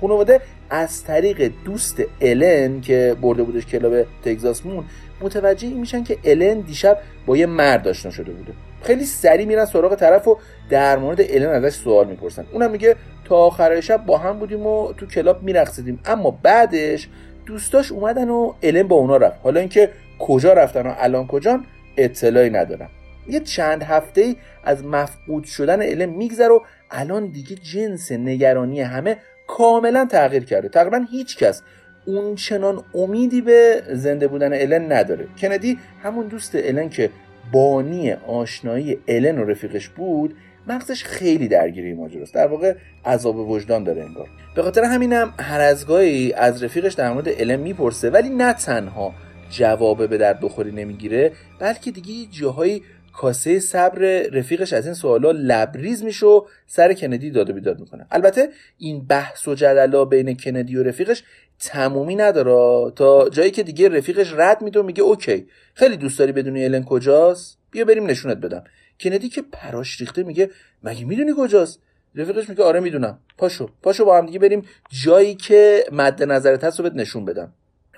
خانواده 0.01 0.40
از 0.70 1.05
طریق 1.05 1.53
دوست 1.64 2.03
الن 2.20 2.81
که 2.81 3.16
برده 3.22 3.42
بودش 3.42 3.66
کلاب 3.66 4.07
تگزاس 4.25 4.66
مون 4.66 4.85
متوجه 5.20 5.68
میشن 5.68 6.05
که 6.05 6.18
الن 6.25 6.61
دیشب 6.61 6.98
با 7.27 7.37
یه 7.37 7.46
مرد 7.46 7.88
آشنا 7.88 8.12
شده 8.12 8.33
بوده. 8.33 8.53
خیلی 8.82 9.04
سریع 9.04 9.46
میرن 9.46 9.64
سراغ 9.64 9.94
طرف 9.94 10.28
و 10.28 10.38
در 10.70 10.98
مورد 10.98 11.20
الن 11.20 11.64
ازش 11.64 11.76
سوال 11.76 12.06
می‌پرسن. 12.06 12.44
اونم 12.52 12.70
میگه 12.70 12.96
تا 13.24 13.36
آخر 13.36 13.80
شب 13.80 14.06
با 14.06 14.18
هم 14.18 14.38
بودیم 14.38 14.66
و 14.66 14.92
تو 14.92 15.06
کلاب 15.06 15.42
میرقصیدیم. 15.42 16.00
اما 16.04 16.38
بعدش 16.42 17.08
دوستاش 17.46 17.92
اومدن 17.92 18.28
و 18.28 18.52
الن 18.62 18.88
با 18.88 18.96
اونا 18.96 19.16
رفت. 19.16 19.36
حالا 19.42 19.60
اینکه 19.60 19.90
کجا 20.18 20.52
رفتن 20.52 20.86
و 20.86 20.94
الان 20.98 21.26
کجان 21.26 21.64
اطلاعی 21.96 22.50
ندارم. 22.50 22.88
یه 23.28 23.40
چند 23.40 23.82
هفته 23.82 24.20
ای 24.20 24.36
از 24.64 24.84
مفقود 24.84 25.44
شدن 25.44 25.82
الن 25.82 26.06
میگذره 26.06 26.48
و 26.48 26.60
الان 26.90 27.26
دیگه 27.26 27.56
جنس 27.56 28.12
نگرانی 28.12 28.80
همه 28.80 29.16
کاملا 29.46 30.04
تغییر 30.10 30.44
کرده. 30.44 30.68
تقریبا 30.68 31.04
هیچ 31.10 31.38
کس 31.38 31.62
اون 32.06 32.34
چنان 32.34 32.84
امیدی 32.94 33.40
به 33.40 33.82
زنده 33.88 34.28
بودن 34.28 34.52
الن 34.52 34.92
نداره. 34.92 35.26
کندی 35.40 35.78
همون 36.02 36.26
دوست 36.26 36.52
الن 36.54 36.88
که 36.88 37.10
بانی 37.52 38.12
آشنایی 38.12 38.98
الن 39.08 39.38
و 39.38 39.44
رفیقش 39.44 39.88
بود 39.88 40.34
مغزش 40.66 41.04
خیلی 41.04 41.48
درگیری 41.48 41.94
ماجراست. 41.94 42.34
در 42.34 42.46
واقع 42.46 42.74
عذاب 43.04 43.36
وجدان 43.36 43.84
داره 43.84 44.02
انگار. 44.02 44.28
به 44.54 44.62
خاطر 44.62 44.84
همینم 44.84 45.34
هر 45.40 45.60
از 45.60 45.86
گاهی 45.86 46.32
از 46.32 46.62
رفیقش 46.62 46.94
در 46.94 47.12
مورد 47.12 47.28
الن 47.28 47.56
می‌پرسه 47.56 48.10
ولی 48.10 48.28
نه 48.28 48.52
تنها 48.52 49.14
جواب 49.50 50.08
به 50.08 50.18
در 50.18 50.34
بخوری 50.34 50.72
نمی‌گیره 50.72 51.32
بلکه 51.58 51.90
دیگه 51.90 52.30
جاهایی 52.30 52.82
کاسه 53.12 53.61
صبر 53.61 54.01
رفیقش 54.33 54.72
از 54.72 54.87
این 54.87 54.94
سوالا 54.94 55.31
لبریز 55.31 56.05
میشه 56.05 56.27
و 56.27 56.42
سر 56.66 56.92
کندی 56.92 57.31
داد 57.31 57.51
و 57.51 57.53
بیداد 57.53 57.81
می‌کنه. 57.81 58.07
البته 58.11 58.48
این 58.79 59.07
بحث 59.07 59.48
و 59.48 59.55
جدلا 59.55 60.05
بین 60.05 60.37
کندی 60.37 60.77
و 60.77 60.83
رفیقش 60.83 61.22
تمومی 61.61 62.16
نداره. 62.16 62.90
تا 62.90 63.29
جایی 63.29 63.51
که 63.51 63.62
دیگه 63.62 63.88
رفیقش 63.88 64.33
رد 64.33 64.62
میده 64.62 64.81
و 64.81 64.83
میگه 64.83 65.03
اوکی 65.03 65.46
خیلی 65.75 65.96
دوست 65.96 66.18
داری 66.18 66.33
بدونی 66.33 66.64
الن 66.64 66.85
کجاست؟ 66.85 67.59
بیا 67.70 67.85
بریم 67.85 68.07
نشونت 68.07 68.37
بدم. 68.37 68.64
کندی 69.01 69.29
که 69.29 69.42
پراش 69.53 70.01
ریخته 70.01 70.22
میگه 70.22 70.51
مگه 70.83 71.05
می‌دونی 71.05 71.33
کجاست؟ 71.38 71.81
رفیقش 72.14 72.48
میگه 72.48 72.64
آره 72.64 72.81
می‌دونم. 72.81 73.18
پاشو 73.38 73.68
پاشو 73.83 74.05
با 74.05 74.18
هم 74.18 74.27
دیگه 74.27 74.38
بریم 74.38 74.62
جایی 75.05 75.35
که 75.35 75.85
مد 75.92 76.22
نظرت 76.22 76.64
هست 76.64 76.81
رو 76.81 76.83
بهت 76.83 76.94
نشون 76.94 77.25
بدم. 77.25 77.53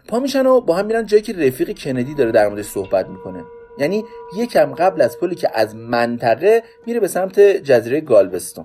پا 0.09 0.20
میشن 0.20 0.46
و 0.46 0.61
با 0.61 0.74
هم 0.74 0.87
میرن 0.87 1.07
جایی 1.07 1.22
که 1.22 1.33
رفیق 1.33 1.79
کندی 1.79 2.14
داره 2.14 2.33
در 2.33 2.48
موردش 2.48 2.64
صحبت 2.64 3.09
می‌کنه. 3.09 3.44
یعنی 3.78 4.04
یکم 4.37 4.74
قبل 4.74 5.00
از 5.00 5.18
پلی 5.18 5.34
که 5.34 5.50
از 5.54 5.76
منطقه 5.76 6.62
میره 6.87 7.00
به 7.00 7.08
سمت 7.08 7.40
جزیره 7.40 8.00
گالوستون 8.00 8.64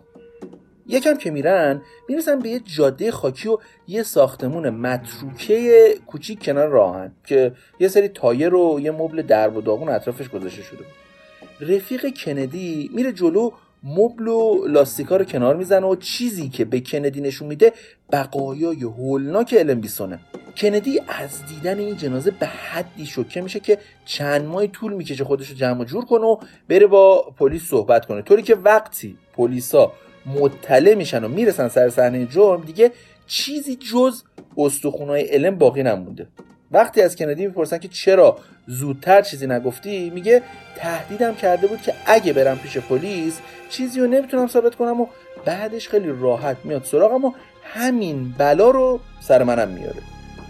یکم 0.88 1.18
که 1.18 1.32
میرن 1.32 1.82
می‌رسن 2.10 2.40
به 2.40 2.50
یه 2.50 2.60
جاده 2.60 3.12
خاکی 3.12 3.50
و 3.50 3.58
یه 3.88 4.04
ساختمون 4.04 4.70
متروکه 4.70 5.96
کوچیک 6.08 6.46
کنار 6.46 6.68
راهن 6.68 7.12
که 7.26 7.52
یه 7.80 7.88
سری 7.88 8.08
تایر 8.08 8.56
و 8.56 8.80
یه 8.80 8.92
مبل 8.92 9.22
درب 9.22 9.58
و 9.58 9.62
داغون 9.62 9.90
اطرافش 9.90 10.30
گذاشته 10.30 10.62
شده 10.62 10.86
رفیق 11.62 12.14
کندی 12.26 12.90
میره 12.94 13.12
جلو 13.12 13.52
مبل 13.84 14.28
و 14.28 14.68
لاستیکا 14.68 15.18
رو 15.18 15.26
کنار 15.26 15.56
می‌زنه 15.56 15.88
و 15.88 15.96
چیزی 15.96 16.50
که 16.50 16.66
به 16.66 16.82
کندی 16.82 17.22
نشون 17.22 17.48
میده 17.48 17.74
بقایای 18.12 18.84
هولناک 18.84 19.56
الن 19.60 19.80
بیسونه 19.80 20.20
کندی 20.58 21.02
از 21.08 21.46
دیدن 21.46 21.80
این 21.80 21.98
جنازه 21.98 22.32
به 22.32 22.46
حدی 22.46 23.06
شوکه 23.06 23.42
میشه 23.42 23.60
که 23.60 23.78
چند 24.06 24.46
ماه 24.46 24.68
طول 24.68 24.94
می‌کشه 24.94 25.24
خودش 25.24 25.50
رو 25.50 25.56
جمع 25.56 25.86
جور 25.86 26.06
کنه 26.06 26.26
و 26.26 26.38
بره 26.70 26.88
با 26.88 27.34
پلیس 27.38 27.64
صحبت 27.64 28.06
کنه. 28.06 28.22
طوری 28.22 28.42
که 28.42 28.56
وقتی 28.56 29.18
پلیسا 29.34 29.92
مطلع 30.26 30.94
میشن 30.94 31.24
و 31.24 31.28
می‌رسن 31.28 31.68
سر 31.68 31.90
صحنه 31.90 32.26
جرم 32.26 32.62
دیگه 32.62 32.92
چیزی 33.28 33.76
جز 33.76 34.24
استخونای 34.58 35.22
علم 35.22 35.56
باقی 35.56 35.84
نمونده. 35.84 36.28
وقتی 36.72 37.02
از 37.02 37.16
کندی 37.16 37.48
می‌پرسن 37.48 37.78
که 37.78 37.88
چرا 37.88 38.38
زودتر 38.68 39.22
چیزی 39.22 39.48
نگفتی 39.48 40.10
میگه 40.10 40.44
تهدیدم 40.76 41.36
کرده 41.36 41.68
بود 41.68 41.82
که 41.82 41.94
اگه 42.06 42.34
برم 42.34 42.58
پیش 42.58 42.78
پلیس 42.78 43.40
چیزی 43.70 44.00
رو 44.00 44.08
نمی‌تونم 44.08 44.48
ثابت 44.48 44.76
کنم 44.76 45.02
و 45.02 45.08
بعدش 45.46 45.90
خیلی 45.90 46.08
راحت 46.20 46.58
میاد 46.64 46.84
سراغم 46.84 47.26
و 47.26 47.32
همین 47.64 48.34
بلا 48.38 48.70
رو 48.70 49.00
سر 49.22 49.44
منم 49.44 49.70
میاره. 49.70 50.02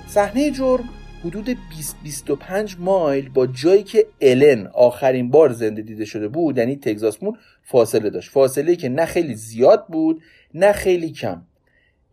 صحنه 0.08 0.52
جرم 0.52 0.90
حدود 1.26 1.58
20-25 2.70 2.76
مایل 2.80 3.30
با 3.30 3.48
جایی 3.48 3.84
که 3.84 4.06
الن 4.22 4.68
آخرین 4.74 5.30
بار 5.30 5.52
زنده 5.52 5.82
دیده 5.82 6.06
شده 6.06 6.28
بود 6.28 6.58
یعنی 6.58 6.76
تگزاس 6.76 7.24
مون 7.24 7.38
فاصله 7.64 8.10
داشت. 8.10 8.32
فاصله 8.32 8.76
که 8.76 8.90
نه 8.90 9.06
خیلی 9.06 9.36
زیاد 9.36 9.88
بود 9.88 10.22
نه 10.54 10.72
خیلی 10.72 11.12
کم. 11.12 11.42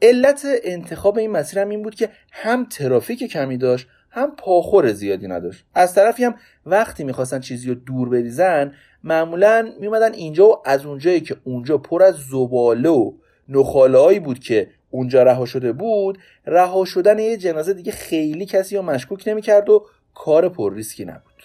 علت 0.03 0.47
انتخاب 0.65 1.19
این 1.19 1.31
مسیر 1.31 1.59
هم 1.59 1.69
این 1.69 1.83
بود 1.83 1.95
که 1.95 2.11
هم 2.33 2.65
ترافیک 2.65 3.25
کمی 3.25 3.57
داشت 3.57 3.89
هم 4.11 4.37
پاخور 4.37 4.93
زیادی 4.93 5.29
نداشت. 5.29 5.65
از 5.75 5.95
طرفی 5.95 6.25
هم 6.25 6.35
وقتی 6.67 7.05
می‌خواستن 7.05 7.41
چیزی 7.41 7.69
رو 7.69 7.75
دور 7.75 8.09
بریزن 8.09 8.73
معمولا 9.07 9.73
میومدن 9.81 10.15
اینجا 10.15 10.49
و 10.49 10.63
از 10.65 10.87
اونجایی 10.87 11.21
که 11.21 11.37
اونجا 11.45 11.79
پر 11.79 12.03
از 12.03 12.15
زباله 12.31 12.89
و 12.89 13.13
نخاله 13.49 14.21
بود 14.21 14.39
که 14.39 14.69
اونجا 14.91 15.23
رها 15.23 15.47
شده 15.47 15.73
بود 15.73 16.19
رها 16.47 16.85
شدن 16.85 17.19
یه 17.19 17.37
جنازه 17.37 17.75
دیگه 17.75 17.93
خیلی 17.93 18.47
کسی 18.47 18.77
رو 18.77 18.83
مشکوک 18.83 19.29
نمی‌کرد 19.29 19.71
و 19.71 19.87
کار 20.15 20.49
پر 20.49 20.75
ریسکی 20.75 21.05
نبود. 21.05 21.43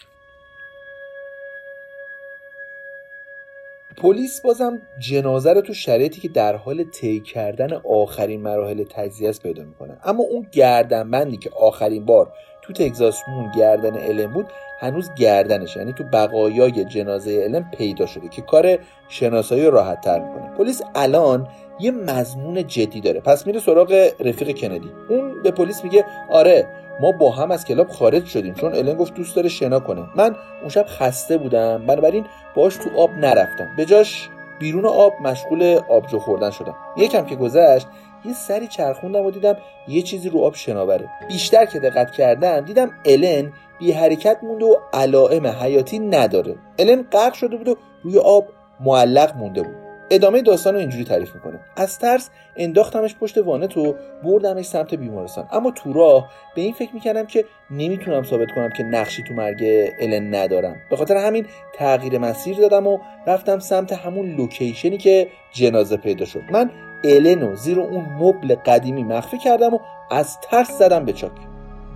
پلیس 3.97 4.41
بازم 4.41 4.81
جنازه 4.99 5.53
رو 5.53 5.61
تو 5.61 5.73
شرایطی 5.73 6.21
که 6.21 6.27
در 6.27 6.55
حال 6.55 6.83
طی 6.83 7.19
کردن 7.19 7.73
آخرین 7.73 8.41
مراحل 8.41 8.83
تجزیه 8.89 9.29
است 9.29 9.43
پیدا 9.43 9.63
می‌کنه. 9.63 9.97
اما 10.03 10.23
اون 10.23 10.47
گردنبندی 10.51 11.37
که 11.37 11.49
آخرین 11.49 12.05
بار 12.05 12.33
تو 12.71 12.83
تگزاس 12.83 13.21
مون 13.27 13.51
گردن 13.51 13.97
الن 13.97 14.27
بود 14.27 14.47
هنوز 14.79 15.13
گردنش 15.13 15.75
یعنی 15.75 15.93
تو 15.93 16.03
بقایای 16.03 16.85
جنازه 16.85 17.41
الن 17.43 17.71
پیدا 17.77 18.05
شده 18.05 18.27
که 18.27 18.41
کار 18.41 18.77
شناسایی 19.07 19.69
راحت 19.69 20.01
تر 20.01 20.19
می‌کنه. 20.19 20.49
پلیس 20.57 20.81
الان 20.95 21.47
یه 21.79 21.91
مضمون 21.91 22.67
جدی 22.67 23.01
داره. 23.01 23.19
پس 23.19 23.47
میره 23.47 23.59
سراغ 23.59 24.11
رفیق 24.19 24.57
کندی. 24.57 24.91
اون 25.09 25.43
به 25.43 25.51
پلیس 25.51 25.83
میگه 25.83 26.05
آره 26.29 26.67
ما 27.01 27.11
با 27.11 27.31
هم 27.31 27.51
از 27.51 27.65
کلاب 27.65 27.89
خارج 27.89 28.25
شدیم 28.25 28.53
چون 28.53 28.75
الن 28.75 28.93
گفت 28.93 29.13
دوست 29.13 29.35
داره 29.35 29.49
شنا 29.49 29.79
کنه. 29.79 30.03
من 30.15 30.35
اون 30.61 30.69
شب 30.69 30.85
خسته 30.87 31.37
بودم 31.37 31.85
بنابراین 31.85 32.25
باش 32.55 32.75
تو 32.75 32.89
آب 32.97 33.09
نرفتم. 33.11 33.67
به 33.77 33.85
جاش 33.85 34.29
بیرون 34.59 34.85
آب 34.85 35.13
مشغول 35.21 35.79
آبجو 35.89 36.19
خوردن 36.19 36.49
شدم. 36.49 36.75
یکم 36.97 37.25
که 37.25 37.35
گذشت 37.35 37.87
یه 38.25 38.33
سری 38.33 38.67
چرخوندم 38.67 39.25
و 39.25 39.31
دیدم 39.31 39.57
یه 39.87 40.01
چیزی 40.01 40.29
رو 40.29 40.39
آب 40.39 40.55
شناوره. 40.55 41.09
بیشتر 41.27 41.65
که 41.65 41.79
دقت 41.79 42.11
کردم 42.11 42.61
دیدم 42.61 42.91
الن 43.05 43.53
بی 43.79 43.91
حرکت 43.91 44.37
مونده 44.43 44.65
و 44.65 44.75
علائم 44.93 45.47
حیاتی 45.47 45.99
نداره. 45.99 46.55
الن 46.79 47.01
غرق 47.11 47.33
شده 47.33 47.57
بود 47.57 47.67
و 47.67 47.75
روی 48.03 48.17
آب 48.17 48.47
معلق 48.79 49.35
مونده 49.35 49.61
بود. 49.61 49.75
ادامه 50.11 50.41
داستان 50.41 50.73
رو 50.73 50.79
اینجوری 50.79 51.03
تعریف 51.03 51.35
می‌کنه. 51.35 51.59
از 51.77 51.99
ترس 51.99 52.29
انداختمش 52.55 53.15
پشت 53.15 53.37
وانت 53.37 53.77
و 53.77 53.95
بردمش 54.23 54.65
سمت 54.65 54.93
بیمارستان. 54.93 55.47
اما 55.51 55.71
تو 55.71 55.93
راه 55.93 56.29
به 56.55 56.61
این 56.61 56.73
فکر 56.73 56.93
می‌کردم 56.93 57.25
که 57.25 57.45
نمی‌تونم 57.71 58.23
ثابت 58.23 58.51
کنم 58.55 58.69
که 58.69 58.83
نقشی 58.83 59.23
تو 59.23 59.33
مرگ 59.33 59.63
الن 59.99 60.35
ندارم. 60.35 60.75
به 60.89 60.95
خاطر 60.95 61.17
همین 61.17 61.45
تغییر 61.75 62.17
مسیر 62.17 62.57
دادم 62.57 62.87
و 62.87 62.97
رفتم 63.27 63.59
سمت 63.59 63.93
همون 63.93 64.35
لوکیشنی 64.35 64.97
که 64.97 65.27
جنازه 65.51 65.97
پیدا 65.97 66.25
شد. 66.25 66.41
من 66.51 66.71
الن 67.03 67.41
رو 67.41 67.55
زیر 67.55 67.79
اون 67.79 68.05
مبل 68.19 68.55
قدیمی 68.55 69.03
مخفی 69.03 69.37
کردم 69.37 69.73
و 69.73 69.79
از 70.11 70.39
ترس 70.39 70.71
زدم 70.71 71.05
به 71.05 71.13
چاک. 71.13 71.31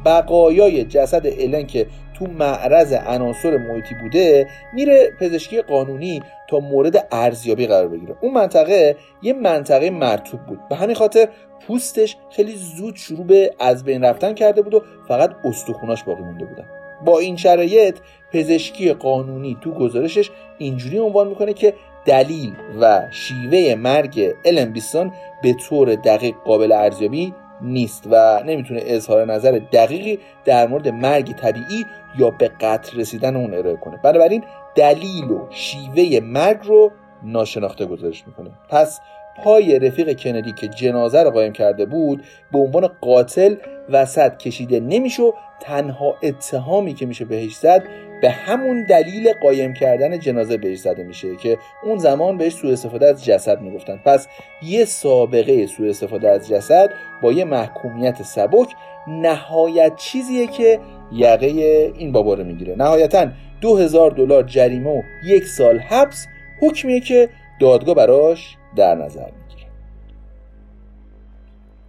بقایای 0.06 0.84
جسد 0.84 1.26
الن 1.26 1.68
که 1.68 1.88
تو 2.14 2.28
معرض 2.28 2.94
عناصر 2.94 3.58
محیطی 3.58 3.96
بوده 4.02 4.48
میره 4.74 5.12
پزشکی 5.20 5.62
قانونی 5.62 6.22
تا 6.50 6.60
مورد 6.60 7.08
ارزیابی 7.12 7.68
قرار 7.68 7.88
بگیره. 7.88 8.16
اون 8.22 8.34
منطقه 8.34 8.96
یه 9.22 9.34
منطقه 9.34 9.90
مرتوب 9.90 10.40
بود. 10.46 10.60
به 10.70 10.76
همین 10.76 10.96
خاطر 10.96 11.28
پوستش 11.68 12.18
خیلی 12.30 12.56
زود 12.56 12.96
شروع 12.96 13.26
به 13.26 13.52
از 13.60 13.84
بین 13.84 14.04
رفتن 14.04 14.34
کرده 14.34 14.62
بود 14.62 14.74
و 14.74 14.82
فقط 15.08 15.32
استخوناش 15.46 16.04
باقی 16.04 16.24
مونده 16.24 16.46
بودن. 16.46 16.66
با 17.06 17.20
این 17.20 17.36
شرایط 17.36 17.98
پزشکی 18.34 18.94
قانونی 18.94 19.58
تو 19.62 19.72
گزارشش 19.72 20.30
اینجوری 20.58 21.00
عنوان 21.00 21.28
می‌کنه 21.28 21.54
که 21.54 21.74
دلیل 22.06 22.54
و 22.82 23.02
شیوه 23.12 23.76
مرگ 23.76 24.34
الن 24.46 24.66
بیسون 24.66 25.12
به 25.42 25.54
طور 25.54 25.96
دقیق 25.96 26.36
قابل 26.46 26.72
ارزیابی 26.72 27.34
نیست 27.62 28.08
و 28.12 28.44
نمی‌تونه 28.46 28.82
اظهار 28.86 29.26
نظر 29.26 29.60
دقیقی 29.72 30.20
در 30.46 30.68
مورد 30.68 30.88
مرگ 30.88 31.36
طبیعی 31.36 31.86
یا 32.20 32.30
به 32.30 32.48
قتل 32.48 33.00
رسیدن 33.00 33.36
اون 33.36 33.54
ارائه 33.54 33.78
کنه. 33.78 33.98
بنابراین 33.98 34.44
دلیل 34.76 35.32
و 35.32 35.48
شیوه 35.50 36.20
مرگ 36.20 36.60
رو 36.64 36.92
ناشناخته 37.24 37.86
گزارش 37.86 38.28
می‌کنه. 38.28 38.52
پس 38.70 39.00
پای 39.44 39.80
رفیق 39.80 40.20
کندی 40.20 40.52
که 40.52 40.68
جنازه 40.68 41.24
رو 41.24 41.32
قایم 41.32 41.54
کرده 41.54 41.86
بود 41.86 42.24
به 42.52 42.60
عنوان 42.60 42.88
قاتل 43.02 43.56
وسط 43.90 44.38
کشیده 44.38 44.80
نمیشه 44.80 45.24
تنها 45.62 46.16
اتهامی 46.24 46.94
که 46.94 47.06
میشه 47.06 47.26
بهش 47.26 47.56
زد 47.56 47.84
به 48.26 48.32
همون 48.32 48.84
دلیل 48.84 49.34
قایم 49.34 49.74
کردن 49.74 50.20
جنازه 50.20 50.58
بهش 50.58 50.78
زده 50.78 51.04
میشه 51.04 51.36
که 51.36 51.58
اون 51.84 51.98
زمان 51.98 52.38
بهش 52.38 52.54
سوء 52.54 52.72
استفاده 52.72 53.08
از 53.08 53.26
جسد 53.26 53.62
می‌گفتن. 53.62 54.00
پس 54.06 54.28
یه 54.62 54.86
سابقه 54.86 55.68
سوء 55.68 55.90
استفاده 55.90 56.30
از 56.30 56.48
جسد 56.48 56.90
با 57.22 57.32
یه 57.32 57.46
محکومیت 57.46 58.24
سبک 58.24 58.76
نهایت 59.08 59.96
چیزیه 59.96 60.48
که 60.48 60.80
یقه 61.12 61.46
این 61.98 62.12
بابا 62.12 62.34
رو 62.34 62.44
می‌گیره. 62.44 62.76
نهایتا 62.76 63.28
دو 63.62 63.78
هزار 63.78 64.12
دلار 64.12 64.44
جریمه 64.44 64.90
و 64.90 65.02
یک 65.26 65.44
سال 65.44 65.80
حبس 65.80 66.28
حکمیه 66.62 67.00
که 67.00 67.30
دادگاه 67.60 67.96
براش 67.96 68.58
در 68.76 68.96
نظر 68.96 69.26
می‌گیره. 69.26 69.70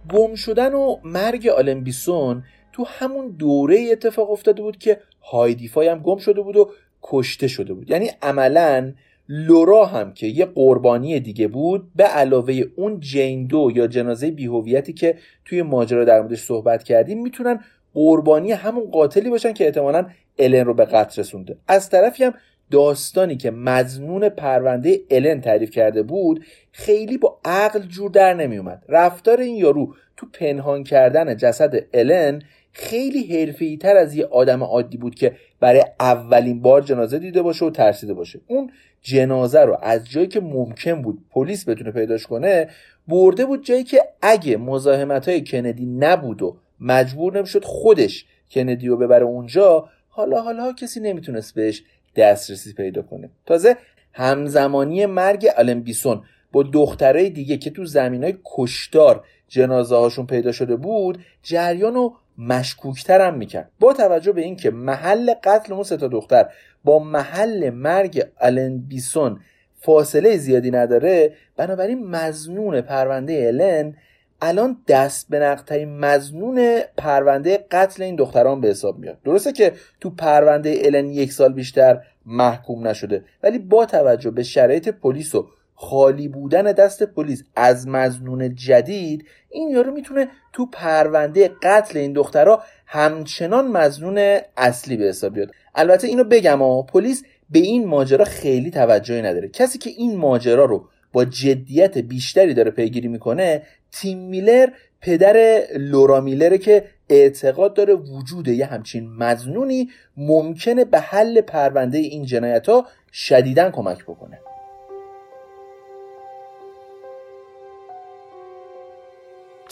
گم 0.09 0.35
شدن 0.35 0.73
و 0.73 0.97
مرگ 1.03 1.47
آلن 1.47 1.81
بیسون 1.83 2.43
تو 2.71 2.85
همون 2.87 3.27
دوره 3.27 3.87
اتفاق 3.91 4.31
افتاده 4.31 4.61
بود 4.61 4.77
که 4.77 4.99
هایدیفای 5.31 5.87
هم 5.87 5.99
گم 5.99 6.17
شده 6.17 6.41
بود 6.41 6.57
و 6.57 6.69
کشته 7.03 7.47
شده 7.47 7.73
بود. 7.73 7.89
یعنی 7.89 8.09
عملا 8.21 8.91
لورا 9.29 9.85
هم 9.85 10.13
که 10.13 10.27
یه 10.27 10.45
قربانی 10.45 11.19
دیگه 11.19 11.47
بود 11.47 11.91
به 11.95 12.03
علاوه 12.03 12.63
اون 12.75 12.99
جین 12.99 13.47
دو 13.47 13.71
یا 13.75 13.87
جنازه 13.87 14.31
بیهویتی 14.31 14.93
که 14.93 15.17
توی 15.45 15.61
ماجرا 15.61 16.05
در 16.05 16.21
موردش 16.21 16.41
صحبت 16.41 16.83
کردیم 16.83 17.21
می‌تونن 17.21 17.59
قربانی 17.93 18.51
همون 18.51 18.91
قاتلی 18.91 19.29
باشن 19.29 19.53
که 19.53 19.65
احتمالا 19.65 20.05
الن 20.39 20.65
رو 20.65 20.73
به 20.73 20.85
قتل 20.85 21.21
رسونده. 21.21 21.57
از 21.67 21.89
طرفی 21.89 22.23
هم 22.23 22.33
داستانی 22.71 23.37
که 23.37 23.51
مزنون 23.51 24.29
پرونده 24.29 24.99
الن 25.11 25.41
تعریف 25.41 25.71
کرده 25.71 26.03
بود 26.03 26.45
خیلی 26.71 27.17
با 27.17 27.39
عقل 27.45 27.79
جور 27.79 28.11
در 28.11 28.33
نمیومد 28.33 28.83
رفتار 28.89 29.39
این 29.39 29.55
یارو 29.55 29.93
تو 30.17 30.27
پنهان 30.33 30.83
کردن 30.83 31.37
جسد 31.37 31.73
الن 31.93 32.41
خیلی 32.77 33.39
حرفه‌ای 33.39 33.77
تر 33.77 33.97
از 33.97 34.15
یه 34.15 34.25
آدم 34.25 34.63
عادی 34.63 34.97
بود 34.97 35.15
که 35.15 35.35
برای 35.59 35.83
اولین 35.99 36.61
بار 36.61 36.81
جنازه 36.81 37.19
دیده 37.19 37.41
باشه 37.41 37.65
و 37.65 37.69
ترسیده 37.69 38.13
باشه. 38.13 38.39
اون 38.47 38.71
جنازه 39.01 39.61
رو 39.61 39.77
از 39.81 40.09
جایی 40.09 40.27
که 40.27 40.39
ممکن 40.39 41.01
بود 41.01 41.19
پلیس 41.31 41.69
بتونه 41.69 41.91
پیداش 41.91 42.27
کنه 42.27 42.69
برده 43.07 43.45
بود 43.45 43.65
جایی 43.65 43.83
که 43.83 44.01
اگه 44.21 44.57
مزاحمت 44.57 45.29
های 45.29 45.43
کندی 45.43 45.85
نبود 45.85 46.41
و 46.41 46.57
مجبور 46.79 47.37
نمی‌شد 47.37 47.63
خودش 47.63 48.25
کندی 48.51 48.87
رو 48.87 48.97
ببره 48.97 49.25
اونجا 49.25 49.89
حالا 50.09 50.41
حالا 50.41 50.73
کسی 50.73 50.99
نمی‌تونست 50.99 51.55
بهش 51.55 51.83
دسترسی 52.15 52.73
پیدا 52.73 53.01
کنه. 53.01 53.29
تازه 53.45 53.77
همزمانی 54.13 55.05
مرگ 55.05 55.47
آلن 55.57 55.79
بیسون 55.79 56.21
با 56.51 56.63
دخترای 56.63 57.29
دیگه 57.29 57.57
که 57.57 57.69
تو 57.69 57.85
زمین 57.85 58.23
های 58.23 58.37
کشتار 58.45 59.25
جنازه 59.47 59.95
هاشون 59.95 60.25
پیدا 60.25 60.51
شده 60.51 60.75
بود 60.75 61.19
جریان 61.43 61.93
رو 61.93 62.13
مشکوکتر 62.37 63.27
هم 63.27 63.37
می‌کرد. 63.37 63.71
با 63.79 63.93
توجه 63.93 64.31
به 64.31 64.41
اینکه 64.41 64.71
محل 64.71 65.33
قتل 65.43 65.73
اون 65.73 65.83
سه 65.83 65.97
دختر 65.97 66.49
با 66.83 66.99
محل 66.99 67.69
مرگ 67.69 68.27
آلن 68.41 68.77
بیسون 68.77 69.39
فاصله 69.81 70.37
زیادی 70.37 70.71
نداره 70.71 71.33
بنابراین 71.57 72.07
مزنون 72.07 72.81
پرونده 72.81 73.47
الن 73.47 73.95
الان 74.41 74.77
دست 74.87 75.29
به 75.29 75.39
نقطه 75.39 75.85
مزنون 75.85 76.79
پرونده 76.97 77.65
قتل 77.71 78.03
این 78.03 78.15
دختران 78.15 78.61
به 78.61 78.67
حساب 78.67 78.99
میاد. 78.99 79.17
درسته 79.25 79.51
که 79.51 79.73
تو 80.01 80.09
پرونده 80.09 80.81
الن 80.83 81.09
یک 81.09 81.33
سال 81.33 81.53
بیشتر 81.53 82.01
محکوم 82.25 82.87
نشده 82.87 83.23
ولی 83.43 83.59
با 83.59 83.85
توجه 83.85 84.31
به 84.31 84.43
شرایط 84.43 84.89
پلیس 84.89 85.35
و 85.35 85.47
خالی 85.79 86.27
بودن 86.27 86.63
دست 86.63 87.03
پلیس 87.03 87.43
از 87.55 87.87
مزنون 87.87 88.55
جدید 88.55 89.25
این 89.49 89.69
یارو 89.69 89.91
می‌تونه 89.91 90.27
تو 90.53 90.65
پرونده 90.65 91.51
قتل 91.63 91.99
این 91.99 92.13
دخترها 92.13 92.63
همچنان 92.85 93.67
مزنون 93.67 94.39
اصلی 94.57 94.97
به 94.97 95.05
حساب 95.05 95.33
بیاد. 95.33 95.51
البته 95.75 96.07
اینو 96.07 96.23
بگم 96.23 96.59
ها 96.59 96.81
پلیس 96.81 97.23
به 97.49 97.59
این 97.59 97.87
ماجرا 97.87 98.25
خیلی 98.25 98.71
توجهی 98.71 99.21
نداره. 99.21 99.47
کسی 99.47 99.77
که 99.77 99.89
این 99.89 100.15
ماجرا 100.15 100.65
رو 100.65 100.89
با 101.13 101.25
جدیت 101.25 101.97
بیشتری 101.97 102.53
داره 102.53 102.71
پیگیری 102.71 103.07
می‌کنه 103.07 103.61
تیم 103.91 104.17
میلر 104.17 104.69
پدر 105.01 105.63
لورا 105.77 106.21
میلره 106.21 106.57
که 106.57 106.85
اعتقاد 107.09 107.73
داره 107.73 107.93
وجود 107.93 108.47
یه 108.47 108.65
همچین 108.65 109.09
مزنونی 109.13 109.89
ممکنه 110.17 110.85
به 110.85 110.99
حل 110.99 111.41
پرونده 111.41 111.97
این 111.97 112.25
جنایت 112.25 112.69
ها 112.69 112.87
شدیدن 113.11 113.71
کمک 113.71 114.03
بکنه. 114.03 114.39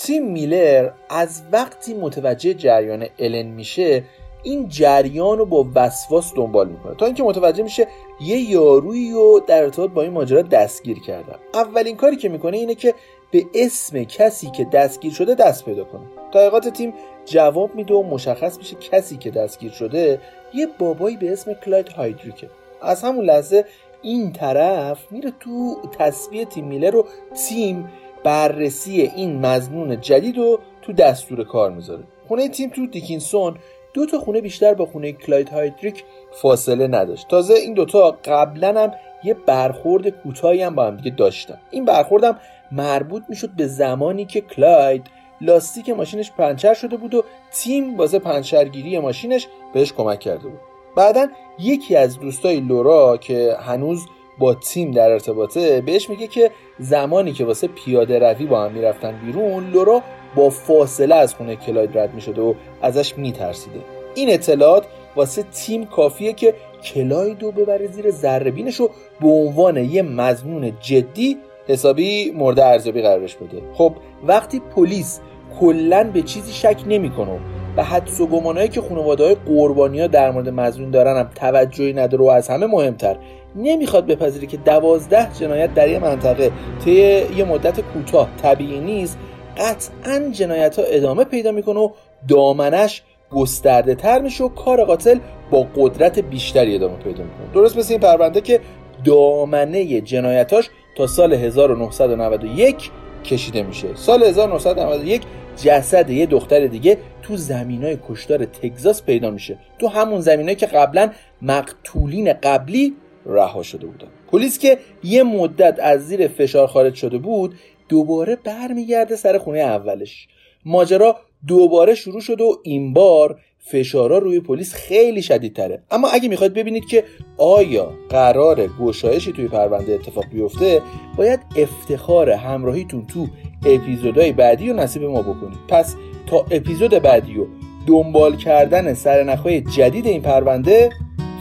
تیم 0.06 0.32
میلر 0.32 0.90
از 1.10 1.42
وقتی 1.52 1.94
متوجه 1.94 2.54
جریان 2.54 3.06
الن 3.20 3.46
میشه 3.46 4.04
این 4.44 4.70
جریان 4.70 5.38
رو 5.38 5.46
با 5.46 5.68
وسواس 5.76 6.34
دنبال 6.36 6.70
می‌کنه. 6.70 6.96
تا 6.96 7.06
اینکه 7.06 7.24
متوجه 7.24 7.64
میشه 7.64 7.88
یه 8.22 8.50
یارویی 8.50 9.12
رو 9.12 9.42
در 9.48 9.64
ارتباط 9.64 9.90
با 9.90 10.02
این 10.02 10.12
ماجرا 10.12 10.42
دستگیر 10.42 11.00
کردن 11.00 11.36
اولین 11.54 11.96
کاری 11.96 12.16
که 12.16 12.30
می‌کنه 12.30 12.58
اینه 12.58 12.76
که 12.76 12.94
به 13.32 13.46
اسم 13.56 14.04
کسی 14.04 14.52
که 14.52 14.66
دستگیر 14.66 15.14
شده 15.14 15.36
دست 15.36 15.66
پیدا 15.66 15.84
کنه. 15.84 16.02
تحقیقات 16.34 16.68
تیم 16.68 16.94
جواب 17.26 17.76
میده 17.76 17.94
و 17.94 18.04
مشخص 18.04 18.58
میشه 18.58 18.76
کسی 18.76 19.18
که 19.18 19.32
دستگیر 19.32 19.72
شده 19.72 20.22
یه 20.54 20.68
بابایی 20.80 21.18
به 21.18 21.34
اسم 21.34 21.54
کلاید 21.54 21.90
هایدریکه. 21.90 22.50
از 22.82 23.04
همون 23.04 23.26
لحظه 23.26 23.66
این 24.02 24.32
طرف 24.32 25.12
میره 25.12 25.34
تو 25.40 25.78
تصویه 26.00 26.46
تیم 26.46 26.66
میلر 26.66 26.92
رو 26.92 27.06
تیم 27.48 27.90
بررسی 28.26 29.02
این 29.02 29.46
مزنون 29.46 30.02
جدید 30.02 30.38
رو 30.38 30.60
تو 30.82 30.94
دستور 30.94 31.44
کار 31.44 31.72
می‌ذاره. 31.72 32.04
خونه 32.28 32.50
تیم 32.50 32.70
تو 32.70 32.88
دیکینسون 32.88 33.58
دو 33.94 34.06
تا 34.06 34.20
خونه 34.20 34.42
بیشتر 34.42 34.74
با 34.74 34.86
خونه 34.86 35.12
کلاید 35.12 35.50
هایدریک 35.50 36.04
فاصله 36.42 36.88
نداشت. 36.88 37.28
تازه 37.28 37.54
این 37.54 37.74
دوتا 37.74 38.18
قبلا 38.26 38.82
هم 38.84 38.92
یه 39.24 39.34
برخورد 39.34 40.10
کوتاهی 40.10 40.62
هم 40.62 40.76
با 40.76 40.86
هم 40.86 40.98
دیگه 40.98 41.16
داشتن. 41.16 41.58
این 41.72 41.86
برخوردم 41.86 42.40
مربوط 42.72 43.24
می‌شد 43.30 43.50
به 43.50 43.68
زمانی 43.68 44.26
که 44.26 44.42
کلاید 44.42 45.08
لاستیک 45.42 45.90
ماشینش 45.90 46.32
پنچر 46.32 46.74
شده 46.74 46.98
بود 46.98 47.14
و 47.14 47.24
تیم 47.52 47.98
واسه 47.98 48.20
پنچرگیری 48.20 49.00
ماشینش 49.00 49.48
بهش 49.74 49.94
کمک 49.94 50.20
کرده 50.20 50.44
بود. 50.44 50.60
بعدا 50.98 51.28
یکی 51.60 51.96
از 51.96 52.20
دوستای 52.20 52.60
لورا 52.60 53.18
که 53.18 53.56
هنوز 53.60 54.06
با 54.40 54.54
تیم 54.54 54.92
در 54.92 55.12
ارتباطه 55.12 55.82
بهش 55.82 56.10
میگه 56.10 56.28
که 56.28 56.52
زمانی 56.80 57.34
که 57.34 57.46
واسه 57.46 57.68
پیاده 57.68 58.20
روی 58.20 58.46
با 58.46 58.64
هم 58.64 58.72
می‌رفتن 58.72 59.20
بیرون 59.26 59.72
لورا 59.72 60.02
با 60.36 60.50
فاصله 60.50 61.16
از 61.16 61.34
خونه 61.34 61.56
کلاید 61.56 61.98
رد 61.98 62.14
می‌شده 62.14 62.42
و 62.42 62.54
ازش 62.82 63.18
میترسیده. 63.18 63.80
این 64.16 64.34
اطلاعات 64.34 64.86
واسه 65.16 65.44
تیم 65.44 65.86
کافیه 65.86 66.34
که 66.34 66.54
کلاید 66.84 67.44
رو 67.44 67.52
ببره 67.52 67.88
زیر 67.88 68.12
ذربینش 68.12 68.82
و 68.82 68.90
به 69.22 69.28
عنوان 69.28 69.78
یه 69.78 70.02
مزنون 70.02 70.72
جدی 70.82 71.38
حسابی 71.68 72.32
مورد 72.32 72.60
ارزیابی 72.60 73.02
قرارش 73.02 73.36
بده. 73.36 73.62
خب 73.74 73.94
وقتی 74.24 74.62
پلیس 74.76 75.20
کلا 75.60 76.04
به 76.14 76.22
چیزی 76.22 76.54
شک 76.54 76.78
نمی‌کنه 76.88 77.40
و 77.78 77.84
حدس 77.84 78.22
و 78.22 78.28
گمانایی 78.28 78.68
که 78.68 78.82
خانواده 78.82 79.24
های 79.24 79.36
قربانی 79.36 80.02
ها 80.02 80.08
در 80.08 80.32
مورد 80.32 80.50
مزنون 80.50 80.92
دارن 80.92 81.18
هم 81.18 81.30
توجهی 81.36 81.94
نداره 81.94 82.24
و 82.24 82.28
از 82.28 82.48
همه 82.50 82.66
مهمتر 82.66 83.18
نمی‌خواد 83.56 84.08
بپذیره 84.08 84.48
که 84.48 84.58
دوازده 84.58 85.28
جنایت 85.40 85.74
در 85.74 85.90
یه 85.90 86.00
منطقه 86.00 86.52
طی 86.86 86.92
یه 87.36 87.44
مدت 87.44 87.82
کوتاه. 87.82 88.30
طبیعی 88.42 88.80
نیست. 88.80 89.18
قطعا 89.58 90.30
جنایت 90.32 90.80
ها 90.80 90.86
ادامه 90.86 91.24
پیدا 91.24 91.52
می‌کنه 91.52 91.80
و 91.80 91.90
دامنش 92.28 93.04
گسترده 93.32 93.96
تر 93.96 94.22
میشه 94.22 94.44
و 94.44 94.50
کار 94.50 94.84
قاتل 94.84 95.20
با 95.52 95.68
قدرت 95.76 96.20
بیشتری 96.20 96.76
ادامه 96.76 96.96
پیدا 96.96 97.24
می‌کنه. 97.24 97.54
درست 97.54 97.78
مثل 97.78 97.94
این 97.94 98.02
پرونده 98.02 98.42
که 98.42 98.60
دامنه 99.04 100.02
جنایتاش 100.02 100.70
تا 100.98 101.08
سال 101.08 101.34
1991 101.34 102.92
کشیده 103.24 103.64
میشه. 103.64 103.88
سال 103.96 104.24
1991 104.24 105.22
جسد 105.64 106.10
یه 106.10 106.26
دختر 106.26 106.68
دیگه 106.68 106.98
تو 107.22 107.38
زمینای 107.38 107.98
کشتار 108.10 108.46
تگزاس 108.46 109.04
پیدا 109.04 109.32
میشه. 109.32 109.58
تو 109.80 109.88
همون 109.88 110.22
زمینایی 110.22 110.56
که 110.56 110.66
قبلا 110.66 111.10
مقتولین 111.42 112.34
قبلی 112.34 112.96
رها 113.26 113.64
شده 113.64 113.88
بودن. 113.88 114.08
پلیس 114.28 114.60
که 114.60 114.78
یه 115.04 115.24
مدت 115.24 115.80
از 115.80 116.08
زیر 116.08 116.28
فشار 116.28 116.68
خارج 116.68 116.96
شده 116.96 117.18
بود 117.18 117.56
دوباره 117.90 118.36
برمیگرده 118.36 119.16
سر 119.16 119.38
خونه 119.38 119.60
اولش. 119.60 120.28
ماجرا 120.66 121.16
دوباره 121.48 121.96
شروع 121.96 122.22
شد 122.22 122.42
و 122.42 122.60
این 122.64 122.94
بار 122.94 123.40
فشارا 123.58 124.18
روی 124.18 124.40
پلیس 124.40 124.74
خیلی 124.74 125.22
شدیدتره. 125.22 125.84
اما 125.92 126.08
اگه 126.10 126.30
می‌خواید 126.30 126.54
ببینید 126.54 126.86
که 126.86 127.04
آیا 127.38 127.94
قرار 128.10 128.68
گشایشی 128.68 129.32
توی 129.32 129.48
پرونده 129.48 129.94
اتفاق 129.94 130.26
بیفته 130.32 130.82
باید 131.18 131.40
افتخار 131.58 132.30
همراهیتون 132.30 133.08
تو 133.08 133.28
اپیزودهای 133.66 134.32
بعدی 134.32 134.70
رو 134.70 134.76
نصیب 134.76 135.04
ما 135.04 135.22
بکنید. 135.22 135.60
پس 135.68 135.96
تا 136.28 136.46
اپیزود 136.52 136.92
بعدی 136.92 137.40
و 137.40 137.46
دنبال 137.88 138.36
کردن 138.36 138.94
سرنخهای 138.94 139.62
جدید 139.62 140.06
این 140.06 140.22
پرونده 140.22 140.90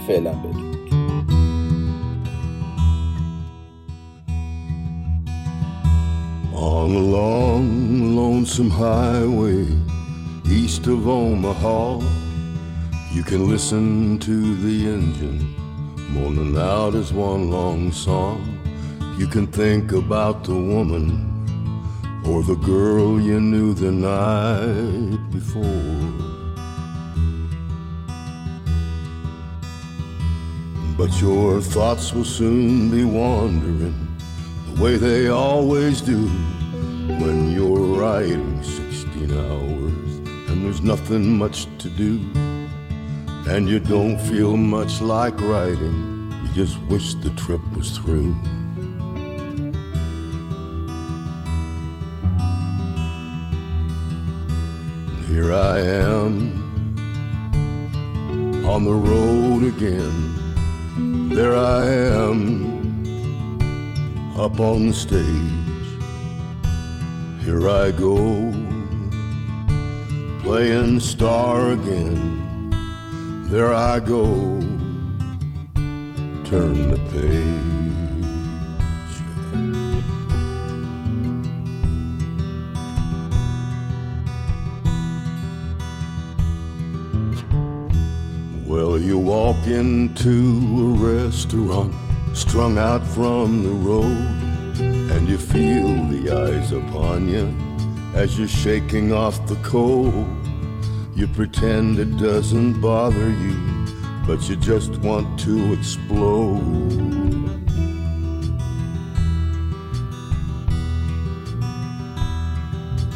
فعلا 0.07 0.30
بدون 0.30 0.63
On 6.64 6.94
a 6.94 6.98
long, 6.98 8.16
lonesome 8.16 8.70
highway 8.70 9.68
east 10.46 10.86
of 10.86 11.06
Omaha, 11.06 12.00
you 13.12 13.22
can 13.22 13.50
listen 13.50 14.18
to 14.20 14.56
the 14.56 14.88
engine 14.88 15.54
moaning 16.08 16.56
out 16.56 16.94
as 16.94 17.12
one 17.12 17.50
long 17.50 17.92
song. 17.92 18.40
You 19.18 19.26
can 19.26 19.46
think 19.46 19.92
about 19.92 20.44
the 20.44 20.54
woman 20.54 21.28
or 22.26 22.42
the 22.42 22.56
girl 22.56 23.20
you 23.20 23.42
knew 23.42 23.74
the 23.74 23.92
night 23.92 25.18
before. 25.30 26.00
But 30.96 31.20
your 31.20 31.60
thoughts 31.60 32.14
will 32.14 32.24
soon 32.24 32.90
be 32.90 33.04
wandering 33.04 34.03
the 34.74 34.82
way 34.82 34.96
they 34.96 35.28
always 35.28 36.00
do 36.00 36.26
when 37.20 37.50
you're 37.52 37.98
riding 37.98 38.62
16 38.62 39.30
hours 39.32 40.18
and 40.48 40.64
there's 40.64 40.80
nothing 40.80 41.38
much 41.38 41.66
to 41.78 41.88
do. 41.90 42.20
And 43.46 43.68
you 43.68 43.78
don't 43.78 44.18
feel 44.18 44.56
much 44.56 45.00
like 45.00 45.38
riding, 45.40 46.32
you 46.42 46.48
just 46.54 46.80
wish 46.82 47.14
the 47.14 47.30
trip 47.30 47.60
was 47.76 47.98
through. 47.98 48.34
Here 55.28 55.52
I 55.52 55.80
am 55.80 56.52
on 58.66 58.84
the 58.84 58.94
road 58.94 59.64
again. 59.64 61.28
There 61.28 61.56
I 61.56 61.84
am 61.86 62.73
up 64.37 64.59
on 64.59 64.89
the 64.89 64.93
stage. 64.93 65.24
Here 67.45 67.68
I 67.68 67.93
go 67.93 68.53
playing 70.43 70.99
star 71.01 71.70
again. 71.72 72.70
There 73.49 73.72
I 73.72 74.01
go, 74.01 74.61
turn 76.45 76.91
the 76.91 76.99
page. 77.12 77.74
Well, 88.66 88.99
you 88.99 89.18
walk 89.18 89.66
into 89.66 90.30
a 90.80 91.22
restaurant 91.22 92.03
strung 92.35 92.78
out 92.78 93.07
from 93.07 93.62
the 93.62 93.70
road, 93.70 94.80
and 95.12 95.28
you 95.28 95.39
feel 95.39 95.89
the 96.07 96.30
eyes 96.30 96.72
upon 96.72 97.28
you 97.28 97.55
as 98.14 98.37
you're 98.39 98.49
shaking 98.49 99.12
off 99.12 99.47
the 99.47 99.57
cold. 99.57 100.26
You 101.14 101.28
pretend 101.28 101.99
it 102.01 102.16
doesn't 102.16 102.80
bother 102.80 103.30
you, 103.30 103.87
but 104.26 104.49
you 104.49 104.57
just 104.57 104.97
want 104.99 105.39
to 105.41 105.72
explode. 105.74 106.61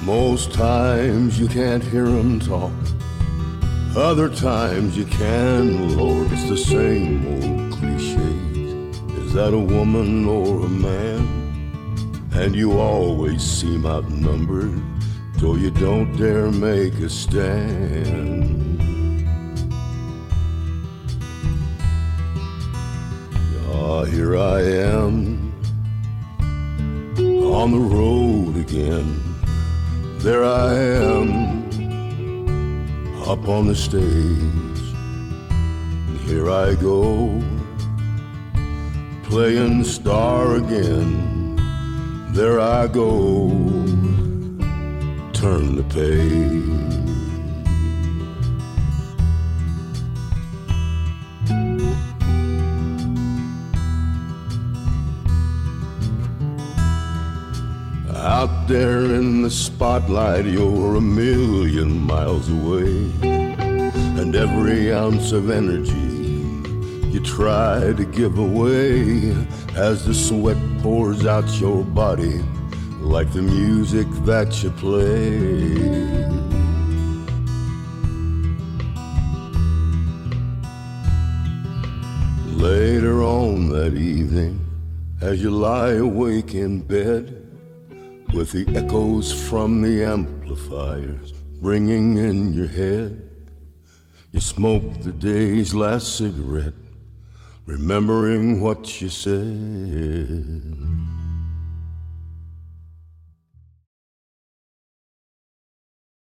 Most 0.02 0.54
times 0.54 1.38
you 1.38 1.48
can't 1.48 1.82
hear 1.82 2.06
them 2.06 2.38
talk. 2.38 2.72
Other 3.96 4.28
times 4.28 4.96
you 4.96 5.04
can, 5.04 5.96
Lord, 5.96 6.30
it's 6.30 6.48
the 6.48 6.56
same 6.56 7.26
old 7.26 7.72
cliches. 7.72 8.17
Is 9.28 9.34
that 9.34 9.52
a 9.52 9.58
woman 9.58 10.26
or 10.26 10.64
a 10.64 10.68
man? 10.70 11.20
And 12.32 12.56
you 12.56 12.80
always 12.80 13.42
seem 13.42 13.84
outnumbered, 13.84 14.82
so 15.38 15.54
you 15.54 15.70
don't 15.70 16.16
dare 16.16 16.50
make 16.50 16.94
a 16.94 17.10
stand. 17.10 18.72
Ah, 23.70 24.04
here 24.04 24.38
I 24.38 24.62
am 24.62 25.52
on 27.52 27.72
the 27.72 27.84
road 27.96 28.56
again. 28.56 29.20
There 30.20 30.42
I 30.42 30.72
am 30.72 31.28
up 33.28 33.46
on 33.46 33.66
the 33.66 33.76
stage. 33.76 34.86
Here 36.26 36.50
I 36.50 36.74
go 36.76 37.57
playing 39.28 39.84
star 39.84 40.56
again. 40.56 41.54
There 42.32 42.60
I 42.60 42.86
go, 42.86 43.50
turn 45.34 45.76
the 45.76 45.84
page. 45.90 46.78
Out 58.16 58.66
there 58.66 59.04
in 59.14 59.42
the 59.42 59.50
spotlight, 59.50 60.46
you're 60.46 60.96
a 60.96 61.00
million 61.02 62.00
miles 62.00 62.48
away. 62.50 63.10
And 64.20 64.34
every 64.34 64.92
ounce 64.92 65.32
of 65.32 65.50
energy 65.50 66.07
you 67.10 67.20
try 67.20 67.92
to 67.92 68.04
give 68.04 68.38
away 68.38 69.34
as 69.76 70.04
the 70.04 70.14
sweat 70.14 70.56
pours 70.82 71.26
out 71.26 71.48
your 71.60 71.84
body 71.84 72.42
like 73.00 73.32
the 73.32 73.42
music 73.42 74.06
that 74.24 74.62
you 74.62 74.70
play. 74.72 75.48
Later 82.56 83.22
on 83.22 83.68
that 83.70 83.94
evening, 83.94 84.64
as 85.20 85.42
you 85.42 85.50
lie 85.50 85.92
awake 85.92 86.54
in 86.54 86.80
bed, 86.80 87.46
with 88.34 88.52
the 88.52 88.66
echoes 88.76 89.32
from 89.48 89.80
the 89.80 90.04
amplifiers 90.04 91.32
ringing 91.60 92.18
in 92.18 92.52
your 92.52 92.66
head, 92.66 93.30
you 94.32 94.40
smoke 94.40 95.00
the 95.00 95.12
day's 95.12 95.74
last 95.74 96.18
cigarette, 96.18 96.74
remembering 97.68 98.62
what 98.62 99.02
you 99.02 99.10
said. 99.10 101.17